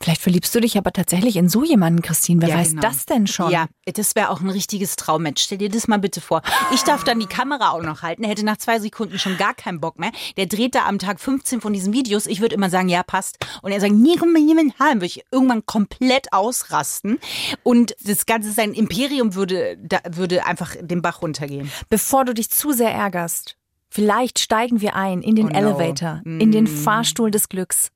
Vielleicht 0.00 0.22
verliebst 0.22 0.54
du 0.54 0.60
dich 0.60 0.78
aber 0.78 0.92
tatsächlich 0.92 1.36
in 1.36 1.48
so 1.48 1.64
jemanden, 1.64 2.02
Christine. 2.02 2.40
Wer 2.42 2.50
Ja, 2.50 2.56
weiß 2.58 2.70
genau. 2.70 2.82
das 2.82 3.04
denn 3.06 3.26
schon? 3.26 3.50
Ja, 3.50 3.66
das 3.84 4.14
wäre 4.14 4.30
auch 4.30 4.40
ein 4.40 4.48
richtiges 4.48 4.94
Traummatch. 4.94 5.42
Stell 5.42 5.58
dir 5.58 5.68
das 5.68 5.88
mal 5.88 5.98
bitte 5.98 6.20
vor. 6.20 6.42
Ich 6.72 6.82
darf 6.82 7.02
dann 7.02 7.18
die 7.18 7.26
Kamera 7.26 7.70
auch 7.70 7.82
noch 7.82 8.02
halten. 8.02 8.22
Er 8.22 8.30
hätte 8.30 8.44
nach 8.44 8.58
zwei 8.58 8.78
Sekunden 8.78 9.18
schon 9.18 9.36
gar 9.38 9.54
keinen 9.54 9.80
Bock 9.80 9.98
mehr. 9.98 10.12
Der 10.36 10.46
dreht 10.46 10.76
da 10.76 10.86
am 10.86 11.00
Tag 11.00 11.18
15 11.18 11.60
von 11.60 11.72
diesen 11.72 11.92
Videos. 11.92 12.26
Ich 12.26 12.40
würde 12.40 12.54
immer 12.54 12.70
sagen, 12.70 12.88
ja, 12.88 13.02
passt. 13.02 13.38
Und 13.62 13.72
er 13.72 13.80
sagt, 13.80 13.92
nie 13.92 14.16
jemand 14.16 14.78
haben. 14.78 14.94
Würde 15.00 15.06
ich 15.06 15.24
irgendwann 15.32 15.66
komplett 15.66 16.32
ausrasten. 16.32 17.18
Und 17.64 17.96
das 18.04 18.24
ganze, 18.26 18.52
sein 18.52 18.74
Imperium 18.74 19.34
würde, 19.34 19.78
da, 19.82 19.98
würde 20.08 20.46
einfach 20.46 20.76
den 20.80 21.02
Bach 21.02 21.22
runtergehen. 21.22 21.70
Bevor 21.90 22.24
du 22.24 22.34
dich 22.34 22.50
zu 22.50 22.72
sehr 22.72 22.92
ärgerst, 22.92 23.56
vielleicht 23.90 24.38
steigen 24.38 24.80
wir 24.80 24.94
ein 24.94 25.22
in 25.22 25.34
den 25.34 25.46
Oh 25.46 25.50
no. 25.50 25.58
Elevator, 25.58 26.22
in 26.24 26.52
den 26.52 26.64
Mm. 26.64 26.68
Fahrstuhl 26.68 27.30
des 27.32 27.48
Glücks. 27.48 27.90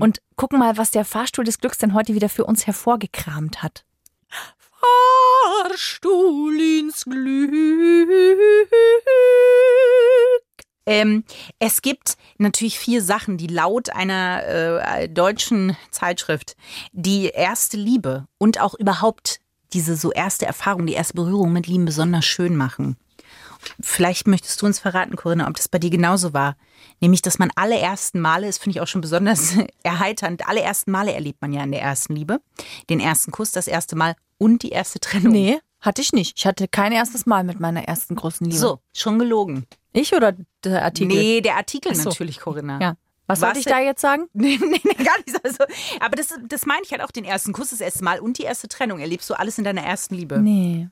Und 0.00 0.20
gucken 0.36 0.58
mal, 0.58 0.76
was 0.76 0.90
der 0.90 1.04
Fahrstuhl 1.04 1.44
des 1.44 1.58
Glücks 1.58 1.78
denn 1.78 1.94
heute 1.94 2.14
wieder 2.14 2.28
für 2.28 2.44
uns 2.44 2.66
hervorgekramt 2.66 3.62
hat. 3.62 3.84
Fahrstuhl 5.60 6.60
ins 6.60 7.04
Glück. 7.04 7.50
Ähm, 10.86 11.24
es 11.58 11.82
gibt 11.82 12.16
natürlich 12.38 12.78
vier 12.78 13.02
Sachen, 13.02 13.36
die 13.36 13.46
laut 13.46 13.90
einer 13.90 14.42
äh, 14.44 15.08
deutschen 15.08 15.76
Zeitschrift 15.90 16.56
die 16.92 17.26
erste 17.26 17.76
Liebe 17.76 18.26
und 18.38 18.60
auch 18.60 18.74
überhaupt 18.74 19.40
diese 19.72 19.96
so 19.96 20.10
erste 20.10 20.46
Erfahrung, 20.46 20.86
die 20.86 20.94
erste 20.94 21.14
Berührung 21.14 21.52
mit 21.52 21.66
Lieben 21.66 21.84
besonders 21.84 22.24
schön 22.24 22.56
machen. 22.56 22.96
Vielleicht 23.80 24.26
möchtest 24.26 24.60
du 24.60 24.66
uns 24.66 24.78
verraten, 24.78 25.16
Corinna, 25.16 25.48
ob 25.48 25.56
das 25.56 25.68
bei 25.68 25.78
dir 25.78 25.90
genauso 25.90 26.32
war. 26.32 26.56
Nämlich, 27.00 27.22
dass 27.22 27.38
man 27.38 27.50
alle 27.54 27.78
ersten 27.78 28.20
Male, 28.20 28.46
das 28.46 28.58
finde 28.58 28.76
ich 28.76 28.80
auch 28.80 28.86
schon 28.86 29.00
besonders 29.00 29.54
erheiternd, 29.82 30.48
alle 30.48 30.60
ersten 30.60 30.90
Male 30.90 31.12
erlebt 31.12 31.40
man 31.42 31.52
ja 31.52 31.62
in 31.62 31.72
der 31.72 31.82
ersten 31.82 32.14
Liebe. 32.14 32.40
Den 32.88 33.00
ersten 33.00 33.30
Kuss, 33.30 33.52
das 33.52 33.66
erste 33.66 33.96
Mal 33.96 34.14
und 34.38 34.62
die 34.62 34.70
erste 34.70 35.00
Trennung. 35.00 35.32
Nee, 35.32 35.58
hatte 35.80 36.02
ich 36.02 36.12
nicht. 36.12 36.38
Ich 36.38 36.46
hatte 36.46 36.68
kein 36.68 36.92
erstes 36.92 37.26
Mal 37.26 37.44
mit 37.44 37.60
meiner 37.60 37.84
ersten 37.84 38.16
großen 38.16 38.46
Liebe. 38.46 38.58
So, 38.58 38.80
schon 38.94 39.18
gelogen. 39.18 39.66
Ich 39.92 40.14
oder 40.14 40.34
der 40.64 40.84
Artikel? 40.84 41.16
Nee, 41.16 41.40
der 41.40 41.56
Artikel 41.56 41.94
so. 41.94 42.08
natürlich, 42.08 42.40
Corinna. 42.40 42.80
Ja. 42.80 42.96
Was 43.26 43.40
wollte 43.42 43.60
ich 43.60 43.64
da 43.64 43.78
jetzt 43.78 44.00
sagen? 44.00 44.28
Nee, 44.32 44.58
nee, 44.60 44.80
nee, 44.82 45.04
gar 45.04 45.16
nicht. 45.18 45.44
Also, 45.44 45.64
aber 46.00 46.16
das, 46.16 46.34
das 46.48 46.66
meine 46.66 46.82
ich 46.84 46.90
halt 46.90 47.02
auch, 47.02 47.12
den 47.12 47.24
ersten 47.24 47.52
Kuss 47.52 47.70
das 47.70 47.80
erste 47.80 48.02
Mal 48.02 48.18
und 48.18 48.38
die 48.38 48.42
erste 48.42 48.66
Trennung. 48.66 48.98
Erlebst 48.98 49.30
du 49.30 49.34
alles 49.34 49.56
in 49.56 49.64
deiner 49.64 49.82
ersten 49.82 50.16
Liebe. 50.16 50.38
Nee. 50.40 50.88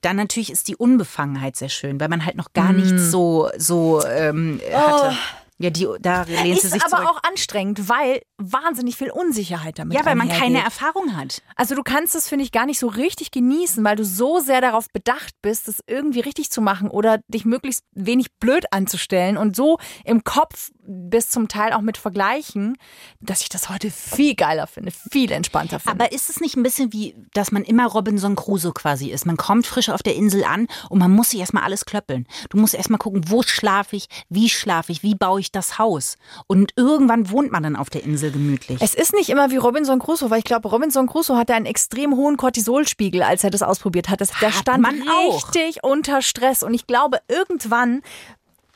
Dann 0.00 0.16
natürlich 0.16 0.50
ist 0.50 0.68
die 0.68 0.76
Unbefangenheit 0.76 1.56
sehr 1.56 1.68
schön, 1.68 2.00
weil 2.00 2.08
man 2.08 2.24
halt 2.24 2.36
noch 2.36 2.52
gar 2.52 2.72
nichts 2.72 3.10
so, 3.10 3.48
so 3.56 4.04
ähm, 4.04 4.60
hatte. 4.72 5.16
Ja, 5.60 5.70
die, 5.70 5.88
da 6.00 6.22
lehnt 6.22 6.60
sie 6.60 6.68
Ist 6.68 6.72
sich 6.72 6.84
aber 6.84 7.02
zurück. 7.02 7.08
auch 7.08 7.22
anstrengend, 7.28 7.88
weil 7.88 8.22
wahnsinnig 8.36 8.96
viel 8.96 9.10
Unsicherheit 9.10 9.80
damit 9.80 9.98
ja, 9.98 10.06
weil 10.06 10.14
man 10.14 10.28
keine. 10.28 10.62
Erfahrung 10.62 11.16
hat. 11.16 11.42
Also 11.56 11.74
du 11.74 11.82
kannst 11.82 12.14
es, 12.14 12.28
finde 12.28 12.44
ich, 12.44 12.52
gar 12.52 12.64
nicht 12.64 12.78
so 12.78 12.86
richtig 12.86 13.32
genießen, 13.32 13.84
weil 13.84 13.96
du 13.96 14.04
so 14.04 14.38
sehr 14.38 14.60
darauf 14.60 14.86
bedacht 14.92 15.34
bist, 15.42 15.66
es 15.66 15.80
irgendwie 15.88 16.20
richtig 16.20 16.50
zu 16.50 16.60
machen 16.60 16.88
oder 16.88 17.18
dich 17.26 17.44
möglichst 17.44 17.82
wenig 17.92 18.28
blöd 18.38 18.72
anzustellen 18.72 19.36
und 19.36 19.56
so 19.56 19.78
im 20.04 20.22
Kopf 20.22 20.70
bis 20.88 21.28
zum 21.28 21.48
Teil 21.48 21.72
auch 21.74 21.82
mit 21.82 21.98
Vergleichen, 21.98 22.78
dass 23.20 23.42
ich 23.42 23.50
das 23.50 23.68
heute 23.68 23.90
viel 23.90 24.34
geiler 24.34 24.66
finde, 24.66 24.90
viel 24.90 25.30
entspannter 25.30 25.78
finde. 25.78 26.02
Aber 26.02 26.12
ist 26.12 26.30
es 26.30 26.40
nicht 26.40 26.56
ein 26.56 26.62
bisschen 26.62 26.92
wie, 26.92 27.14
dass 27.34 27.52
man 27.52 27.62
immer 27.62 27.86
Robinson 27.86 28.34
Crusoe 28.34 28.72
quasi 28.72 29.10
ist? 29.10 29.26
Man 29.26 29.36
kommt 29.36 29.66
frisch 29.66 29.90
auf 29.90 30.02
der 30.02 30.16
Insel 30.16 30.44
an 30.44 30.66
und 30.88 30.98
man 30.98 31.10
muss 31.10 31.30
sich 31.30 31.40
erstmal 31.40 31.64
alles 31.64 31.84
klöppeln. 31.84 32.26
Du 32.48 32.56
musst 32.56 32.74
erstmal 32.74 32.98
gucken, 32.98 33.22
wo 33.28 33.42
schlafe 33.42 33.96
ich, 33.96 34.08
wie 34.30 34.48
schlafe 34.48 34.90
ich, 34.92 35.02
wie 35.02 35.14
baue 35.14 35.40
ich 35.40 35.52
das 35.52 35.78
Haus. 35.78 36.16
Und 36.46 36.72
irgendwann 36.76 37.30
wohnt 37.30 37.52
man 37.52 37.62
dann 37.62 37.76
auf 37.76 37.90
der 37.90 38.04
Insel 38.04 38.30
gemütlich. 38.32 38.80
es 38.80 38.94
ist 38.94 39.12
nicht 39.12 39.28
immer 39.28 39.50
wie 39.50 39.56
Robinson 39.56 39.98
Crusoe, 39.98 40.30
weil 40.30 40.38
ich 40.38 40.44
glaube, 40.44 40.68
Robinson 40.68 41.06
Crusoe 41.06 41.36
hatte 41.36 41.54
einen 41.54 41.66
extrem 41.66 42.16
hohen 42.16 42.38
Cortisolspiegel, 42.38 43.22
als 43.22 43.44
er 43.44 43.50
das 43.50 43.62
ausprobiert 43.62 44.08
hat. 44.08 44.20
Das, 44.22 44.40
Hat 44.40 44.54
stand 44.54 44.82
man 44.82 45.02
auch. 45.08 45.52
richtig 45.54 45.84
unter 45.84 46.22
Stress. 46.22 46.62
Und 46.62 46.72
ich 46.72 46.86
glaube, 46.86 47.18
irgendwann 47.28 48.02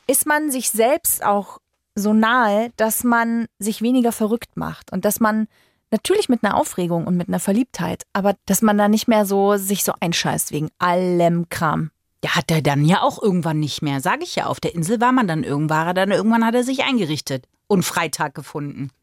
ist 0.05 0.25
man 0.25 0.51
sich 0.51 0.69
selbst 0.69 1.23
auch 1.23 1.59
so 1.95 2.13
nahe, 2.13 2.71
dass 2.77 3.03
man 3.03 3.47
sich 3.59 3.81
weniger 3.81 4.11
verrückt 4.11 4.55
macht 4.57 4.91
und 4.91 5.05
dass 5.05 5.19
man 5.19 5.47
natürlich 5.91 6.27
mit 6.27 6.43
einer 6.43 6.57
Aufregung 6.57 7.05
und 7.05 7.15
mit 7.15 7.27
einer 7.27 7.39
Verliebtheit, 7.39 8.03
aber 8.13 8.35
dass 8.45 8.61
man 8.61 8.77
da 8.77 8.87
nicht 8.89 9.07
mehr 9.07 9.25
so 9.25 9.57
sich 9.57 9.83
so 9.83 9.93
einscheißt 9.99 10.51
wegen 10.51 10.69
allem 10.79 11.49
Kram. 11.49 11.91
Ja, 12.23 12.35
hat 12.35 12.51
er 12.51 12.61
dann 12.61 12.85
ja 12.85 13.01
auch 13.01 13.21
irgendwann 13.21 13.59
nicht 13.59 13.81
mehr. 13.81 13.99
Sage 13.99 14.23
ich 14.23 14.35
ja, 14.35 14.45
auf 14.45 14.59
der 14.59 14.73
Insel 14.73 14.99
war 15.01 15.11
man 15.11 15.27
dann 15.27 15.43
irgendwann, 15.43 15.77
war 15.77 15.87
er 15.87 15.93
dann 15.93 16.11
irgendwann 16.11 16.45
hat 16.45 16.55
er 16.55 16.63
sich 16.63 16.83
eingerichtet 16.83 17.47
und 17.67 17.83
Freitag 17.83 18.35
gefunden. 18.35 18.89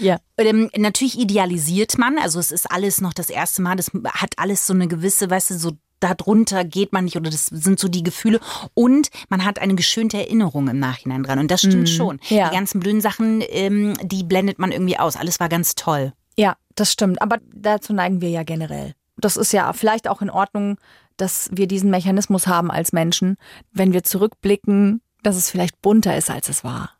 Ja. 0.00 0.18
Ähm, 0.36 0.68
natürlich 0.76 1.16
idealisiert 1.16 1.98
man, 1.98 2.18
also 2.18 2.40
es 2.40 2.50
ist 2.50 2.68
alles 2.68 3.00
noch 3.00 3.12
das 3.12 3.30
erste 3.30 3.62
Mal, 3.62 3.76
das 3.76 3.92
hat 4.08 4.34
alles 4.38 4.66
so 4.66 4.74
eine 4.74 4.88
gewisse, 4.88 5.30
weißt 5.30 5.50
du, 5.50 5.54
so 5.54 5.70
darunter 6.00 6.64
geht 6.64 6.92
man 6.92 7.04
nicht 7.04 7.16
oder 7.16 7.30
das 7.30 7.46
sind 7.46 7.78
so 7.78 7.88
die 7.88 8.02
Gefühle 8.02 8.40
und 8.74 9.10
man 9.28 9.44
hat 9.44 9.58
eine 9.58 9.74
geschönte 9.74 10.18
Erinnerung 10.18 10.68
im 10.68 10.78
Nachhinein 10.78 11.22
dran 11.22 11.38
und 11.38 11.50
das 11.50 11.60
stimmt 11.60 11.88
schon. 11.88 12.20
ja. 12.28 12.48
Die 12.48 12.54
ganzen 12.56 12.80
blöden 12.80 13.00
Sachen, 13.00 13.42
ähm, 13.48 13.94
die 14.02 14.24
blendet 14.24 14.58
man 14.58 14.72
irgendwie 14.72 14.98
aus. 14.98 15.16
Alles 15.16 15.40
war 15.40 15.48
ganz 15.48 15.74
toll. 15.74 16.12
Ja, 16.36 16.56
das 16.74 16.92
stimmt. 16.92 17.22
Aber 17.22 17.38
dazu 17.54 17.92
neigen 17.92 18.20
wir 18.20 18.30
ja 18.30 18.42
generell. 18.42 18.94
Das 19.16 19.36
ist 19.36 19.52
ja 19.52 19.72
vielleicht 19.72 20.08
auch 20.08 20.20
in 20.20 20.30
Ordnung, 20.30 20.78
dass 21.16 21.48
wir 21.52 21.68
diesen 21.68 21.90
Mechanismus 21.90 22.46
haben 22.46 22.70
als 22.70 22.92
Menschen, 22.92 23.36
wenn 23.72 23.92
wir 23.92 24.02
zurückblicken, 24.02 25.00
dass 25.22 25.36
es 25.36 25.50
vielleicht 25.50 25.80
bunter 25.80 26.16
ist, 26.16 26.30
als 26.30 26.48
es 26.48 26.64
war. 26.64 26.90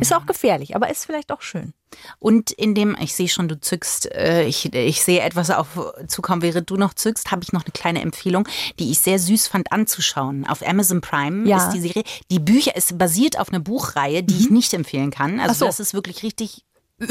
Ist 0.00 0.12
auch 0.14 0.26
gefährlich, 0.26 0.74
aber 0.74 0.90
ist 0.90 1.06
vielleicht 1.06 1.30
auch 1.30 1.42
schön. 1.42 1.72
Und 2.18 2.50
in 2.50 2.74
dem, 2.74 2.96
ich 3.00 3.14
sehe 3.14 3.28
schon, 3.28 3.46
du 3.48 3.60
zückst, 3.60 4.12
äh, 4.12 4.44
ich, 4.44 4.74
ich 4.74 5.02
sehe 5.02 5.20
etwas 5.20 5.50
auf 5.50 5.68
zukommen, 6.08 6.42
während 6.42 6.68
du 6.68 6.76
noch 6.76 6.92
zückst, 6.94 7.30
habe 7.30 7.42
ich 7.44 7.52
noch 7.52 7.62
eine 7.64 7.70
kleine 7.72 8.00
Empfehlung, 8.02 8.48
die 8.78 8.90
ich 8.90 8.98
sehr 8.98 9.18
süß 9.20 9.46
fand 9.46 9.70
anzuschauen. 9.70 10.46
Auf 10.46 10.66
Amazon 10.66 11.00
Prime 11.00 11.48
Ja. 11.48 11.58
ist 11.66 11.72
die 11.74 11.80
Serie. 11.80 12.02
Die 12.30 12.40
Bücher 12.40 12.74
ist 12.76 12.98
basiert 12.98 13.38
auf 13.38 13.50
einer 13.50 13.60
Buchreihe, 13.60 14.22
die 14.24 14.36
ich 14.36 14.50
nicht 14.50 14.74
empfehlen 14.74 15.10
kann. 15.12 15.38
Also 15.38 15.54
so. 15.54 15.66
das 15.66 15.78
ist 15.80 15.94
wirklich 15.94 16.22
richtig. 16.22 16.64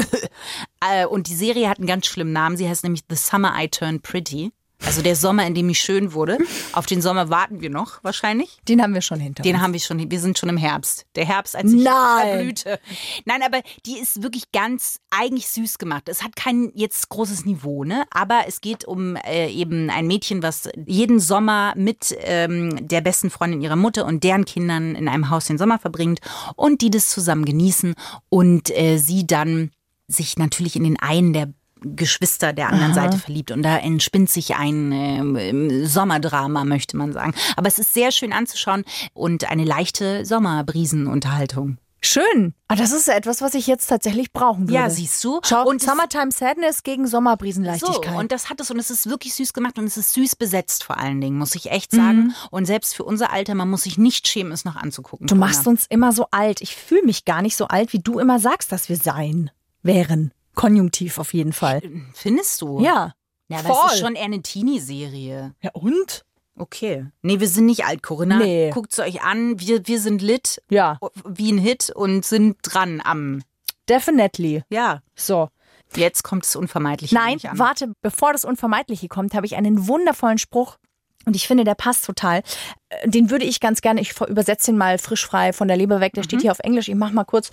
Äh, 0.80 1.06
Und 1.06 1.28
die 1.28 1.34
Serie 1.34 1.68
hat 1.68 1.78
einen 1.78 1.86
ganz 1.86 2.06
schlimmen 2.06 2.32
Namen. 2.32 2.56
Sie 2.56 2.68
heißt 2.68 2.84
nämlich 2.84 3.02
The 3.08 3.16
Summer 3.16 3.54
I 3.58 3.68
Turned 3.68 4.02
Pretty. 4.02 4.52
Also 4.84 5.02
der 5.02 5.16
Sommer, 5.16 5.46
in 5.46 5.54
dem 5.54 5.68
ich 5.68 5.80
schön 5.80 6.12
wurde. 6.12 6.38
Auf 6.72 6.86
den 6.86 7.00
Sommer 7.00 7.30
warten 7.30 7.60
wir 7.60 7.70
noch 7.70 8.04
wahrscheinlich. 8.04 8.58
Den 8.68 8.82
haben 8.82 8.94
wir 8.94 9.00
schon 9.00 9.18
hinter 9.18 9.42
Den 9.42 9.54
uns. 9.56 9.64
haben 9.64 9.72
wir 9.72 9.80
schon, 9.80 10.10
wir 10.10 10.20
sind 10.20 10.38
schon 10.38 10.48
im 10.48 10.56
Herbst. 10.56 11.06
Der 11.16 11.24
Herbst, 11.24 11.56
als 11.56 11.72
ich 11.72 11.82
Nein. 11.82 12.28
verblühte. 12.28 12.80
Nein, 13.24 13.42
aber 13.42 13.62
die 13.86 13.98
ist 13.98 14.22
wirklich 14.22 14.52
ganz 14.52 14.98
eigentlich 15.10 15.48
süß 15.48 15.78
gemacht. 15.78 16.08
Es 16.08 16.22
hat 16.22 16.36
kein 16.36 16.70
jetzt 16.74 17.08
großes 17.08 17.46
Niveau, 17.46 17.84
ne? 17.84 18.04
Aber 18.10 18.42
es 18.46 18.60
geht 18.60 18.84
um 18.84 19.16
äh, 19.16 19.50
eben 19.50 19.90
ein 19.90 20.06
Mädchen, 20.06 20.42
was 20.42 20.68
jeden 20.86 21.20
Sommer 21.20 21.72
mit 21.76 22.14
ähm, 22.20 22.86
der 22.86 23.00
besten 23.00 23.30
Freundin 23.30 23.62
ihrer 23.62 23.76
Mutter 23.76 24.04
und 24.04 24.22
deren 24.24 24.44
Kindern 24.44 24.94
in 24.94 25.08
einem 25.08 25.30
Haus 25.30 25.46
den 25.46 25.58
Sommer 25.58 25.78
verbringt 25.78 26.20
und 26.54 26.82
die 26.82 26.90
das 26.90 27.08
zusammen 27.08 27.44
genießen 27.44 27.94
und 28.28 28.70
äh, 28.76 28.98
sie 28.98 29.26
dann 29.26 29.70
sich 30.06 30.36
natürlich 30.36 30.76
in 30.76 30.84
den 30.84 30.98
einen 31.00 31.32
der 31.32 31.48
Geschwister 31.94 32.52
der 32.52 32.68
anderen 32.70 32.94
Seite 32.94 33.18
verliebt 33.18 33.50
und 33.50 33.62
da 33.62 33.78
entspinnt 33.78 34.30
sich 34.30 34.56
ein 34.56 34.92
ähm, 34.92 35.86
Sommerdrama, 35.86 36.64
möchte 36.64 36.96
man 36.96 37.12
sagen. 37.12 37.34
Aber 37.56 37.68
es 37.68 37.78
ist 37.78 37.94
sehr 37.94 38.10
schön 38.12 38.32
anzuschauen 38.32 38.84
und 39.14 39.50
eine 39.50 39.64
leichte 39.64 40.24
Sommerbrisenunterhaltung. 40.24 41.78
Schön. 42.02 42.54
Ah, 42.68 42.76
das 42.76 42.92
ist 42.92 43.08
etwas, 43.08 43.40
was 43.42 43.54
ich 43.54 43.66
jetzt 43.66 43.86
tatsächlich 43.88 44.32
brauchen 44.32 44.68
würde. 44.68 44.74
Ja, 44.74 44.90
siehst 44.90 45.24
du? 45.24 45.40
Schau, 45.42 45.66
Und 45.66 45.82
Summertime 45.82 46.30
Sadness 46.30 46.84
gegen 46.84 47.06
So, 47.06 47.12
Sommerbrisenleichtigkeit. 47.16 48.14
und 48.16 48.30
das 48.30 48.48
hat 48.48 48.60
es 48.60 48.70
und 48.70 48.78
es 48.78 48.90
ist 48.90 49.08
wirklich 49.08 49.34
süß 49.34 49.52
gemacht 49.52 49.78
und 49.78 49.86
es 49.86 49.96
ist 49.96 50.12
süß 50.12 50.36
besetzt 50.36 50.84
vor 50.84 50.98
allen 50.98 51.20
Dingen, 51.20 51.36
muss 51.36 51.54
ich 51.56 51.70
echt 51.72 51.90
sagen. 51.90 52.34
Und 52.50 52.66
selbst 52.66 52.94
für 52.94 53.02
unser 53.02 53.32
Alter, 53.32 53.54
man 53.54 53.68
muss 53.68 53.82
sich 53.82 53.98
nicht 53.98 54.28
schämen, 54.28 54.52
es 54.52 54.64
noch 54.64 54.76
anzugucken. 54.76 55.26
du 55.26 55.34
machst 55.34 55.66
uns 55.66 55.86
immer 55.88 56.12
so 56.12 56.26
alt. 56.30 56.60
Ich 56.60 56.76
fühle 56.76 57.02
mich 57.02 57.24
gar 57.24 57.42
nicht 57.42 57.56
so 57.56 57.66
alt, 57.66 57.92
wie 57.92 57.98
du 58.00 58.18
immer 58.20 58.38
sagst, 58.38 58.70
dass 58.70 58.88
wir 58.88 58.96
sein 58.96 59.50
wären. 59.82 60.32
Konjunktiv 60.56 61.18
auf 61.18 61.32
jeden 61.32 61.52
Fall. 61.52 61.80
Findest 62.14 62.60
du? 62.62 62.80
Ja. 62.80 63.12
Ja, 63.48 63.58
aber 63.60 63.70
es 63.70 63.76
voll. 63.76 63.90
ist 63.92 63.98
schon 64.00 64.14
eher 64.16 64.24
eine 64.24 64.42
Teenie-Serie. 64.42 65.54
Ja, 65.62 65.70
und? 65.74 66.24
Okay. 66.58 67.06
Nee, 67.22 67.38
wir 67.38 67.48
sind 67.48 67.66
nicht 67.66 67.84
alt, 67.84 68.02
Corinna. 68.02 68.38
Nee. 68.38 68.70
Guckt's 68.70 68.98
euch 68.98 69.22
an. 69.22 69.60
Wir, 69.60 69.86
wir 69.86 70.00
sind 70.00 70.20
lit 70.22 70.60
Ja, 70.68 70.98
wie 71.24 71.52
ein 71.52 71.58
Hit 71.58 71.90
und 71.94 72.24
sind 72.24 72.56
dran 72.62 73.00
am. 73.04 73.42
definitely. 73.88 74.64
Ja. 74.70 75.02
So. 75.14 75.48
Jetzt 75.94 76.24
kommt 76.24 76.44
es 76.44 76.56
Unvermeidliche. 76.56 77.14
Nein, 77.14 77.38
warte, 77.52 77.92
bevor 78.02 78.32
das 78.32 78.44
Unvermeidliche 78.44 79.06
kommt, 79.06 79.34
habe 79.34 79.46
ich 79.46 79.54
einen 79.54 79.86
wundervollen 79.86 80.38
Spruch. 80.38 80.78
Und 81.26 81.34
ich 81.36 81.46
finde, 81.46 81.64
der 81.64 81.74
passt 81.74 82.04
total. 82.04 82.42
Äh, 82.88 83.08
Den 83.08 83.30
würde 83.30 83.44
ich 83.44 83.60
ganz 83.60 83.82
gerne, 83.82 84.00
ich 84.00 84.18
übersetze 84.20 84.70
den 84.70 84.78
mal 84.78 84.96
frisch 84.98 85.26
frei 85.26 85.52
von 85.52 85.68
der 85.68 85.76
Leber 85.76 86.00
weg, 86.00 86.14
der 86.14 86.22
steht 86.22 86.40
hier 86.40 86.52
auf 86.52 86.60
Englisch. 86.60 86.88
Ich 86.88 86.94
mach 86.94 87.10
mal 87.10 87.24
kurz. 87.24 87.50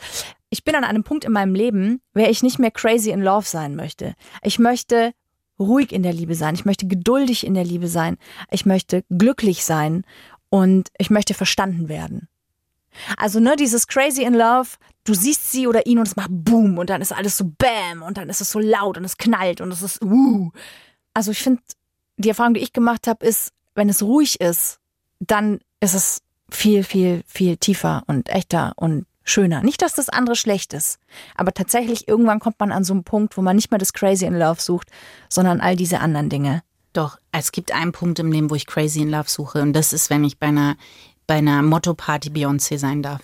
Ich 0.49 0.63
bin 0.63 0.75
an 0.75 0.83
einem 0.83 1.03
Punkt 1.03 1.25
in 1.25 1.31
meinem 1.31 1.55
Leben, 1.55 1.99
wer 2.13 2.29
ich 2.29 2.43
nicht 2.43 2.59
mehr 2.59 2.71
crazy 2.71 3.09
in 3.09 3.21
love 3.21 3.47
sein 3.47 3.75
möchte. 3.75 4.13
Ich 4.43 4.59
möchte 4.59 5.13
ruhig 5.59 5.91
in 5.91 6.03
der 6.03 6.13
Liebe 6.13 6.35
sein. 6.35 6.55
Ich 6.55 6.65
möchte 6.65 6.87
geduldig 6.87 7.45
in 7.45 7.55
der 7.55 7.63
Liebe 7.63 7.87
sein. 7.87 8.17
Ich 8.51 8.65
möchte 8.65 9.03
glücklich 9.09 9.65
sein. 9.65 10.03
Und 10.49 10.89
ich 10.99 11.09
möchte 11.09 11.33
verstanden 11.33 11.89
werden. 11.89 12.27
Also, 13.17 13.39
ne, 13.39 13.55
dieses 13.55 13.87
Crazy 13.87 14.21
in 14.21 14.35
Love, 14.35 14.69
du 15.03 15.15
siehst 15.15 15.51
sie 15.51 15.65
oder 15.65 15.87
ihn 15.87 15.97
und 15.97 16.07
es 16.07 16.15
macht 16.15 16.29
Boom 16.29 16.77
und 16.77 16.91
dann 16.91 17.01
ist 17.01 17.11
alles 17.11 17.37
so 17.37 17.51
Bam 17.57 18.03
und 18.03 18.19
dann 18.19 18.29
ist 18.29 18.39
es 18.39 18.51
so 18.51 18.59
laut 18.59 18.99
und 18.99 19.03
es 19.03 19.17
knallt 19.17 19.61
und 19.61 19.71
es 19.71 19.81
ist 19.81 20.03
uh. 20.03 20.51
Also, 21.15 21.31
ich 21.31 21.39
finde, 21.39 21.63
die 22.17 22.29
Erfahrung, 22.29 22.53
die 22.53 22.59
ich 22.61 22.71
gemacht 22.71 23.07
habe, 23.07 23.25
ist, 23.25 23.51
wenn 23.75 23.89
es 23.89 24.01
ruhig 24.03 24.39
ist, 24.39 24.79
dann 25.19 25.59
ist 25.79 25.93
es 25.93 26.21
viel, 26.49 26.83
viel, 26.83 27.23
viel 27.27 27.57
tiefer 27.57 28.03
und 28.07 28.29
echter 28.29 28.73
und 28.75 29.05
schöner. 29.23 29.63
Nicht, 29.63 29.81
dass 29.81 29.93
das 29.93 30.09
andere 30.09 30.35
schlecht 30.35 30.73
ist, 30.73 30.99
aber 31.35 31.53
tatsächlich 31.53 32.07
irgendwann 32.07 32.39
kommt 32.39 32.59
man 32.59 32.71
an 32.71 32.83
so 32.83 32.93
einen 32.93 33.03
Punkt, 33.03 33.37
wo 33.37 33.41
man 33.41 33.55
nicht 33.55 33.71
mehr 33.71 33.77
das 33.77 33.93
Crazy 33.93 34.25
in 34.25 34.37
Love 34.37 34.61
sucht, 34.61 34.89
sondern 35.29 35.61
all 35.61 35.75
diese 35.75 35.99
anderen 35.99 36.29
Dinge. 36.29 36.61
Doch, 36.93 37.17
es 37.31 37.51
gibt 37.51 37.73
einen 37.73 37.91
Punkt 37.91 38.19
im 38.19 38.31
Leben, 38.31 38.49
wo 38.49 38.55
ich 38.55 38.67
Crazy 38.67 39.01
in 39.01 39.09
Love 39.09 39.29
suche. 39.29 39.61
Und 39.61 39.73
das 39.73 39.93
ist, 39.93 40.09
wenn 40.09 40.23
ich 40.23 40.37
bei 40.37 40.47
einer, 40.47 40.75
bei 41.25 41.35
einer 41.35 41.63
Motto-Party 41.63 42.29
Beyoncé 42.29 42.77
sein 42.77 43.01
darf. 43.01 43.21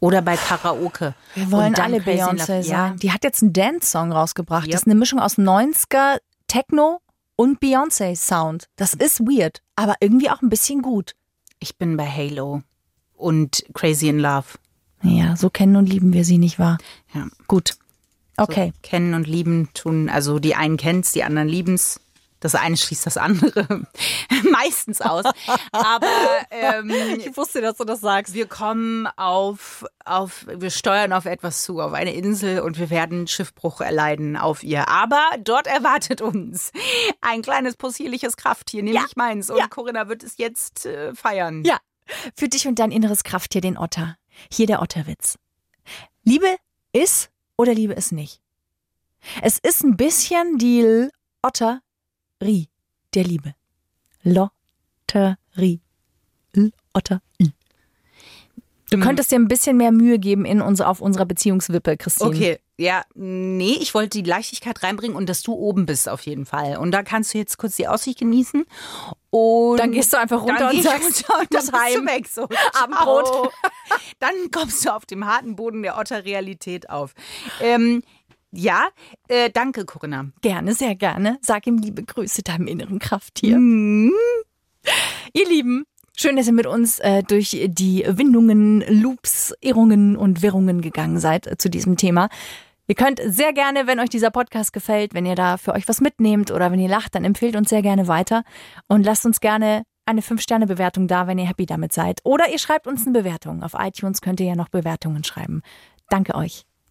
Oder 0.00 0.20
bei 0.20 0.36
Karaoke. 0.36 1.14
Wir 1.36 1.50
wollen 1.52 1.76
alle 1.76 1.98
Beyoncé 1.98 2.44
sein. 2.44 2.64
Ja, 2.64 2.90
Die 2.90 3.12
hat 3.12 3.22
jetzt 3.22 3.40
einen 3.40 3.52
Dance-Song 3.52 4.10
rausgebracht. 4.10 4.64
Yep. 4.64 4.72
Das 4.72 4.80
ist 4.80 4.86
eine 4.88 4.96
Mischung 4.96 5.20
aus 5.20 5.38
90er, 5.38 6.18
Techno 6.48 7.00
und 7.42 7.58
Beyoncé-Sound. 7.58 8.68
Das 8.76 8.94
ist 8.94 9.18
weird, 9.18 9.62
aber 9.74 9.96
irgendwie 9.98 10.30
auch 10.30 10.42
ein 10.42 10.48
bisschen 10.48 10.80
gut. 10.80 11.16
ich 11.58 11.76
bin 11.76 11.96
bei 11.96 12.06
Halo 12.06 12.62
und 13.14 13.64
Crazy 13.74 14.08
in 14.08 14.20
Love. 14.20 14.46
Ja, 15.02 15.34
so 15.34 15.50
kennen 15.50 15.74
und 15.74 15.88
lieben 15.88 16.12
wir 16.12 16.24
sie, 16.24 16.38
nicht 16.38 16.60
wahr? 16.60 16.78
Ja. 17.12 17.26
Gut. 17.48 17.74
Okay. 18.36 18.72
So, 18.72 18.78
kennen 18.82 19.14
und 19.14 19.26
lieben 19.26 19.70
tun, 19.74 20.08
also 20.08 20.38
die 20.38 20.54
einen 20.54 20.76
kennen's, 20.76 21.10
die 21.10 21.24
anderen 21.24 21.48
lieben's. 21.48 22.00
Das 22.42 22.56
eine 22.56 22.76
schließt 22.76 23.06
das 23.06 23.16
andere 23.16 23.86
meistens 24.50 25.00
aus. 25.00 25.24
Aber 25.70 26.06
ähm, 26.50 26.90
wusste, 27.36 27.60
dass 27.60 27.76
du 27.76 27.84
das 27.84 28.00
sagst. 28.00 28.34
wir 28.34 28.46
kommen 28.46 29.06
auf, 29.16 29.84
auf, 30.04 30.44
wir 30.48 30.70
steuern 30.70 31.12
auf 31.12 31.24
etwas 31.24 31.62
zu, 31.62 31.80
auf 31.80 31.92
eine 31.92 32.12
Insel 32.12 32.60
und 32.60 32.80
wir 32.80 32.90
werden 32.90 33.28
Schiffbruch 33.28 33.80
erleiden 33.80 34.36
auf 34.36 34.64
ihr. 34.64 34.88
Aber 34.88 35.22
dort 35.38 35.68
erwartet 35.68 36.20
uns 36.20 36.72
ein 37.20 37.42
kleines 37.42 37.76
possierliches 37.76 38.36
Krafttier, 38.36 38.82
nämlich 38.82 39.14
meins. 39.14 39.48
Und 39.48 39.58
Ja. 39.58 39.68
Corinna 39.68 40.08
wird 40.08 40.24
es 40.24 40.36
jetzt 40.36 40.84
äh, 40.84 41.14
feiern. 41.14 41.64
Ja. 41.64 41.78
Für 42.34 42.48
dich 42.48 42.66
und 42.66 42.80
dein 42.80 42.90
inneres 42.90 43.22
Krafttier, 43.22 43.60
den 43.60 43.78
Otter. 43.78 44.16
Hier 44.50 44.66
der 44.66 44.82
Otterwitz. 44.82 45.38
Liebe 46.24 46.56
ist 46.92 47.30
oder 47.56 47.72
Liebe 47.72 47.92
ist 47.92 48.10
nicht. 48.10 48.40
Es 49.42 49.60
ist 49.60 49.84
ein 49.84 49.96
bisschen 49.96 50.58
die 50.58 51.08
Otterie 52.42 52.68
der 53.14 53.22
Liebe. 53.24 53.54
Lotterie. 54.24 55.80
L-Otter-I. 56.54 57.52
Du 58.90 58.98
könntest 58.98 59.30
dir 59.30 59.36
ein 59.36 59.48
bisschen 59.48 59.76
mehr 59.78 59.90
Mühe 59.92 60.18
geben 60.18 60.44
in 60.44 60.60
unsere, 60.60 60.88
auf 60.88 61.00
unserer 61.00 61.24
Beziehungswippe, 61.24 61.96
Christine. 61.96 62.28
Okay, 62.28 62.58
ja, 62.76 63.04
nee, 63.14 63.78
ich 63.80 63.94
wollte 63.94 64.20
die 64.22 64.28
Leichtigkeit 64.28 64.82
reinbringen 64.82 65.16
und 65.16 65.28
dass 65.28 65.42
du 65.42 65.54
oben 65.54 65.86
bist 65.86 66.08
auf 66.08 66.20
jeden 66.26 66.44
Fall. 66.44 66.76
Und 66.76 66.90
da 66.90 67.02
kannst 67.02 67.32
du 67.32 67.38
jetzt 67.38 67.56
kurz 67.56 67.76
die 67.76 67.88
Aussicht 67.88 68.18
genießen. 68.18 68.64
Und 69.30 69.76
Dann 69.78 69.92
gehst 69.92 70.12
du 70.12 70.18
einfach 70.18 70.42
runter 70.42 70.66
dann 70.66 70.76
und 70.76 70.82
sagst, 70.82 71.30
runter 71.30 71.40
und 71.40 71.50
bist 71.50 71.72
heim. 71.72 72.06
weg. 72.06 72.26
So, 72.28 72.48
Abendbrot. 72.74 73.50
Dann 74.18 74.34
kommst 74.50 74.84
du 74.84 74.94
auf 74.94 75.06
dem 75.06 75.24
harten 75.26 75.56
Boden 75.56 75.82
der 75.82 75.96
Otter-Realität 75.96 76.90
auf. 76.90 77.14
Ähm, 77.62 78.02
ja, 78.52 78.88
äh, 79.28 79.50
danke, 79.50 79.84
Corinna. 79.84 80.26
Gerne, 80.42 80.74
sehr 80.74 80.94
gerne. 80.94 81.38
Sag 81.40 81.66
ihm 81.66 81.78
liebe 81.78 82.02
Grüße 82.02 82.42
deinem 82.42 82.66
inneren 82.66 82.98
Krafttier. 82.98 83.58
Mhm. 83.58 84.12
Ihr 85.32 85.48
Lieben, 85.48 85.84
schön, 86.16 86.36
dass 86.36 86.46
ihr 86.46 86.52
mit 86.52 86.66
uns 86.66 86.98
äh, 86.98 87.22
durch 87.22 87.50
die 87.68 88.04
Windungen, 88.06 88.84
Loops, 88.88 89.54
Irrungen 89.60 90.16
und 90.16 90.42
Wirrungen 90.42 90.82
gegangen 90.82 91.18
seid 91.18 91.46
äh, 91.46 91.56
zu 91.56 91.70
diesem 91.70 91.96
Thema. 91.96 92.28
Ihr 92.88 92.94
könnt 92.94 93.20
sehr 93.24 93.54
gerne, 93.54 93.86
wenn 93.86 94.00
euch 94.00 94.10
dieser 94.10 94.30
Podcast 94.30 94.72
gefällt, 94.72 95.14
wenn 95.14 95.24
ihr 95.24 95.36
da 95.36 95.56
für 95.56 95.72
euch 95.72 95.88
was 95.88 96.00
mitnehmt 96.00 96.50
oder 96.50 96.70
wenn 96.70 96.80
ihr 96.80 96.88
lacht, 96.88 97.14
dann 97.14 97.24
empfehlt 97.24 97.56
uns 97.56 97.70
sehr 97.70 97.80
gerne 97.80 98.06
weiter 98.06 98.42
und 98.88 99.04
lasst 99.04 99.24
uns 99.24 99.40
gerne 99.40 99.84
eine 100.04 100.20
5-Sterne-Bewertung 100.20 101.06
da, 101.06 101.26
wenn 101.26 101.38
ihr 101.38 101.46
happy 101.46 101.64
damit 101.64 101.92
seid. 101.92 102.20
Oder 102.24 102.50
ihr 102.50 102.58
schreibt 102.58 102.86
uns 102.86 103.06
eine 103.06 103.16
Bewertung. 103.16 103.62
Auf 103.62 103.72
iTunes 103.78 104.20
könnt 104.20 104.40
ihr 104.40 104.46
ja 104.46 104.56
noch 104.56 104.68
Bewertungen 104.68 105.24
schreiben. 105.24 105.62
Danke 106.10 106.34
euch. 106.34 106.66